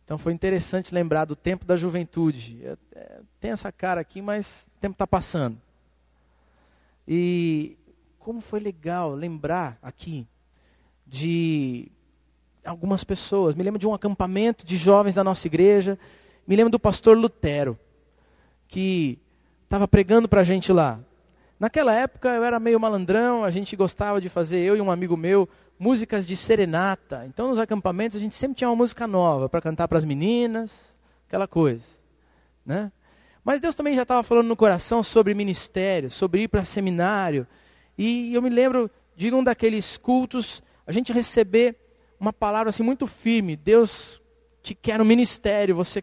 Então 0.05 0.19
foi 0.19 0.33
interessante 0.33 0.95
lembrar 0.95 1.25
do 1.25 1.35
tempo 1.35 1.65
da 1.65 1.77
juventude. 1.77 2.61
É, 2.93 3.21
tem 3.41 3.51
essa 3.51 3.73
cara 3.73 4.01
aqui, 4.01 4.21
mas 4.21 4.67
o 4.77 4.81
tempo 4.81 4.95
está 4.95 5.07
passando. 5.07 5.59
E 7.09 7.77
como 8.19 8.41
foi 8.41 8.61
legal 8.61 9.15
lembrar 9.15 9.79
aqui 9.83 10.27
de 11.07 11.91
algumas 12.65 13.05
pessoas. 13.05 13.55
Me 13.55 13.63
lembro 13.63 13.79
de 13.79 13.87
um 13.87 13.95
acampamento 13.95 14.65
de 14.65 14.77
jovens 14.77 15.15
da 15.15 15.23
nossa 15.23 15.47
igreja. 15.47 15.99
Me 16.47 16.57
lembro 16.57 16.71
do 16.71 16.79
pastor 16.79 17.17
Lutero, 17.17 17.79
que 18.69 19.19
estava 19.65 19.87
pregando 19.87 20.29
para 20.29 20.41
a 20.41 20.45
gente 20.45 20.73
lá. 20.73 20.99
Naquela 21.59 21.95
época 21.95 22.29
eu 22.29 22.43
era 22.43 22.59
meio 22.59 22.81
malandrão, 22.81 23.45
a 23.45 23.51
gente 23.51 23.77
gostava 23.77 24.21
de 24.21 24.29
fazer, 24.29 24.59
eu 24.59 24.77
e 24.77 24.81
um 24.81 24.91
amigo 24.91 25.17
meu, 25.17 25.49
músicas 25.79 26.27
de 26.27 26.37
serenata. 26.37 27.25
Então, 27.27 27.49
nos 27.49 27.59
acampamentos, 27.59 28.17
a 28.17 28.21
gente 28.21 28.35
sempre 28.35 28.57
tinha 28.57 28.69
uma 28.69 28.77
música 28.77 29.07
nova 29.07 29.49
para 29.49 29.61
cantar 29.61 29.89
para 29.89 29.99
as 29.99 30.05
meninas, 30.05 30.97
aquela 31.27 31.47
coisa. 31.47 31.85
Né? 32.65 32.91
Mas 33.45 33.61
Deus 33.61 33.75
também 33.75 33.95
já 33.95 34.03
estava 34.03 34.23
falando 34.23 34.49
no 34.49 34.57
coração 34.57 35.03
sobre 35.03 35.35
ministério, 35.35 36.11
sobre 36.11 36.45
ir 36.45 36.49
para 36.49 36.65
seminário. 36.65 37.47
E 37.99 38.35
eu 38.35 38.41
me 38.41 38.49
lembro 38.49 38.91
de 39.15 39.33
um 39.33 39.45
daqueles 39.45 39.97
cultos, 39.97 40.63
a 40.87 40.93
gente 40.93 41.13
receber 41.13 41.77
uma 42.19 42.33
palavra 42.33 42.71
assim 42.71 42.83
muito 42.83 43.07
firme: 43.07 43.57
Deus 43.57 44.21
te 44.63 44.75
quer 44.75 44.99
no 44.99 45.05
ministério. 45.05 45.77
Você... 45.77 46.03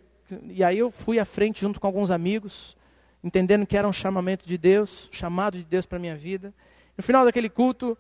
E 0.50 0.64
aí 0.64 0.78
eu 0.78 0.92
fui 0.92 1.20
à 1.20 1.26
frente 1.26 1.62
junto 1.62 1.80
com 1.80 1.88
alguns 1.88 2.12
amigos, 2.12 2.78
entendendo 3.24 3.66
que 3.66 3.76
era 3.76 3.88
um 3.88 3.94
chamamento 3.94 4.48
de 4.48 4.58
Deus, 4.58 5.10
chamado 5.12 5.58
de 5.58 5.66
Deus 5.66 5.86
para 5.86 5.98
minha 6.00 6.16
vida. 6.16 6.54
No 6.96 7.04
final 7.04 7.26
daquele 7.26 7.50
culto, 7.50 7.98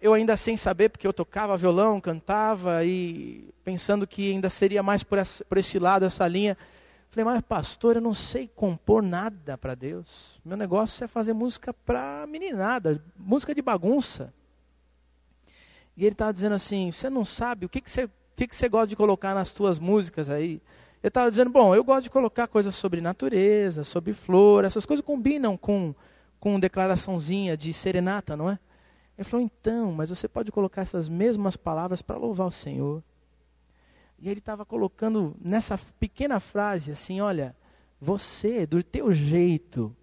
eu 0.00 0.14
ainda 0.14 0.36
sem 0.36 0.56
saber, 0.56 0.88
porque 0.88 1.06
eu 1.06 1.12
tocava 1.12 1.56
violão, 1.56 2.00
cantava 2.00 2.84
e 2.84 3.52
pensando 3.64 4.06
que 4.06 4.32
ainda 4.32 4.48
seria 4.48 4.82
mais 4.82 5.02
por, 5.02 5.18
essa, 5.18 5.44
por 5.44 5.58
esse 5.58 5.78
lado, 5.78 6.04
essa 6.04 6.26
linha. 6.26 6.56
Falei, 7.10 7.24
mas 7.24 7.42
pastor, 7.42 7.96
eu 7.96 8.02
não 8.02 8.14
sei 8.14 8.48
compor 8.54 9.02
nada 9.02 9.56
para 9.56 9.74
Deus. 9.74 10.40
Meu 10.44 10.56
negócio 10.56 11.04
é 11.04 11.08
fazer 11.08 11.32
música 11.32 11.72
para 11.72 12.26
meninada, 12.28 13.02
música 13.16 13.54
de 13.54 13.62
bagunça. 13.62 14.32
E 15.96 16.04
ele 16.04 16.12
estava 16.12 16.32
dizendo 16.32 16.54
assim: 16.54 16.92
você 16.92 17.10
não 17.10 17.24
sabe 17.24 17.66
o 17.66 17.68
que, 17.68 17.82
você, 17.84 18.08
que, 18.36 18.46
que 18.46 18.54
você 18.54 18.68
gosta 18.68 18.86
de 18.86 18.96
colocar 18.96 19.34
nas 19.34 19.52
tuas 19.52 19.78
músicas 19.78 20.30
aí? 20.30 20.62
Eu 21.02 21.08
estava 21.08 21.30
dizendo: 21.30 21.50
bom, 21.50 21.74
eu 21.74 21.82
gosto 21.82 22.04
de 22.04 22.10
colocar 22.10 22.46
coisas 22.46 22.74
sobre 22.74 23.00
natureza, 23.00 23.82
sobre 23.84 24.12
flor, 24.12 24.64
essas 24.64 24.86
coisas 24.86 25.04
combinam 25.04 25.56
com, 25.56 25.94
com 26.38 26.60
declaraçãozinha 26.60 27.56
de 27.56 27.72
serenata, 27.72 28.36
não 28.36 28.50
é? 28.50 28.58
Ele 29.18 29.28
falou: 29.28 29.44
então, 29.44 29.90
mas 29.90 30.10
você 30.10 30.28
pode 30.28 30.52
colocar 30.52 30.82
essas 30.82 31.08
mesmas 31.08 31.56
palavras 31.56 32.00
para 32.00 32.16
louvar 32.16 32.46
o 32.46 32.52
Senhor. 32.52 33.02
E 34.16 34.28
ele 34.28 34.38
estava 34.38 34.64
colocando 34.64 35.34
nessa 35.40 35.76
pequena 35.98 36.38
frase 36.38 36.92
assim: 36.92 37.20
olha, 37.20 37.56
você, 38.00 38.64
do 38.64 38.80
teu 38.80 39.12
jeito, 39.12 39.94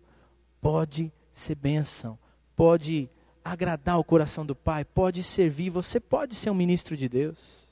pode 0.62 1.14
ser 1.32 1.56
bênção, 1.56 2.20
pode 2.58 3.10
agradar 3.44 3.98
o 3.98 4.04
coração 4.04 4.46
do 4.46 4.56
Pai, 4.56 4.84
pode 4.84 5.24
servir, 5.24 5.70
você 5.70 5.98
pode 5.98 6.36
ser 6.36 6.50
um 6.50 6.56
ministro 6.56 6.98
de 6.98 7.08
Deus. 7.08 7.66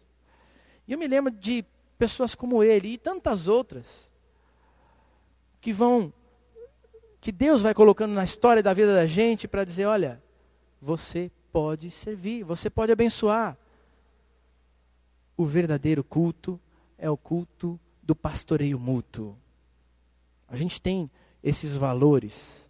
E 0.88 0.94
eu 0.94 0.98
me 0.98 1.08
lembro 1.08 1.32
de 1.32 1.66
pessoas 1.98 2.36
como 2.36 2.64
ele 2.64 2.90
e 2.90 2.98
tantas 2.98 3.50
outras 3.50 4.10
que 5.60 5.74
vão 5.74 6.14
que 7.20 7.32
Deus 7.32 7.62
vai 7.62 7.74
colocando 7.74 8.14
na 8.14 8.24
história 8.24 8.62
da 8.62 8.74
vida 8.74 8.94
da 8.94 9.08
gente 9.08 9.48
para 9.48 9.64
dizer, 9.64 9.86
olha, 9.86 10.23
você 10.84 11.32
pode 11.52 11.90
servir, 11.90 12.44
você 12.44 12.70
pode 12.70 12.92
abençoar. 12.92 13.58
O 15.38 15.46
verdadeiro 15.46 16.04
culto 16.04 16.60
é 16.98 17.10
o 17.10 17.18
culto 17.18 17.80
do 18.02 18.16
pastoreio 18.16 18.80
mútuo. 18.80 19.36
A 20.48 20.56
gente 20.58 20.82
tem 20.82 21.10
esses 21.42 21.76
valores 21.76 22.70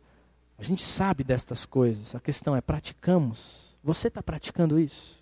A 0.58 0.64
gente 0.64 0.84
sabe 0.84 1.24
destas 1.24 1.66
coisas. 1.66 2.16
A 2.16 2.20
questão 2.20 2.56
é: 2.56 2.62
praticamos? 2.62 3.76
Você 3.84 4.08
está 4.08 4.24
praticando 4.24 4.80
isso? 4.80 5.22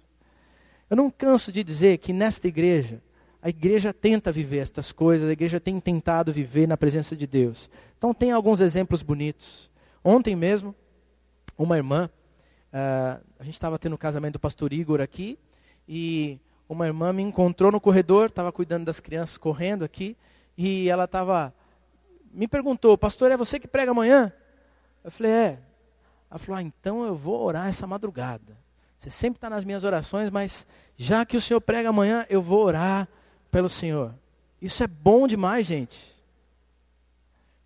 Eu 0.90 0.98
não 0.98 1.10
canso 1.10 1.52
de 1.52 1.64
dizer 1.64 1.98
que 1.98 2.14
nesta 2.14 2.48
igreja, 2.48 3.02
a 3.42 3.50
igreja 3.50 3.94
tenta 3.94 4.32
viver 4.32 4.60
estas 4.60 4.92
coisas, 4.92 5.28
a 5.28 5.32
igreja 5.32 5.60
tem 5.60 5.80
tentado 5.80 6.32
viver 6.32 6.68
na 6.68 6.78
presença 6.78 7.16
de 7.16 7.26
Deus. 7.26 7.70
Então, 7.98 8.14
tem 8.14 8.32
alguns 8.32 8.60
exemplos 8.60 9.02
bonitos. 9.02 9.70
Ontem 10.04 10.36
mesmo, 10.36 10.76
uma 11.58 11.78
irmã, 11.78 12.10
uh, 12.74 13.22
a 13.40 13.44
gente 13.44 13.54
estava 13.54 13.78
tendo 13.78 13.94
o 13.94 13.98
casamento 13.98 14.34
do 14.34 14.40
pastor 14.40 14.74
Igor 14.74 15.02
aqui, 15.02 15.38
e 15.88 16.40
uma 16.68 16.88
irmã 16.88 17.12
me 17.12 17.22
encontrou 17.22 17.72
no 17.72 17.82
corredor, 17.82 18.28
estava 18.28 18.52
cuidando 18.52 18.86
das 18.86 19.00
crianças 19.00 19.38
correndo 19.38 19.84
aqui, 19.84 20.16
e 20.58 20.90
ela 20.90 21.06
estava. 21.06 21.54
Me 22.34 22.48
perguntou, 22.48 22.98
pastor, 22.98 23.32
é 23.32 23.38
você 23.38 23.60
que 23.60 23.68
prega 23.68 23.92
amanhã? 23.92 24.32
Eu 25.04 25.12
falei, 25.12 25.32
é. 25.32 25.60
Ela 26.30 26.40
falou, 26.40 26.60
ah, 26.60 26.62
então 26.62 27.04
eu 27.06 27.16
vou 27.16 27.42
orar 27.42 27.68
essa 27.68 27.86
madrugada. 27.86 28.56
Você 28.98 29.10
sempre 29.10 29.38
está 29.38 29.50
nas 29.50 29.66
minhas 29.66 29.84
orações, 29.84 30.30
mas 30.30 30.66
já 30.96 31.26
que 31.26 31.36
o 31.36 31.42
Senhor 31.42 31.60
prega 31.60 31.90
amanhã, 31.90 32.26
eu 32.30 32.42
vou 32.42 32.64
orar 32.64 33.08
pelo 33.52 33.68
Senhor. 33.68 34.14
Isso 34.62 34.84
é 34.84 34.88
bom 34.88 35.28
demais, 35.28 35.66
gente. 35.66 36.16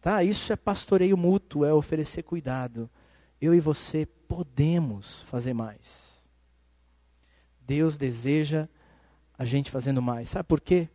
Tá? 0.02 0.24
Isso 0.24 0.54
é 0.54 0.56
pastoreio 0.56 1.18
mútuo, 1.18 1.66
é 1.66 1.74
oferecer 1.74 2.24
cuidado. 2.24 2.90
Eu 3.42 3.54
e 3.54 3.60
você 3.60 4.08
podemos 4.28 5.22
fazer 5.24 5.54
mais. 5.54 6.16
Deus 7.62 7.98
deseja 7.98 8.68
a 9.38 9.46
gente 9.46 9.72
fazendo 9.72 10.02
mais. 10.02 10.30
Sabe 10.30 10.48
por 10.48 10.62
quê? 10.62 10.88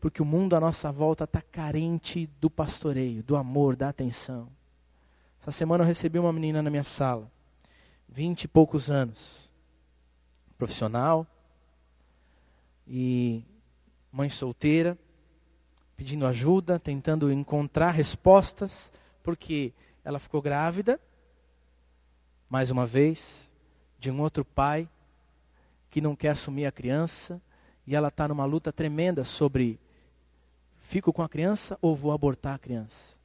Porque 0.00 0.22
o 0.22 0.24
mundo 0.24 0.54
à 0.54 0.60
nossa 0.60 0.90
volta 0.92 1.24
está 1.24 1.42
carente 1.42 2.26
do 2.40 2.48
pastoreio, 2.48 3.22
do 3.22 3.36
amor, 3.36 3.76
da 3.76 3.88
atenção. 3.88 4.48
Essa 5.40 5.50
semana 5.50 5.82
eu 5.82 5.88
recebi 5.88 6.18
uma 6.18 6.32
menina 6.32 6.62
na 6.62 6.70
minha 6.70 6.84
sala, 6.84 7.30
vinte 8.08 8.44
e 8.44 8.48
poucos 8.48 8.90
anos, 8.90 9.50
profissional 10.56 11.26
e 12.86 13.44
mãe 14.10 14.28
solteira, 14.28 14.98
pedindo 15.96 16.26
ajuda, 16.26 16.78
tentando 16.78 17.30
encontrar 17.32 17.90
respostas, 17.90 18.92
porque 19.22 19.72
ela 20.04 20.18
ficou 20.18 20.40
grávida, 20.40 21.00
mais 22.48 22.70
uma 22.70 22.86
vez, 22.86 23.50
de 23.98 24.10
um 24.10 24.20
outro 24.20 24.44
pai 24.44 24.88
que 25.90 26.00
não 26.00 26.16
quer 26.16 26.30
assumir 26.30 26.66
a 26.66 26.72
criança, 26.72 27.40
e 27.86 27.94
ela 27.94 28.08
está 28.08 28.28
numa 28.28 28.44
luta 28.44 28.72
tremenda 28.72 29.24
sobre 29.24 29.78
fico 30.78 31.12
com 31.12 31.22
a 31.22 31.28
criança 31.28 31.78
ou 31.82 31.94
vou 31.94 32.12
abortar 32.12 32.54
a 32.54 32.58
criança. 32.58 33.18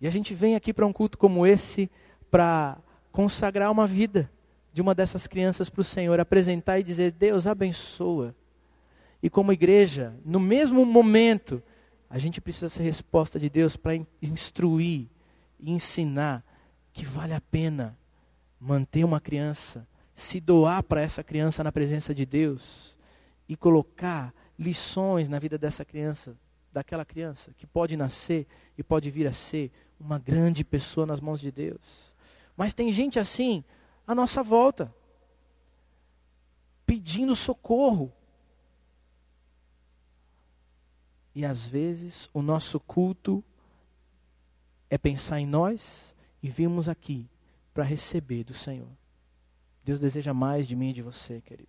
E 0.00 0.06
a 0.06 0.10
gente 0.10 0.34
vem 0.34 0.56
aqui 0.56 0.72
para 0.72 0.86
um 0.86 0.92
culto 0.92 1.18
como 1.18 1.46
esse 1.46 1.90
para 2.30 2.78
consagrar 3.12 3.70
uma 3.70 3.86
vida 3.86 4.30
de 4.72 4.80
uma 4.80 4.94
dessas 4.94 5.26
crianças 5.26 5.68
para 5.68 5.80
o 5.80 5.84
Senhor, 5.84 6.18
apresentar 6.20 6.78
e 6.78 6.82
dizer: 6.82 7.12
Deus 7.12 7.46
abençoa. 7.46 8.34
E 9.22 9.28
como 9.28 9.52
igreja, 9.52 10.14
no 10.24 10.40
mesmo 10.40 10.86
momento, 10.86 11.62
a 12.08 12.18
gente 12.18 12.40
precisa 12.40 12.68
ser 12.68 12.82
resposta 12.82 13.38
de 13.38 13.50
Deus 13.50 13.76
para 13.76 13.94
instruir 14.22 15.06
e 15.58 15.70
ensinar 15.70 16.42
que 16.92 17.04
vale 17.04 17.34
a 17.34 17.40
pena 17.40 17.96
manter 18.58 19.04
uma 19.04 19.20
criança, 19.20 19.86
se 20.14 20.40
doar 20.40 20.82
para 20.82 21.00
essa 21.00 21.24
criança 21.24 21.64
na 21.64 21.72
presença 21.72 22.14
de 22.14 22.26
Deus 22.26 22.96
e 23.48 23.56
colocar 23.56 24.34
lições 24.58 25.28
na 25.28 25.38
vida 25.38 25.56
dessa 25.56 25.84
criança, 25.84 26.36
daquela 26.72 27.04
criança 27.04 27.52
que 27.56 27.66
pode 27.66 27.96
nascer 27.96 28.46
e 28.76 28.82
pode 28.82 29.10
vir 29.10 29.26
a 29.26 29.32
ser 29.32 29.72
uma 29.98 30.18
grande 30.18 30.62
pessoa 30.62 31.06
nas 31.06 31.20
mãos 31.20 31.40
de 31.40 31.50
Deus. 31.50 32.12
Mas 32.56 32.74
tem 32.74 32.92
gente 32.92 33.18
assim 33.18 33.64
à 34.06 34.14
nossa 34.14 34.42
volta, 34.42 34.94
pedindo 36.84 37.34
socorro. 37.34 38.12
E 41.34 41.44
às 41.44 41.66
vezes 41.66 42.28
o 42.34 42.42
nosso 42.42 42.78
culto 42.78 43.42
é 44.90 44.98
pensar 44.98 45.40
em 45.40 45.46
nós 45.46 46.14
e 46.42 46.48
vimos 46.48 46.88
aqui 46.88 47.28
para 47.72 47.84
receber 47.84 48.44
do 48.44 48.54
Senhor. 48.54 48.88
Deus 49.84 50.00
deseja 50.00 50.32
mais 50.32 50.66
de 50.66 50.76
mim 50.76 50.90
e 50.90 50.94
de 50.94 51.02
você, 51.02 51.40
querido. 51.40 51.68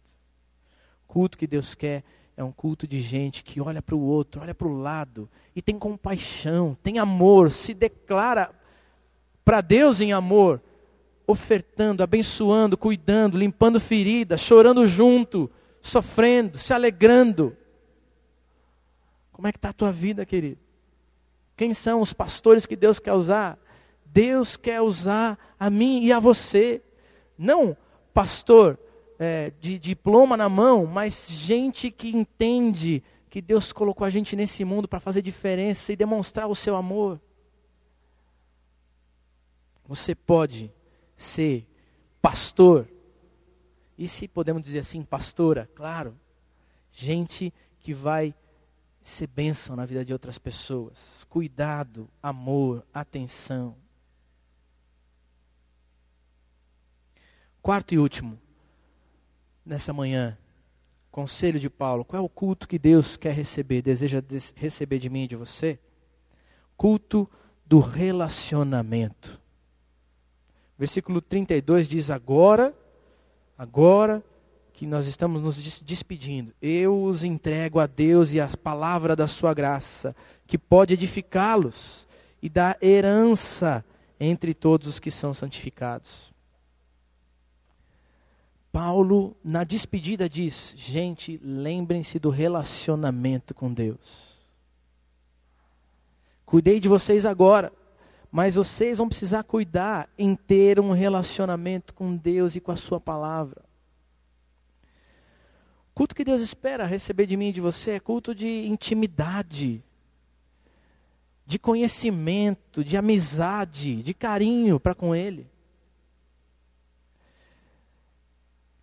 O 1.08 1.14
culto 1.14 1.38
que 1.38 1.48
Deus 1.48 1.76
quer 1.76 2.04
é 2.36 2.44
um 2.44 2.52
culto 2.52 2.88
de 2.88 3.00
gente 3.00 3.44
que 3.44 3.62
olha 3.62 3.82
para 3.82 3.96
o 3.96 4.02
outro, 4.02 4.42
olha 4.42 4.56
para 4.56 4.68
o 4.68 4.78
lado 4.78 5.30
e 5.56 5.62
tem 5.62 5.78
compaixão, 5.78 6.78
tem 6.82 7.00
amor, 7.00 7.52
se 7.52 7.74
declara 7.74 8.52
para 9.44 9.62
Deus 9.62 10.02
em 10.02 10.14
amor, 10.14 10.62
ofertando, 11.28 12.04
abençoando, 12.04 12.78
cuidando, 12.78 13.38
limpando 13.38 13.80
feridas, 13.80 14.42
chorando 14.42 14.88
junto, 14.88 15.52
sofrendo, 15.82 16.58
se 16.58 16.74
alegrando. 16.74 17.56
Como 19.32 19.48
é 19.48 19.52
que 19.52 19.58
está 19.58 19.70
a 19.70 19.74
tua 19.74 19.92
vida, 19.92 20.26
querido? 20.26 20.60
Quem 21.56 21.74
são 21.74 22.02
os 22.02 22.14
pastores 22.14 22.66
que 22.66 22.76
Deus 22.76 23.00
quer 23.00 23.14
usar? 23.14 23.58
Deus 24.12 24.58
quer 24.58 24.82
usar 24.82 25.38
a 25.60 25.70
mim 25.70 26.04
e 26.04 26.12
a 26.12 26.20
você. 26.20 26.82
Não 27.38 27.76
pastor 28.14 28.78
é, 29.18 29.52
de 29.60 29.80
diploma 29.80 30.36
na 30.36 30.50
mão, 30.50 30.86
mas 30.86 31.28
gente 31.30 31.90
que 31.90 32.10
entende 32.10 33.04
que 33.30 33.42
Deus 33.42 33.72
colocou 33.72 34.06
a 34.06 34.10
gente 34.10 34.36
nesse 34.36 34.66
mundo 34.66 34.88
para 34.88 35.00
fazer 35.00 35.22
diferença 35.22 35.94
e 35.94 35.96
demonstrar 35.96 36.48
o 36.48 36.56
seu 36.56 36.76
amor. 36.76 37.20
Você 39.88 40.14
pode 40.14 40.72
ser 41.16 41.66
pastor, 42.22 42.88
e 43.98 44.08
se 44.08 44.28
podemos 44.28 44.62
dizer 44.62 44.80
assim, 44.80 45.04
pastora, 45.04 45.70
claro, 45.76 46.18
gente 46.92 47.54
que 47.80 47.94
vai 47.94 48.34
ser 49.02 49.28
bênção 49.28 49.76
na 49.76 49.86
vida 49.86 50.04
de 50.04 50.14
outras 50.14 50.38
pessoas. 50.38 51.26
Cuidado, 51.30 52.10
amor, 52.22 52.86
atenção. 52.94 53.76
Quarto 57.62 57.94
e 57.94 58.00
último, 58.00 58.40
nessa 59.64 59.94
manhã, 59.94 60.36
conselho 61.12 61.60
de 61.60 61.70
Paulo: 61.70 62.04
qual 62.04 62.22
é 62.22 62.26
o 62.26 62.30
culto 62.30 62.68
que 62.68 62.80
Deus 62.80 63.16
quer 63.16 63.34
receber, 63.34 63.84
deseja 63.84 64.24
receber 64.56 64.98
de 64.98 65.10
mim 65.10 65.24
e 65.24 65.28
de 65.28 65.36
você? 65.36 65.78
Culto 66.76 67.30
do 67.64 67.80
relacionamento. 67.80 69.40
Versículo 70.76 71.22
32 71.22 71.88
diz: 71.88 72.10
Agora, 72.10 72.76
agora 73.56 74.24
que 74.74 74.88
nós 74.88 75.06
estamos 75.06 75.40
nos 75.44 75.82
despedindo, 75.82 76.52
eu 76.60 77.04
os 77.04 77.24
entrego 77.24 77.80
a 77.80 77.86
Deus 77.86 78.34
e 78.34 78.40
a 78.40 78.48
palavra 78.48 79.16
da 79.16 79.28
Sua 79.28 79.54
graça, 79.54 80.16
que 80.48 80.58
pode 80.58 80.96
edificá-los 80.96 82.08
e 82.42 82.50
dar 82.50 82.76
herança 82.82 83.86
entre 84.20 84.56
todos 84.56 84.88
os 84.88 85.00
que 85.00 85.12
são 85.12 85.32
santificados. 85.32 86.31
Paulo, 88.72 89.36
na 89.44 89.64
despedida, 89.64 90.30
diz: 90.30 90.74
gente, 90.78 91.40
lembrem-se 91.44 92.18
do 92.18 92.30
relacionamento 92.30 93.54
com 93.54 93.74
Deus. 93.74 94.40
Cuidei 96.46 96.80
de 96.80 96.88
vocês 96.88 97.26
agora, 97.26 97.72
mas 98.32 98.56
vocês 98.56 98.98
vão 98.98 99.10
precisar 99.10 99.44
cuidar 99.44 100.10
em 100.18 100.36
ter 100.36 100.80
um 100.80 100.92
relacionamento 100.92 101.94
com 101.94 102.16
Deus 102.16 102.56
e 102.56 102.62
com 102.62 102.72
a 102.72 102.76
Sua 102.78 103.00
palavra. 103.00 103.62
Culto 105.94 106.16
que 106.16 106.24
Deus 106.24 106.42
espera 106.42 106.86
receber 106.86 107.26
de 107.26 107.36
mim 107.36 107.50
e 107.50 107.54
de 107.54 107.60
você 107.60 107.92
é 107.92 108.00
culto 108.00 108.34
de 108.34 108.66
intimidade, 108.66 109.84
de 111.46 111.60
conhecimento, 111.60 112.84
de 112.84 112.96
amizade, 112.96 114.02
de 114.02 114.14
carinho 114.14 114.80
para 114.80 114.96
com 114.96 115.14
Ele. 115.14 115.51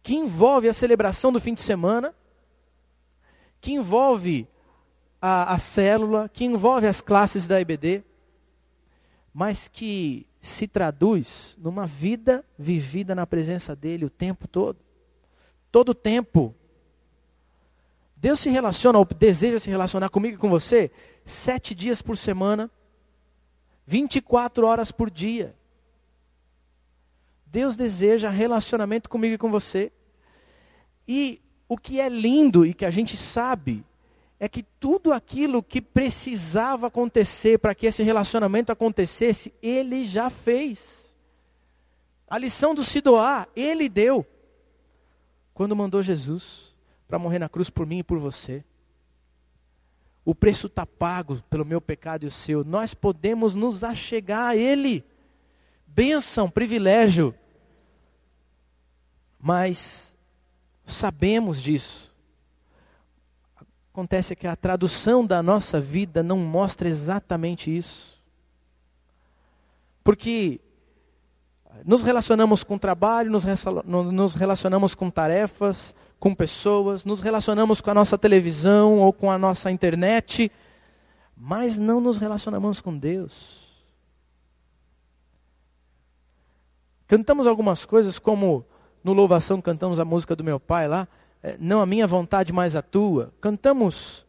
Que 0.09 0.17
envolve 0.17 0.67
a 0.67 0.73
celebração 0.73 1.31
do 1.31 1.39
fim 1.39 1.53
de 1.53 1.61
semana, 1.61 2.15
que 3.61 3.73
envolve 3.73 4.49
a, 5.21 5.53
a 5.53 5.59
célula, 5.59 6.31
que 6.31 6.47
envolve 6.47 6.87
as 6.87 7.03
classes 7.03 7.47
da 7.47 7.61
IBD, 7.61 8.03
mas 9.35 9.69
que 9.69 10.27
se 10.41 10.67
traduz 10.67 11.59
numa 11.61 11.85
vida 11.85 12.43
vivida 12.59 13.15
na 13.15 13.27
presença 13.27 13.77
dele 13.77 14.07
o 14.07 14.09
tempo 14.09 14.49
todo. 14.49 14.79
Todo 15.71 15.91
o 15.91 15.95
tempo. 15.95 16.55
Deus 18.17 18.41
se 18.41 18.49
relaciona, 18.49 18.99
ou 18.99 19.05
deseja 19.05 19.59
se 19.59 19.69
relacionar 19.69 20.09
comigo 20.09 20.37
e 20.37 20.41
com 20.41 20.49
você, 20.49 20.91
sete 21.23 21.75
dias 21.75 22.01
por 22.01 22.17
semana, 22.17 22.71
24 23.87 24.67
horas 24.67 24.91
por 24.91 25.11
dia. 25.11 25.55
Deus 27.45 27.77
deseja 27.77 28.31
relacionamento 28.31 29.11
comigo 29.11 29.35
e 29.35 29.39
com 29.39 29.51
você. 29.51 29.93
E 31.09 31.41
o 31.67 31.79
que 31.79 31.99
é 31.99 32.09
lindo 32.09 32.67
e 32.67 32.75
que 32.75 32.85
a 32.85 32.91
gente 32.91 33.17
sabe 33.17 33.85
é 34.39 34.49
que 34.49 34.63
tudo 34.63 35.13
aquilo 35.13 35.63
que 35.63 35.81
precisava 35.81 36.87
acontecer 36.87 37.59
para 37.59 37.75
que 37.75 37.87
esse 37.87 38.03
relacionamento 38.03 38.71
acontecesse, 38.71 39.53
ele 39.63 40.07
já 40.07 40.31
fez. 40.31 41.17
A 42.29 42.37
lição 42.37 42.75
do 42.75 42.85
se 42.85 43.01
doar, 43.01 43.49
ele 43.57 43.89
deu. 43.89 44.25
Quando 45.55 45.75
mandou 45.75 46.03
Jesus 46.03 46.77
para 47.09 47.19
morrer 47.19 47.39
na 47.39 47.49
cruz 47.49 47.71
por 47.71 47.87
mim 47.87 47.99
e 47.99 48.05
por 48.05 48.19
você. 48.19 48.63
O 50.25 50.35
preço 50.35 50.67
está 50.67 50.85
pago 50.85 51.43
pelo 51.49 51.65
meu 51.65 51.81
pecado 51.81 52.25
e 52.25 52.27
o 52.27 52.31
seu. 52.31 52.63
Nós 52.63 52.93
podemos 52.93 53.55
nos 53.55 53.83
achegar 53.83 54.51
a 54.51 54.57
Ele. 54.57 55.03
Bênção, 55.87 56.51
privilégio. 56.51 57.35
Mas 59.41 60.08
sabemos 60.89 61.63
disso. 61.63 62.13
Acontece 63.93 64.35
que 64.35 64.47
a 64.47 64.57
tradução 64.57 65.27
da 65.27 65.43
nossa 65.43 65.81
vida 65.81 66.23
não 66.23 66.39
mostra 66.39 66.89
exatamente 66.89 67.77
isso. 67.77 68.19
Porque 70.05 70.61
nos 71.85 72.03
relacionamos 72.03 72.65
com 72.65 72.79
trabalho, 72.79 73.31
nos 73.31 74.35
relacionamos 74.35 74.95
com 74.95 75.11
tarefas, 75.11 75.95
com 76.19 76.35
pessoas, 76.35 77.05
nos 77.05 77.21
relacionamos 77.21 77.81
com 77.81 77.91
a 77.91 77.95
nossa 77.95 78.17
televisão 78.19 78.99
ou 79.01 79.13
com 79.13 79.31
a 79.31 79.39
nossa 79.39 79.71
internet, 79.71 80.51
mas 81.37 81.79
não 81.79 82.01
nos 82.01 82.19
relacionamos 82.19 82.81
com 82.81 82.97
Deus. 82.97 83.69
Cantamos 87.07 87.47
algumas 87.47 87.85
coisas 87.85 88.19
como 88.19 88.67
no 89.03 89.13
louvação 89.13 89.61
cantamos 89.61 90.01
a 90.01 90.05
música 90.05 90.35
do 90.35 90.45
meu 90.45 90.59
pai 90.59 90.89
lá, 90.89 91.07
é, 91.43 91.57
não 91.59 91.81
a 91.81 91.87
minha 91.87 92.07
vontade, 92.07 92.53
mas 92.53 92.75
a 92.75 92.83
tua. 92.83 93.33
Cantamos 93.41 94.27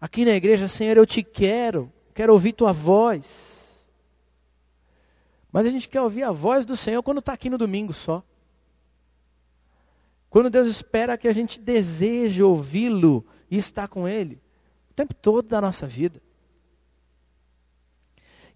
aqui 0.00 0.24
na 0.24 0.32
igreja, 0.32 0.68
Senhor, 0.68 0.96
eu 0.96 1.06
te 1.06 1.22
quero, 1.22 1.92
quero 2.14 2.32
ouvir 2.32 2.52
tua 2.52 2.72
voz. 2.72 3.86
Mas 5.52 5.66
a 5.66 5.70
gente 5.70 5.88
quer 5.88 6.00
ouvir 6.00 6.22
a 6.22 6.32
voz 6.32 6.64
do 6.64 6.76
Senhor 6.76 7.02
quando 7.02 7.18
está 7.18 7.32
aqui 7.32 7.50
no 7.50 7.58
domingo 7.58 7.92
só. 7.92 8.22
Quando 10.30 10.48
Deus 10.48 10.66
espera 10.66 11.18
que 11.18 11.28
a 11.28 11.32
gente 11.32 11.60
deseje 11.60 12.42
ouvi-lo 12.42 13.24
e 13.50 13.56
estar 13.58 13.86
com 13.86 14.08
Ele 14.08 14.40
o 14.90 14.94
tempo 14.94 15.14
todo 15.14 15.48
da 15.48 15.60
nossa 15.60 15.86
vida. 15.86 16.20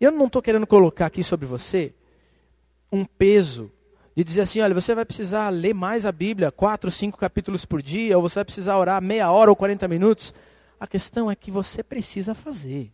Eu 0.01 0.11
não 0.11 0.27
estou 0.27 0.43
querendo 0.43 0.67
colocar 0.67 1.07
aqui 1.07 1.23
sobre 1.23 1.47
você 1.47 1.95
um 2.93 3.05
peso 3.05 3.73
de 4.17 4.25
dizer 4.25 4.41
assim, 4.41 4.61
olha, 4.61 4.75
você 4.75 4.95
vai 4.95 5.05
precisar 5.05 5.51
ler 5.51 5.75
mais 5.75 6.07
a 6.07 6.13
Bíblia, 6.13 6.51
quatro, 6.51 6.91
cinco 6.91 7.19
capítulos 7.19 7.67
por 7.67 7.83
dia, 7.83 8.17
ou 8.17 8.23
você 8.23 8.37
vai 8.37 8.47
precisar 8.47 8.79
orar 8.79 9.03
meia 9.03 9.31
hora 9.31 9.51
ou 9.51 9.57
40 9.57 9.87
minutos. 9.87 10.33
A 10.81 10.87
questão 10.87 11.31
é 11.31 11.37
que 11.37 11.51
você 11.51 11.83
precisa 11.83 12.35
fazer. 12.35 12.91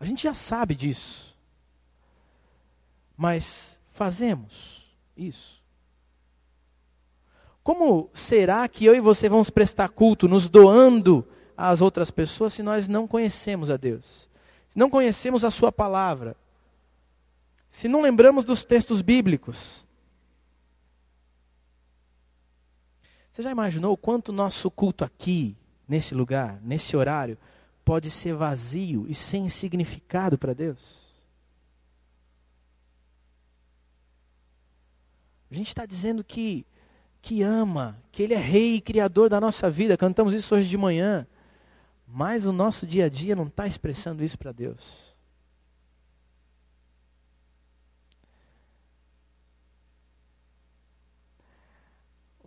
A 0.00 0.06
gente 0.06 0.22
já 0.22 0.32
sabe 0.32 0.74
disso. 0.74 1.36
Mas 3.14 3.78
fazemos 3.92 4.86
isso. 5.14 5.60
Como 7.62 8.08
será 8.14 8.66
que 8.66 8.86
eu 8.86 8.94
e 8.94 9.00
você 9.00 9.28
vamos 9.28 9.50
prestar 9.50 9.90
culto 9.90 10.26
nos 10.26 10.48
doando 10.48 11.28
às 11.54 11.82
outras 11.82 12.10
pessoas 12.10 12.54
se 12.54 12.62
nós 12.62 12.88
não 12.88 13.06
conhecemos 13.06 13.68
a 13.68 13.76
Deus? 13.76 14.30
Se 14.66 14.78
não 14.78 14.88
conhecemos 14.88 15.44
a 15.44 15.50
Sua 15.50 15.70
palavra? 15.70 16.34
Se 17.68 17.86
não 17.86 18.00
lembramos 18.00 18.44
dos 18.44 18.64
textos 18.64 19.02
bíblicos? 19.02 19.86
Você 23.30 23.42
já 23.42 23.50
imaginou 23.50 23.96
quanto 23.96 24.32
nosso 24.32 24.70
culto 24.70 25.04
aqui, 25.04 25.56
nesse 25.86 26.14
lugar, 26.14 26.60
nesse 26.62 26.96
horário, 26.96 27.38
pode 27.84 28.10
ser 28.10 28.34
vazio 28.34 29.06
e 29.08 29.14
sem 29.14 29.48
significado 29.48 30.36
para 30.36 30.54
Deus? 30.54 30.98
A 35.50 35.54
gente 35.54 35.68
está 35.68 35.84
dizendo 35.84 36.22
que, 36.22 36.64
que 37.20 37.42
ama, 37.42 38.00
que 38.12 38.22
Ele 38.22 38.34
é 38.34 38.38
Rei 38.38 38.76
e 38.76 38.80
Criador 38.80 39.28
da 39.28 39.40
nossa 39.40 39.68
vida. 39.68 39.96
Cantamos 39.96 40.32
isso 40.32 40.54
hoje 40.54 40.68
de 40.68 40.78
manhã. 40.78 41.26
Mas 42.06 42.46
o 42.46 42.52
nosso 42.52 42.86
dia 42.86 43.06
a 43.06 43.08
dia 43.08 43.34
não 43.36 43.46
está 43.46 43.66
expressando 43.66 44.22
isso 44.22 44.38
para 44.38 44.52
Deus. 44.52 45.09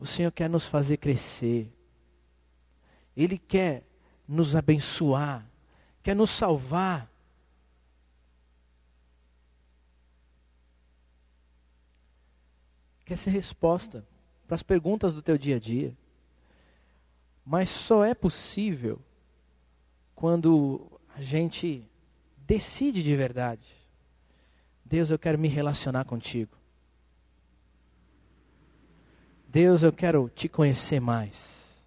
O 0.03 0.05
Senhor 0.05 0.33
quer 0.33 0.49
nos 0.49 0.67
fazer 0.67 0.97
crescer. 0.97 1.71
Ele 3.15 3.37
quer 3.37 3.85
nos 4.27 4.53
abençoar, 4.53 5.49
quer 6.03 6.13
nos 6.13 6.29
salvar. 6.29 7.09
quer 13.05 13.17
ser 13.17 13.29
resposta 13.29 14.05
para 14.45 14.55
as 14.55 14.63
perguntas 14.63 15.13
do 15.13 15.21
teu 15.21 15.37
dia 15.37 15.55
a 15.55 15.59
dia. 15.59 15.95
Mas 17.45 17.69
só 17.69 18.03
é 18.03 18.13
possível 18.13 18.99
quando 20.15 20.99
a 21.15 21.21
gente 21.21 21.89
decide 22.37 23.01
de 23.01 23.15
verdade. 23.15 23.73
Deus, 24.83 25.09
eu 25.11 25.19
quero 25.19 25.39
me 25.39 25.47
relacionar 25.47 26.03
contigo. 26.03 26.62
Deus, 29.53 29.83
eu 29.83 29.93
quero 29.93 30.29
te 30.29 30.49
conhecer 30.49 30.99
mais. 30.99 31.77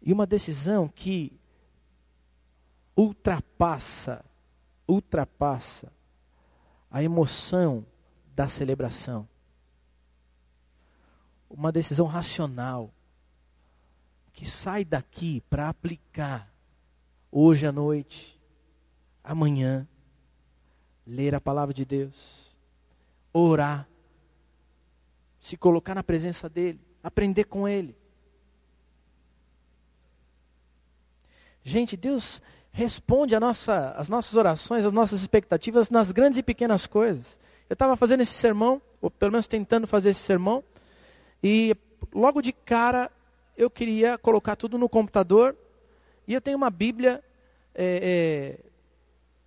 E 0.00 0.12
uma 0.12 0.26
decisão 0.26 0.86
que 0.86 1.32
ultrapassa, 2.96 4.24
ultrapassa 4.86 5.90
a 6.90 7.02
emoção 7.02 7.84
da 8.36 8.46
celebração 8.46 9.26
uma 11.54 11.70
decisão 11.70 12.06
racional 12.06 12.90
que 14.32 14.44
sai 14.44 14.84
daqui 14.84 15.40
para 15.48 15.68
aplicar 15.68 16.52
hoje 17.30 17.64
à 17.64 17.70
noite, 17.70 18.38
amanhã, 19.22 19.86
ler 21.06 21.34
a 21.34 21.40
palavra 21.40 21.72
de 21.72 21.84
Deus, 21.84 22.50
orar, 23.32 23.88
se 25.44 25.58
colocar 25.58 25.94
na 25.94 26.02
presença 26.02 26.48
dele, 26.48 26.80
aprender 27.02 27.44
com 27.44 27.68
ele. 27.68 27.94
Gente, 31.62 31.98
Deus 31.98 32.40
responde 32.72 33.38
nossa, 33.38 33.90
as 33.90 34.08
nossas 34.08 34.36
orações, 34.36 34.86
as 34.86 34.92
nossas 34.92 35.20
expectativas 35.20 35.90
nas 35.90 36.12
grandes 36.12 36.38
e 36.38 36.42
pequenas 36.42 36.86
coisas. 36.86 37.38
Eu 37.68 37.74
estava 37.74 37.94
fazendo 37.94 38.22
esse 38.22 38.32
sermão, 38.32 38.80
ou 39.02 39.10
pelo 39.10 39.32
menos 39.32 39.46
tentando 39.46 39.86
fazer 39.86 40.10
esse 40.10 40.20
sermão, 40.20 40.64
e 41.42 41.76
logo 42.14 42.40
de 42.40 42.50
cara 42.50 43.12
eu 43.54 43.68
queria 43.68 44.16
colocar 44.16 44.56
tudo 44.56 44.78
no 44.78 44.88
computador. 44.88 45.54
E 46.26 46.32
eu 46.32 46.40
tenho 46.40 46.56
uma 46.56 46.70
Bíblia 46.70 47.22
é, 47.74 48.56
é, 48.56 48.64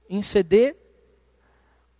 em 0.08 0.22
CD. 0.22 0.76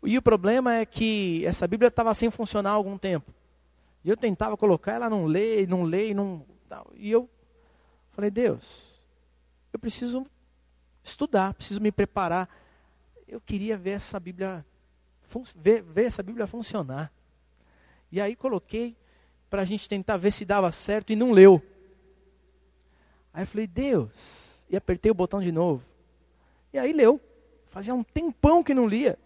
E 0.04 0.20
o 0.20 0.22
problema 0.22 0.76
é 0.76 0.86
que 0.86 1.44
essa 1.48 1.68
Bíblia 1.68 1.88
estava 1.88 2.14
sem 2.14 2.30
funcionar 2.30 2.70
há 2.70 2.74
algum 2.74 2.96
tempo. 2.96 3.34
E 4.08 4.10
eu 4.10 4.16
tentava 4.16 4.56
colocar, 4.56 4.94
ela 4.94 5.10
não 5.10 5.26
lê, 5.26 5.68
não 5.68 5.84
lê, 5.84 6.14
não. 6.14 6.46
E 6.96 7.12
eu 7.12 7.30
falei, 8.12 8.32
Deus, 8.32 8.98
eu 9.74 9.78
preciso 9.78 10.26
estudar, 11.04 11.54
preciso 11.54 11.82
me 11.82 11.92
preparar. 11.92 12.48
Eu 13.28 13.42
queria 13.42 13.78
ver 13.78 13.90
essa 13.90 14.18
Bíblia, 14.18 14.66
ver, 15.54 15.82
ver 15.82 16.06
essa 16.06 16.24
Bíblia 16.24 16.48
funcionar. 16.48 17.12
E 18.10 18.22
aí 18.22 18.34
coloquei, 18.34 18.96
para 19.50 19.64
a 19.64 19.66
gente 19.66 19.90
tentar 19.90 20.16
ver 20.16 20.32
se 20.32 20.46
dava 20.46 20.72
certo 20.72 21.12
e 21.12 21.16
não 21.18 21.34
leu. 21.34 21.62
Aí 23.34 23.44
eu 23.44 23.48
falei, 23.48 23.68
Deus, 23.68 24.64
e 24.70 24.78
apertei 24.78 25.12
o 25.12 25.16
botão 25.16 25.42
de 25.42 25.52
novo. 25.52 25.84
E 26.72 26.80
aí 26.80 26.94
leu. 26.94 27.20
Fazia 27.66 27.94
um 27.94 28.06
tempão 28.06 28.64
que 28.64 28.74
não 28.74 28.88
lia. 28.88 29.20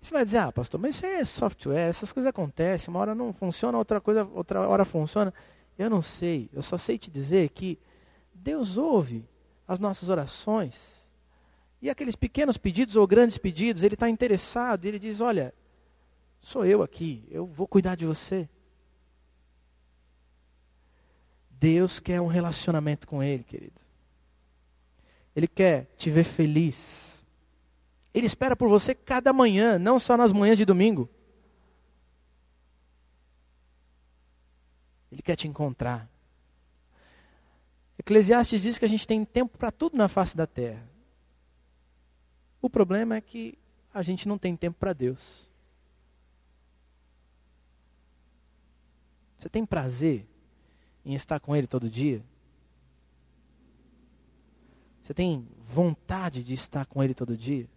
Você 0.00 0.12
vai 0.12 0.24
dizer, 0.24 0.38
ah, 0.38 0.52
pastor, 0.52 0.80
mas 0.80 0.96
isso 0.96 1.06
é 1.06 1.24
software, 1.24 1.88
essas 1.88 2.12
coisas 2.12 2.28
acontecem, 2.28 2.88
uma 2.88 3.00
hora 3.00 3.14
não 3.14 3.32
funciona, 3.32 3.76
outra 3.76 4.00
coisa, 4.00 4.24
outra 4.32 4.66
hora 4.68 4.84
funciona. 4.84 5.34
Eu 5.76 5.90
não 5.90 6.00
sei, 6.00 6.48
eu 6.52 6.62
só 6.62 6.78
sei 6.78 6.98
te 6.98 7.10
dizer 7.10 7.50
que 7.50 7.78
Deus 8.32 8.76
ouve 8.76 9.28
as 9.66 9.78
nossas 9.78 10.08
orações. 10.08 11.08
E 11.80 11.90
aqueles 11.90 12.16
pequenos 12.16 12.56
pedidos 12.56 12.96
ou 12.96 13.06
grandes 13.06 13.38
pedidos, 13.38 13.82
Ele 13.82 13.94
está 13.94 14.08
interessado, 14.08 14.84
Ele 14.84 14.98
diz, 14.98 15.20
olha, 15.20 15.54
sou 16.40 16.64
eu 16.64 16.82
aqui, 16.82 17.26
eu 17.30 17.46
vou 17.46 17.66
cuidar 17.66 17.94
de 17.94 18.06
você. 18.06 18.48
Deus 21.50 21.98
quer 21.98 22.20
um 22.20 22.26
relacionamento 22.26 23.06
com 23.06 23.22
Ele, 23.22 23.42
querido. 23.42 23.80
Ele 25.34 25.46
quer 25.46 25.86
te 25.96 26.10
ver 26.10 26.24
feliz. 26.24 27.17
Ele 28.18 28.26
espera 28.26 28.56
por 28.56 28.68
você 28.68 28.96
cada 28.96 29.32
manhã, 29.32 29.78
não 29.78 29.96
só 29.96 30.16
nas 30.16 30.32
manhãs 30.32 30.58
de 30.58 30.64
domingo. 30.64 31.08
Ele 35.12 35.22
quer 35.22 35.36
te 35.36 35.46
encontrar. 35.46 36.10
Eclesiastes 37.96 38.60
diz 38.60 38.76
que 38.76 38.84
a 38.84 38.88
gente 38.88 39.06
tem 39.06 39.24
tempo 39.24 39.56
para 39.56 39.70
tudo 39.70 39.96
na 39.96 40.08
face 40.08 40.36
da 40.36 40.48
terra. 40.48 40.84
O 42.60 42.68
problema 42.68 43.14
é 43.14 43.20
que 43.20 43.56
a 43.94 44.02
gente 44.02 44.26
não 44.26 44.36
tem 44.36 44.56
tempo 44.56 44.76
para 44.80 44.92
Deus. 44.92 45.48
Você 49.36 49.48
tem 49.48 49.64
prazer 49.64 50.26
em 51.04 51.14
estar 51.14 51.38
com 51.38 51.54
Ele 51.54 51.68
todo 51.68 51.88
dia? 51.88 52.20
Você 55.00 55.14
tem 55.14 55.46
vontade 55.60 56.42
de 56.42 56.54
estar 56.54 56.84
com 56.84 57.00
Ele 57.00 57.14
todo 57.14 57.36
dia? 57.36 57.68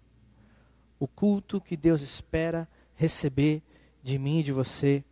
O 1.02 1.08
culto 1.08 1.60
que 1.60 1.76
Deus 1.76 2.00
espera 2.04 2.70
receber 2.94 3.64
de 4.04 4.20
mim 4.20 4.38
e 4.38 4.44
de 4.44 4.52
você 4.52 5.04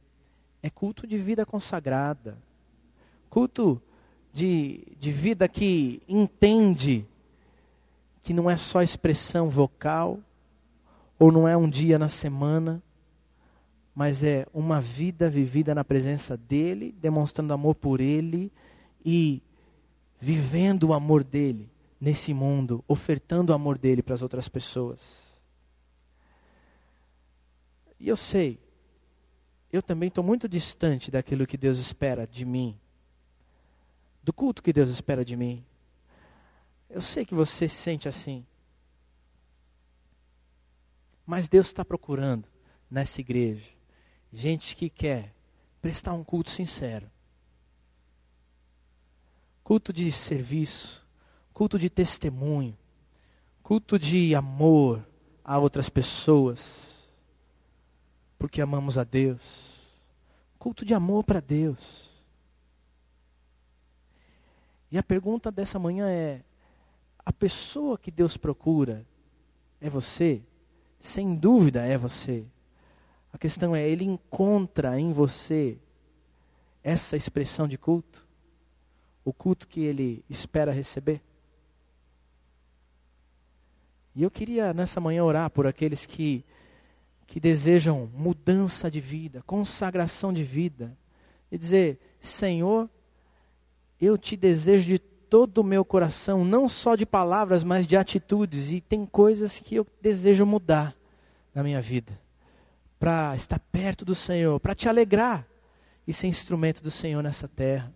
é 0.61 0.69
culto 0.69 1.07
de 1.07 1.17
vida 1.17 1.47
consagrada, 1.47 2.37
culto 3.27 3.81
de, 4.31 4.83
de 4.99 5.11
vida 5.11 5.47
que 5.47 6.03
entende 6.07 7.07
que 8.21 8.33
não 8.33 8.47
é 8.47 8.55
só 8.55 8.83
expressão 8.83 9.49
vocal, 9.49 10.19
ou 11.17 11.31
não 11.31 11.47
é 11.47 11.57
um 11.57 11.67
dia 11.67 11.97
na 11.97 12.07
semana, 12.07 12.83
mas 13.95 14.23
é 14.23 14.45
uma 14.53 14.79
vida 14.79 15.27
vivida 15.27 15.73
na 15.73 15.83
presença 15.83 16.37
dEle, 16.37 16.91
demonstrando 17.01 17.51
amor 17.51 17.73
por 17.73 17.99
Ele 17.99 18.51
e 19.03 19.41
vivendo 20.19 20.89
o 20.89 20.93
amor 20.93 21.23
dEle 21.23 21.67
nesse 21.99 22.31
mundo, 22.31 22.83
ofertando 22.87 23.51
o 23.51 23.55
amor 23.55 23.75
dEle 23.75 24.03
para 24.03 24.13
as 24.13 24.21
outras 24.21 24.47
pessoas. 24.47 25.28
E 27.99 28.07
eu 28.07 28.15
sei, 28.15 28.59
eu 29.71 29.83
também 29.83 30.07
estou 30.07 30.23
muito 30.23 30.47
distante 30.47 31.11
daquilo 31.11 31.45
que 31.45 31.57
Deus 31.57 31.77
espera 31.77 32.25
de 32.25 32.45
mim, 32.45 32.79
do 34.23 34.31
culto 34.31 34.63
que 34.63 34.71
Deus 34.71 34.89
espera 34.89 35.25
de 35.25 35.35
mim. 35.35 35.65
Eu 36.89 37.01
sei 37.01 37.25
que 37.25 37.35
você 37.35 37.67
se 37.67 37.75
sente 37.75 38.07
assim. 38.07 38.45
Mas 41.25 41.47
Deus 41.47 41.67
está 41.67 41.85
procurando 41.85 42.47
nessa 42.89 43.21
igreja 43.21 43.69
gente 44.31 44.75
que 44.75 44.89
quer 44.89 45.33
prestar 45.81 46.13
um 46.13 46.23
culto 46.23 46.49
sincero. 46.49 47.09
Culto 49.63 49.93
de 49.93 50.11
serviço, 50.11 51.05
culto 51.53 51.77
de 51.77 51.89
testemunho, 51.89 52.77
culto 53.61 53.99
de 53.99 54.33
amor 54.33 55.05
a 55.43 55.57
outras 55.59 55.89
pessoas, 55.89 56.88
porque 58.39 58.61
amamos 58.61 58.97
a 58.97 59.03
Deus. 59.03 59.77
Culto 60.57 60.85
de 60.85 60.93
amor 60.93 61.23
para 61.23 61.41
Deus. 61.41 62.09
E 64.89 64.97
a 64.97 65.03
pergunta 65.03 65.51
dessa 65.51 65.77
manhã 65.77 66.09
é: 66.09 66.41
a 67.23 67.31
pessoa 67.31 67.97
que 67.97 68.09
Deus 68.09 68.37
procura 68.37 69.05
é 69.79 69.89
você? 69.89 70.41
Sem 70.99 71.35
dúvida 71.35 71.85
é 71.85 71.97
você. 71.97 72.45
A 73.31 73.37
questão 73.37 73.75
é, 73.75 73.87
ele 73.87 74.05
encontra 74.05 74.99
em 74.99 75.13
você 75.13 75.77
essa 76.83 77.15
expressão 77.15 77.67
de 77.67 77.77
culto? 77.77 78.27
O 79.23 79.31
culto 79.31 79.67
que 79.67 79.81
ele 79.81 80.23
espera 80.29 80.71
receber? 80.71 81.21
E 84.15 84.23
eu 84.23 84.31
queria 84.31 84.73
nessa 84.73 84.99
manhã 84.99 85.23
orar 85.23 85.49
por 85.49 85.67
aqueles 85.67 86.05
que, 86.05 86.43
que 87.29 87.39
desejam 87.39 88.09
mudança 88.11 88.89
de 88.89 88.99
vida, 88.99 89.43
consagração 89.45 90.33
de 90.33 90.43
vida, 90.43 90.97
e 91.51 91.59
dizer: 91.59 91.99
Senhor, 92.19 92.89
eu 94.01 94.17
te 94.17 94.35
desejo 94.35 94.85
de 94.85 94.97
todo 94.97 95.59
o 95.59 95.63
meu 95.63 95.85
coração, 95.85 96.43
não 96.43 96.67
só 96.67 96.95
de 96.95 97.05
palavras, 97.05 97.63
mas 97.63 97.85
de 97.85 97.95
atitudes, 97.95 98.71
e 98.71 98.81
tem 98.81 99.05
coisas 99.05 99.59
que 99.59 99.75
eu 99.75 99.85
desejo 100.01 100.43
mudar 100.43 100.95
na 101.53 101.61
minha 101.61 101.79
vida 101.79 102.19
para 102.99 103.35
estar 103.35 103.59
perto 103.71 104.03
do 104.03 104.15
Senhor, 104.15 104.59
para 104.59 104.73
te 104.73 104.89
alegrar 104.89 105.47
e 106.07 106.11
ser 106.11 106.25
instrumento 106.25 106.81
do 106.81 106.89
Senhor 106.89 107.21
nessa 107.21 107.47
terra. 107.47 107.93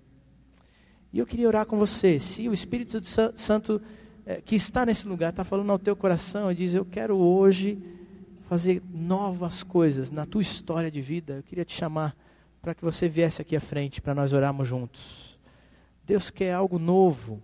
E 1.12 1.18
eu 1.18 1.26
queria 1.26 1.48
orar 1.48 1.66
com 1.66 1.78
você. 1.78 2.20
Se 2.20 2.48
o 2.48 2.54
Espírito 2.54 3.02
Santo 3.36 3.82
é, 4.28 4.40
que 4.42 4.56
está 4.56 4.86
nesse 4.86 5.08
lugar 5.08 5.32
está 5.32 5.44
falando 5.44 5.72
ao 5.72 5.80
teu 5.80 5.96
coração 5.96 6.52
e 6.52 6.56
diz: 6.56 6.76
Eu 6.76 6.86
quero 6.86 7.18
hoje 7.18 7.82
fazer 8.54 8.84
novas 8.94 9.64
coisas 9.64 10.12
na 10.12 10.28
tua 10.28 10.44
história 10.44 10.92
de 10.92 11.02
vida, 11.02 11.38
eu 11.38 11.44
queria 11.44 11.66
te 11.66 11.74
chamar 11.74 12.16
para 12.62 12.76
que 12.76 12.84
você 12.84 13.10
viesse 13.10 13.42
aqui 13.42 13.56
à 13.56 13.60
frente 13.60 14.00
para 14.00 14.14
nós 14.14 14.32
orarmos 14.32 14.68
juntos. 14.68 15.40
Deus 16.06 16.30
quer 16.30 16.54
algo 16.54 16.78
novo 16.78 17.42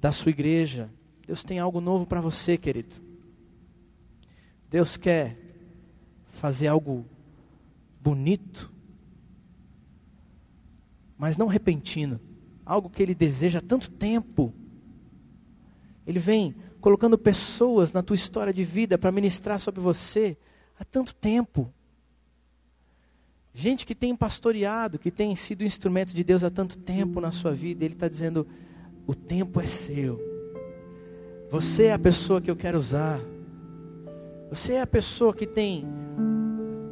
da 0.00 0.10
sua 0.10 0.30
igreja. 0.30 0.90
Deus 1.24 1.44
tem 1.44 1.60
algo 1.60 1.80
novo 1.80 2.04
para 2.04 2.20
você, 2.20 2.58
querido. 2.58 2.96
Deus 4.68 4.96
quer 4.96 5.38
fazer 6.30 6.66
algo 6.66 7.06
bonito, 8.00 8.72
mas 11.16 11.36
não 11.36 11.46
repentino, 11.46 12.18
algo 12.66 12.90
que 12.90 13.00
ele 13.04 13.14
deseja 13.14 13.60
há 13.60 13.62
tanto 13.62 13.88
tempo. 13.88 14.52
Ele 16.04 16.18
vem 16.18 16.56
colocando 16.84 17.16
pessoas 17.16 17.94
na 17.94 18.02
tua 18.02 18.14
história 18.14 18.52
de 18.52 18.62
vida 18.62 18.98
para 18.98 19.10
ministrar 19.10 19.58
sobre 19.58 19.80
você 19.80 20.36
há 20.78 20.84
tanto 20.84 21.14
tempo. 21.14 21.72
Gente 23.54 23.86
que 23.86 23.94
tem 23.94 24.14
pastoreado, 24.14 24.98
que 24.98 25.10
tem 25.10 25.34
sido 25.34 25.64
instrumento 25.64 26.12
de 26.12 26.22
Deus 26.22 26.44
há 26.44 26.50
tanto 26.50 26.76
tempo 26.76 27.22
na 27.22 27.32
sua 27.32 27.52
vida, 27.52 27.86
Ele 27.86 27.94
está 27.94 28.06
dizendo: 28.06 28.46
o 29.06 29.14
tempo 29.14 29.62
é 29.62 29.66
seu. 29.66 30.20
Você 31.50 31.84
é 31.84 31.94
a 31.94 31.98
pessoa 31.98 32.38
que 32.38 32.50
eu 32.50 32.56
quero 32.56 32.76
usar. 32.76 33.18
Você 34.50 34.74
é 34.74 34.82
a 34.82 34.86
pessoa 34.86 35.32
que 35.32 35.46
tem 35.46 35.86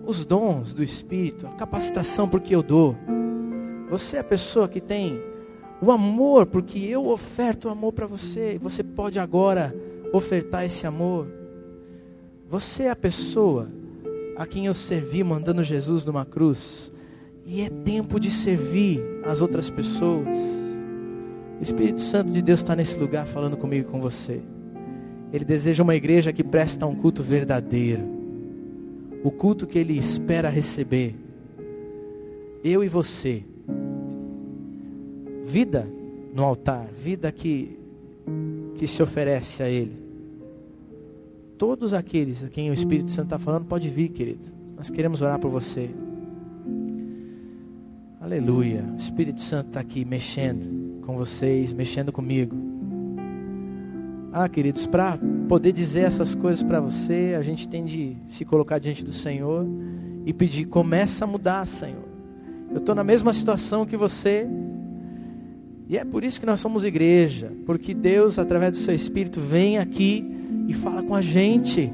os 0.07 0.25
dons 0.25 0.73
do 0.73 0.83
Espírito, 0.83 1.47
a 1.47 1.51
capacitação 1.51 2.27
porque 2.27 2.55
eu 2.55 2.63
dou. 2.63 2.97
Você 3.91 4.17
é 4.17 4.21
a 4.21 4.25
pessoa 4.25 4.67
que 4.67 4.81
tem 4.81 5.21
o 5.83 5.91
amor 5.91 6.47
porque 6.47 6.79
eu 6.79 7.09
oferto 7.09 7.67
o 7.67 7.71
amor 7.71 7.93
para 7.93 8.07
você 8.07 8.57
você 8.63 8.85
pode 8.85 9.19
agora 9.19 9.75
ofertar 10.13 10.65
esse 10.65 10.87
amor. 10.87 11.27
Você 12.49 12.85
é 12.85 12.91
a 12.91 12.97
pessoa 12.97 13.69
a 14.37 14.47
quem 14.47 14.67
eu 14.67 14.75
servi 14.75 15.25
mandando 15.25 15.65
Jesus 15.65 16.05
numa 16.05 16.25
cruz. 16.25 16.93
E 17.45 17.63
é 17.63 17.69
tempo 17.69 18.21
de 18.21 18.31
servir 18.31 19.03
as 19.25 19.41
outras 19.41 19.69
pessoas. 19.69 20.39
O 21.59 21.63
Espírito 21.63 22.01
Santo 22.01 22.33
de 22.33 22.43
Deus 22.43 22.61
está 22.61 22.77
nesse 22.77 22.99
lugar 22.99 23.27
falando 23.27 23.57
comigo 23.57 23.89
e 23.89 23.91
com 23.91 24.01
você. 24.01 24.41
Ele 25.33 25.45
deseja 25.45 25.83
uma 25.83 25.95
igreja 25.95 26.33
que 26.33 26.45
presta 26.45 26.87
um 26.87 26.95
culto 26.95 27.23
verdadeiro 27.23 28.23
o 29.23 29.31
culto 29.31 29.67
que 29.67 29.79
Ele 29.79 29.97
espera 29.97 30.49
receber. 30.49 31.15
Eu 32.63 32.83
e 32.83 32.89
você. 32.89 33.45
Vida 35.45 35.89
no 36.35 36.45
altar, 36.45 36.89
vida 36.93 37.31
que, 37.31 37.79
que 38.75 38.87
se 38.87 39.03
oferece 39.03 39.63
a 39.63 39.69
Ele. 39.69 40.02
Todos 41.59 41.95
aqueles 41.95 42.43
a 42.43 42.49
quem 42.49 42.71
o 42.71 42.73
Espírito 42.73 43.11
Santo 43.11 43.27
está 43.27 43.39
falando, 43.39 43.65
pode 43.65 43.89
vir, 43.89 44.09
querido. 44.09 44.47
Nós 44.77 44.91
queremos 44.91 45.23
orar 45.23 45.39
por 45.39 45.51
você. 45.51 45.91
Aleluia. 48.21 48.85
O 48.93 48.97
Espírito 48.97 49.41
Santo 49.41 49.69
está 49.69 49.81
aqui 49.81 50.05
mexendo 50.05 51.01
com 51.03 51.17
vocês, 51.17 51.73
mexendo 51.73 52.13
comigo. 52.13 52.57
Ah, 54.33 54.49
queridos, 54.49 54.87
para 54.87 55.19
poder 55.49 55.73
dizer 55.73 56.01
essas 56.01 56.35
coisas 56.35 56.63
para 56.63 56.81
você, 56.81 57.35
a 57.39 57.43
gente 57.43 57.69
tem 57.69 57.85
de 57.85 58.17
se 58.29 58.45
colocar 58.45 58.79
diante 58.79 59.05
do 59.05 59.13
Senhor 59.13 59.67
e 60.25 60.33
pedir: 60.33 60.65
começa 60.65 61.25
a 61.25 61.29
mudar, 61.29 61.67
Senhor. 61.67 62.09
Eu 62.71 62.79
estou 62.79 62.95
na 62.95 63.05
mesma 63.05 63.33
situação 63.33 63.85
que 63.85 63.97
você. 63.97 64.49
E 65.89 65.99
é 65.99 66.05
por 66.05 66.25
isso 66.25 66.41
que 66.41 66.47
nós 66.47 66.61
somos 66.61 66.85
igreja, 66.85 67.53
porque 67.67 67.93
Deus, 67.93 68.39
através 68.39 68.73
do 68.73 68.79
seu 68.79 68.95
Espírito, 68.95 69.39
vem 69.39 69.79
aqui 69.79 70.25
e 70.67 70.75
fala 70.75 71.03
com 71.03 71.15
a 71.15 71.21
gente, 71.21 71.93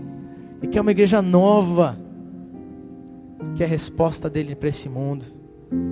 e 0.63 0.67
que 0.67 0.79
é 0.79 0.81
uma 0.81 0.91
igreja 0.91 1.23
nova, 1.23 1.99
que 3.55 3.63
é 3.63 3.67
a 3.67 3.69
resposta 3.69 4.29
dele 4.29 4.55
para 4.55 4.69
esse 4.69 4.89
mundo. 4.89 5.25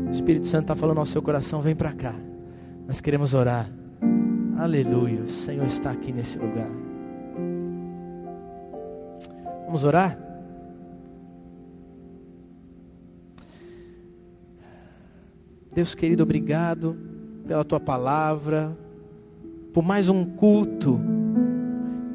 O 0.07 0.11
Espírito 0.11 0.47
Santo 0.47 0.63
está 0.63 0.77
falando 0.77 0.99
ao 0.99 1.07
seu 1.07 1.23
coração: 1.23 1.61
vem 1.61 1.75
para 1.75 1.93
cá, 1.93 2.15
nós 2.87 3.01
queremos 3.01 3.35
orar. 3.35 3.71
Aleluia, 4.59 5.21
o 5.23 5.29
Senhor 5.29 5.67
está 5.67 5.91
aqui 5.91 6.13
nesse 6.13 6.39
lugar. 6.39 6.71
Vamos 9.67 9.85
orar? 9.85 10.19
Deus 15.75 15.95
querido, 15.95 16.23
obrigado 16.23 16.97
pela 17.47 17.63
tua 17.63 17.79
palavra, 17.79 18.77
por 19.75 19.85
mais 19.85 20.09
um 20.09 20.25
culto 20.25 20.99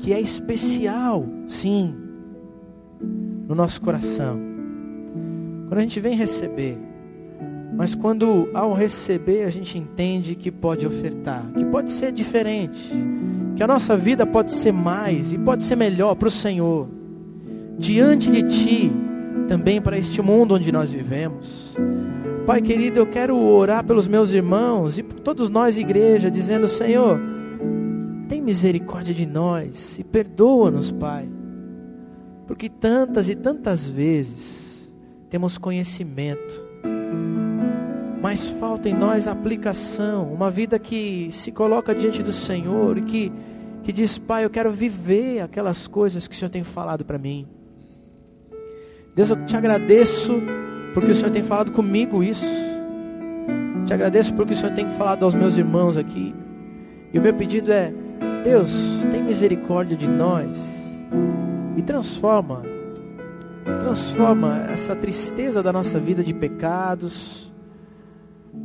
que 0.02 0.12
é 0.12 0.20
especial, 0.20 1.26
sim, 1.48 1.96
no 3.48 3.56
nosso 3.56 3.80
coração. 3.80 4.40
Quando 5.68 5.78
a 5.78 5.82
gente 5.82 6.00
vem 6.00 6.16
receber, 6.16 6.78
Mas 7.74 7.96
quando 7.96 8.50
ao 8.54 8.74
receber 8.74 9.44
a 9.44 9.50
gente 9.50 9.78
entende 9.78 10.36
que 10.36 10.52
pode 10.52 10.86
ofertar, 10.86 11.50
que 11.56 11.64
pode 11.66 11.90
ser 11.90 12.12
diferente, 12.12 12.92
que 13.56 13.64
a 13.64 13.68
nossa 13.68 13.96
vida 13.96 14.26
pode 14.26 14.52
ser 14.52 14.74
mais 14.74 15.32
e 15.32 15.38
pode 15.38 15.64
ser 15.64 15.78
melhor 15.78 16.16
para 16.16 16.28
o 16.28 16.32
Senhor, 16.32 16.88
diante 17.78 18.30
de 18.30 18.44
Ti, 18.44 18.92
também 19.48 19.82
para 19.82 19.98
este 19.98 20.22
mundo 20.22 20.56
onde 20.56 20.72
nós 20.72 20.92
vivemos. 20.92 21.78
Pai 22.46 22.62
querido, 22.62 23.00
eu 23.00 23.06
quero 23.06 23.38
orar 23.38 23.86
pelos 23.86 24.08
meus 24.08 24.32
irmãos 24.32 24.98
e 24.98 25.04
por 25.04 25.20
todos 25.20 25.50
nós, 25.50 25.78
igreja, 25.78 26.30
dizendo: 26.30 26.68
Senhor, 26.68 27.20
tem 28.32 28.40
misericórdia 28.40 29.14
de 29.14 29.26
nós 29.26 30.00
e 30.00 30.06
perdoa-nos, 30.06 30.90
Pai, 30.90 31.28
porque 32.48 32.70
tantas 32.70 33.28
e 33.28 33.36
tantas 33.36 33.86
vezes 33.86 34.96
temos 35.30 35.58
conhecimento, 35.58 36.66
mas 38.22 38.48
falta 38.48 38.88
em 38.88 38.94
nós 38.94 39.28
aplicação, 39.28 40.32
uma 40.32 40.50
vida 40.50 40.80
que 40.80 41.28
se 41.30 41.52
coloca 41.52 41.94
diante 41.94 42.24
do 42.24 42.32
Senhor 42.32 43.00
e 43.00 43.02
que, 43.02 43.34
que 43.84 43.92
diz: 43.92 44.18
Pai, 44.18 44.46
eu 44.46 44.50
quero 44.50 44.72
viver 44.72 45.42
aquelas 45.42 45.86
coisas 45.86 46.26
que 46.26 46.34
o 46.34 46.38
Senhor 46.38 46.52
tem 46.52 46.64
falado 46.64 47.04
para 47.04 47.18
mim. 47.18 47.46
Deus, 49.14 49.30
eu 49.30 49.46
te 49.46 49.58
agradeço 49.58 50.42
porque 50.94 51.12
o 51.12 51.16
Senhor 51.16 51.32
tem 51.32 51.44
falado 51.44 51.74
comigo 51.74 52.24
isso. 52.24 52.46
Te 53.86 53.94
agradeço 53.94 54.34
porque 54.36 54.54
o 54.54 54.56
Senhor 54.56 54.74
tem 54.74 54.90
falado 54.90 55.26
aos 55.26 55.36
meus 55.36 55.58
irmãos 55.58 55.98
aqui. 55.98 56.34
E 57.14 57.20
o 57.20 57.22
meu 57.22 57.34
pedido 57.34 57.74
é: 57.74 57.94
Deus, 58.44 58.72
tem 59.12 59.24
misericórdia 59.24 59.96
de 59.96 60.08
nós 60.08 60.60
e 61.78 61.82
transforma, 61.82 62.64
transforma 63.80 64.66
essa 64.72 64.96
tristeza 64.96 65.62
da 65.62 65.72
nossa 65.72 66.00
vida 66.00 66.24
de 66.24 66.34
pecados 66.34 67.52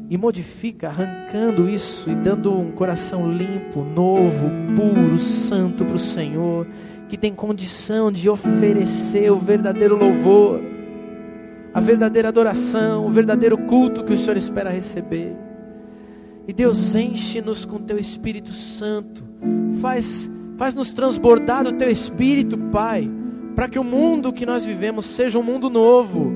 e 0.08 0.16
modifica, 0.16 0.88
arrancando 0.88 1.68
isso 1.68 2.10
e 2.10 2.14
dando 2.14 2.58
um 2.58 2.72
coração 2.72 3.30
limpo, 3.30 3.82
novo, 3.84 4.48
puro, 4.74 5.18
santo 5.18 5.84
para 5.84 5.96
o 5.96 5.98
Senhor 5.98 6.66
que 7.08 7.16
tem 7.16 7.34
condição 7.34 8.10
de 8.10 8.28
oferecer 8.28 9.30
o 9.30 9.38
verdadeiro 9.38 9.96
louvor, 9.96 10.60
a 11.72 11.80
verdadeira 11.80 12.28
adoração, 12.28 13.06
o 13.06 13.10
verdadeiro 13.10 13.56
culto 13.58 14.02
que 14.02 14.12
o 14.12 14.18
Senhor 14.18 14.36
espera 14.36 14.70
receber. 14.70 15.36
E 16.48 16.52
Deus 16.52 16.94
enche-nos 16.94 17.64
com 17.64 17.78
teu 17.78 17.98
Espírito 17.98 18.50
Santo, 18.50 19.25
faz 19.80 20.30
faz-nos 20.56 20.92
transbordar 20.92 21.64
do 21.64 21.72
teu 21.72 21.90
Espírito, 21.90 22.56
Pai, 22.56 23.10
para 23.54 23.68
que 23.68 23.78
o 23.78 23.84
mundo 23.84 24.32
que 24.32 24.46
nós 24.46 24.64
vivemos 24.64 25.06
seja 25.06 25.38
um 25.38 25.42
mundo 25.42 25.68
novo. 25.68 26.32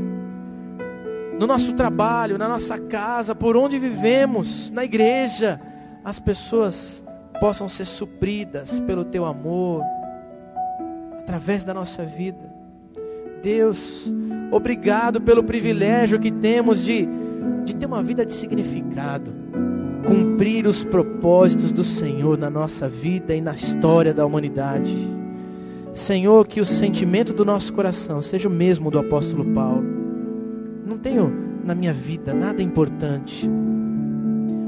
No 1.38 1.46
nosso 1.46 1.72
trabalho, 1.72 2.36
na 2.36 2.46
nossa 2.46 2.78
casa, 2.78 3.34
por 3.34 3.56
onde 3.56 3.78
vivemos, 3.78 4.70
na 4.70 4.84
igreja, 4.84 5.58
as 6.04 6.20
pessoas 6.20 7.02
possam 7.40 7.66
ser 7.66 7.86
supridas 7.86 8.78
pelo 8.80 9.04
teu 9.04 9.24
amor, 9.24 9.82
através 11.18 11.64
da 11.64 11.72
nossa 11.72 12.04
vida. 12.04 12.50
Deus, 13.42 14.12
obrigado 14.50 15.20
pelo 15.20 15.42
privilégio 15.42 16.20
que 16.20 16.30
temos 16.30 16.84
de, 16.84 17.08
de 17.64 17.74
ter 17.74 17.86
uma 17.86 18.02
vida 18.02 18.26
de 18.26 18.34
significado, 18.34 19.32
cumprir 20.10 20.66
os 20.66 20.82
propósitos 20.82 21.70
do 21.70 21.84
Senhor 21.84 22.36
na 22.36 22.50
nossa 22.50 22.88
vida 22.88 23.32
e 23.32 23.40
na 23.40 23.54
história 23.54 24.12
da 24.12 24.26
humanidade. 24.26 24.92
Senhor, 25.92 26.48
que 26.48 26.60
o 26.60 26.64
sentimento 26.64 27.32
do 27.32 27.44
nosso 27.44 27.72
coração 27.72 28.20
seja 28.20 28.48
o 28.48 28.50
mesmo 28.50 28.90
do 28.90 28.98
apóstolo 28.98 29.44
Paulo. 29.54 29.86
Não 30.84 30.98
tenho 30.98 31.32
na 31.64 31.76
minha 31.76 31.92
vida 31.92 32.34
nada 32.34 32.60
importante, 32.60 33.48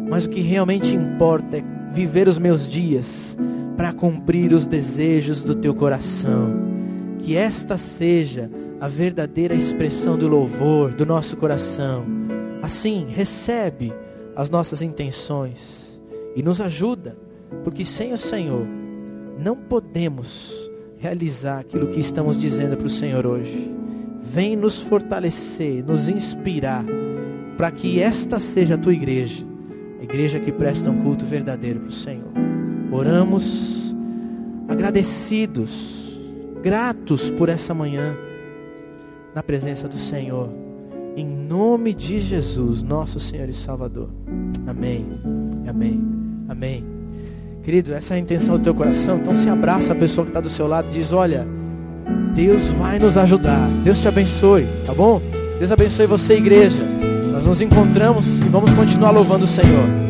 mas 0.09 0.27
o 0.27 0.31
que 0.31 0.41
realmente 0.41 0.95
importa 0.95 1.57
é 1.57 1.65
viver 1.93 2.29
os 2.29 2.39
meus 2.39 2.69
dias 2.69 3.37
para 3.77 3.93
cumprir 3.93 4.53
os 4.53 4.65
desejos 4.65 5.43
do 5.43 5.57
teu 5.57 5.75
coração. 5.75 6.55
Que 7.19 7.37
esta 7.37 7.77
seja 7.77 8.49
a 8.81 8.87
verdadeira 8.87 9.55
expressão 9.55 10.17
do 10.17 10.29
louvor 10.29 10.95
do 10.95 11.05
nosso 11.05 11.37
coração. 11.37 12.05
Assim, 12.63 13.07
recebe 13.09 13.93
as 14.35 14.49
nossas 14.49 14.83
intenções 14.83 16.01
e 16.35 16.43
nos 16.43 16.61
ajuda, 16.61 17.17
porque 17.63 17.85
sem 17.85 18.13
o 18.13 18.19
Senhor 18.19 18.67
não 19.39 19.57
podemos 19.57 20.71
realizar 20.99 21.59
aquilo 21.59 21.89
que 21.89 22.01
estamos 22.01 22.39
dizendo 22.39 22.77
para 22.77 22.87
o 22.87 22.91
Senhor 22.91 23.27
hoje. 23.27 23.71
Vem 24.23 24.57
nos 24.57 24.79
fortalecer, 24.79 25.85
nos 25.85 26.09
inspirar, 26.09 26.85
para 27.57 27.71
que 27.71 28.01
esta 28.01 28.39
seja 28.39 28.77
a 28.77 28.79
tua 28.79 28.95
igreja, 28.95 29.45
a 30.01 30.05
igreja 30.05 30.39
que 30.39 30.53
presta 30.53 30.91
um 30.91 31.03
culto 31.03 31.27
verdadeiro 31.27 31.81
para 31.81 31.89
o 31.89 31.93
Senhor. 31.93 32.31
Oramos 32.91 33.95
agradecidos, 34.69 36.17
gratos 36.63 37.31
por 37.31 37.49
essa 37.49 37.75
manhã, 37.75 38.17
na 39.35 39.43
presença 39.43 39.89
do 39.89 39.99
Senhor, 39.99 40.62
em 41.17 41.27
nome 41.27 41.93
de 41.95 42.19
Jesus, 42.19 42.83
nosso 42.83 43.21
Senhor 43.21 43.49
e 43.49 43.55
Salvador. 43.55 44.09
Amém, 44.67 45.07
amém, 45.69 46.03
amém. 46.49 46.85
Querido, 47.63 47.95
essa 47.95 48.15
é 48.15 48.17
a 48.17 48.21
intenção 48.21 48.57
do 48.57 48.63
teu 48.63 48.75
coração, 48.75 49.19
então 49.19 49.37
se 49.37 49.49
abraça 49.49 49.93
a 49.93 49.97
pessoa 49.97 50.25
que 50.25 50.31
está 50.31 50.41
do 50.41 50.49
seu 50.49 50.67
lado 50.67 50.89
e 50.89 50.93
diz: 50.93 51.13
Olha, 51.13 51.47
Deus 52.35 52.69
vai 52.71 52.99
nos 52.99 53.17
ajudar, 53.17 53.69
Deus 53.85 54.01
te 54.01 54.09
abençoe, 54.09 54.67
tá 54.85 54.93
bom? 54.95 55.21
Deus 55.59 55.71
abençoe 55.71 56.07
você, 56.07 56.35
igreja. 56.35 56.83
Nós 57.33 57.47
nos 57.47 57.61
encontramos 57.61 58.41
e 58.41 58.45
vamos 58.45 58.73
continuar 58.75 59.11
louvando 59.11 59.45
o 59.45 59.49
Senhor. 59.49 60.03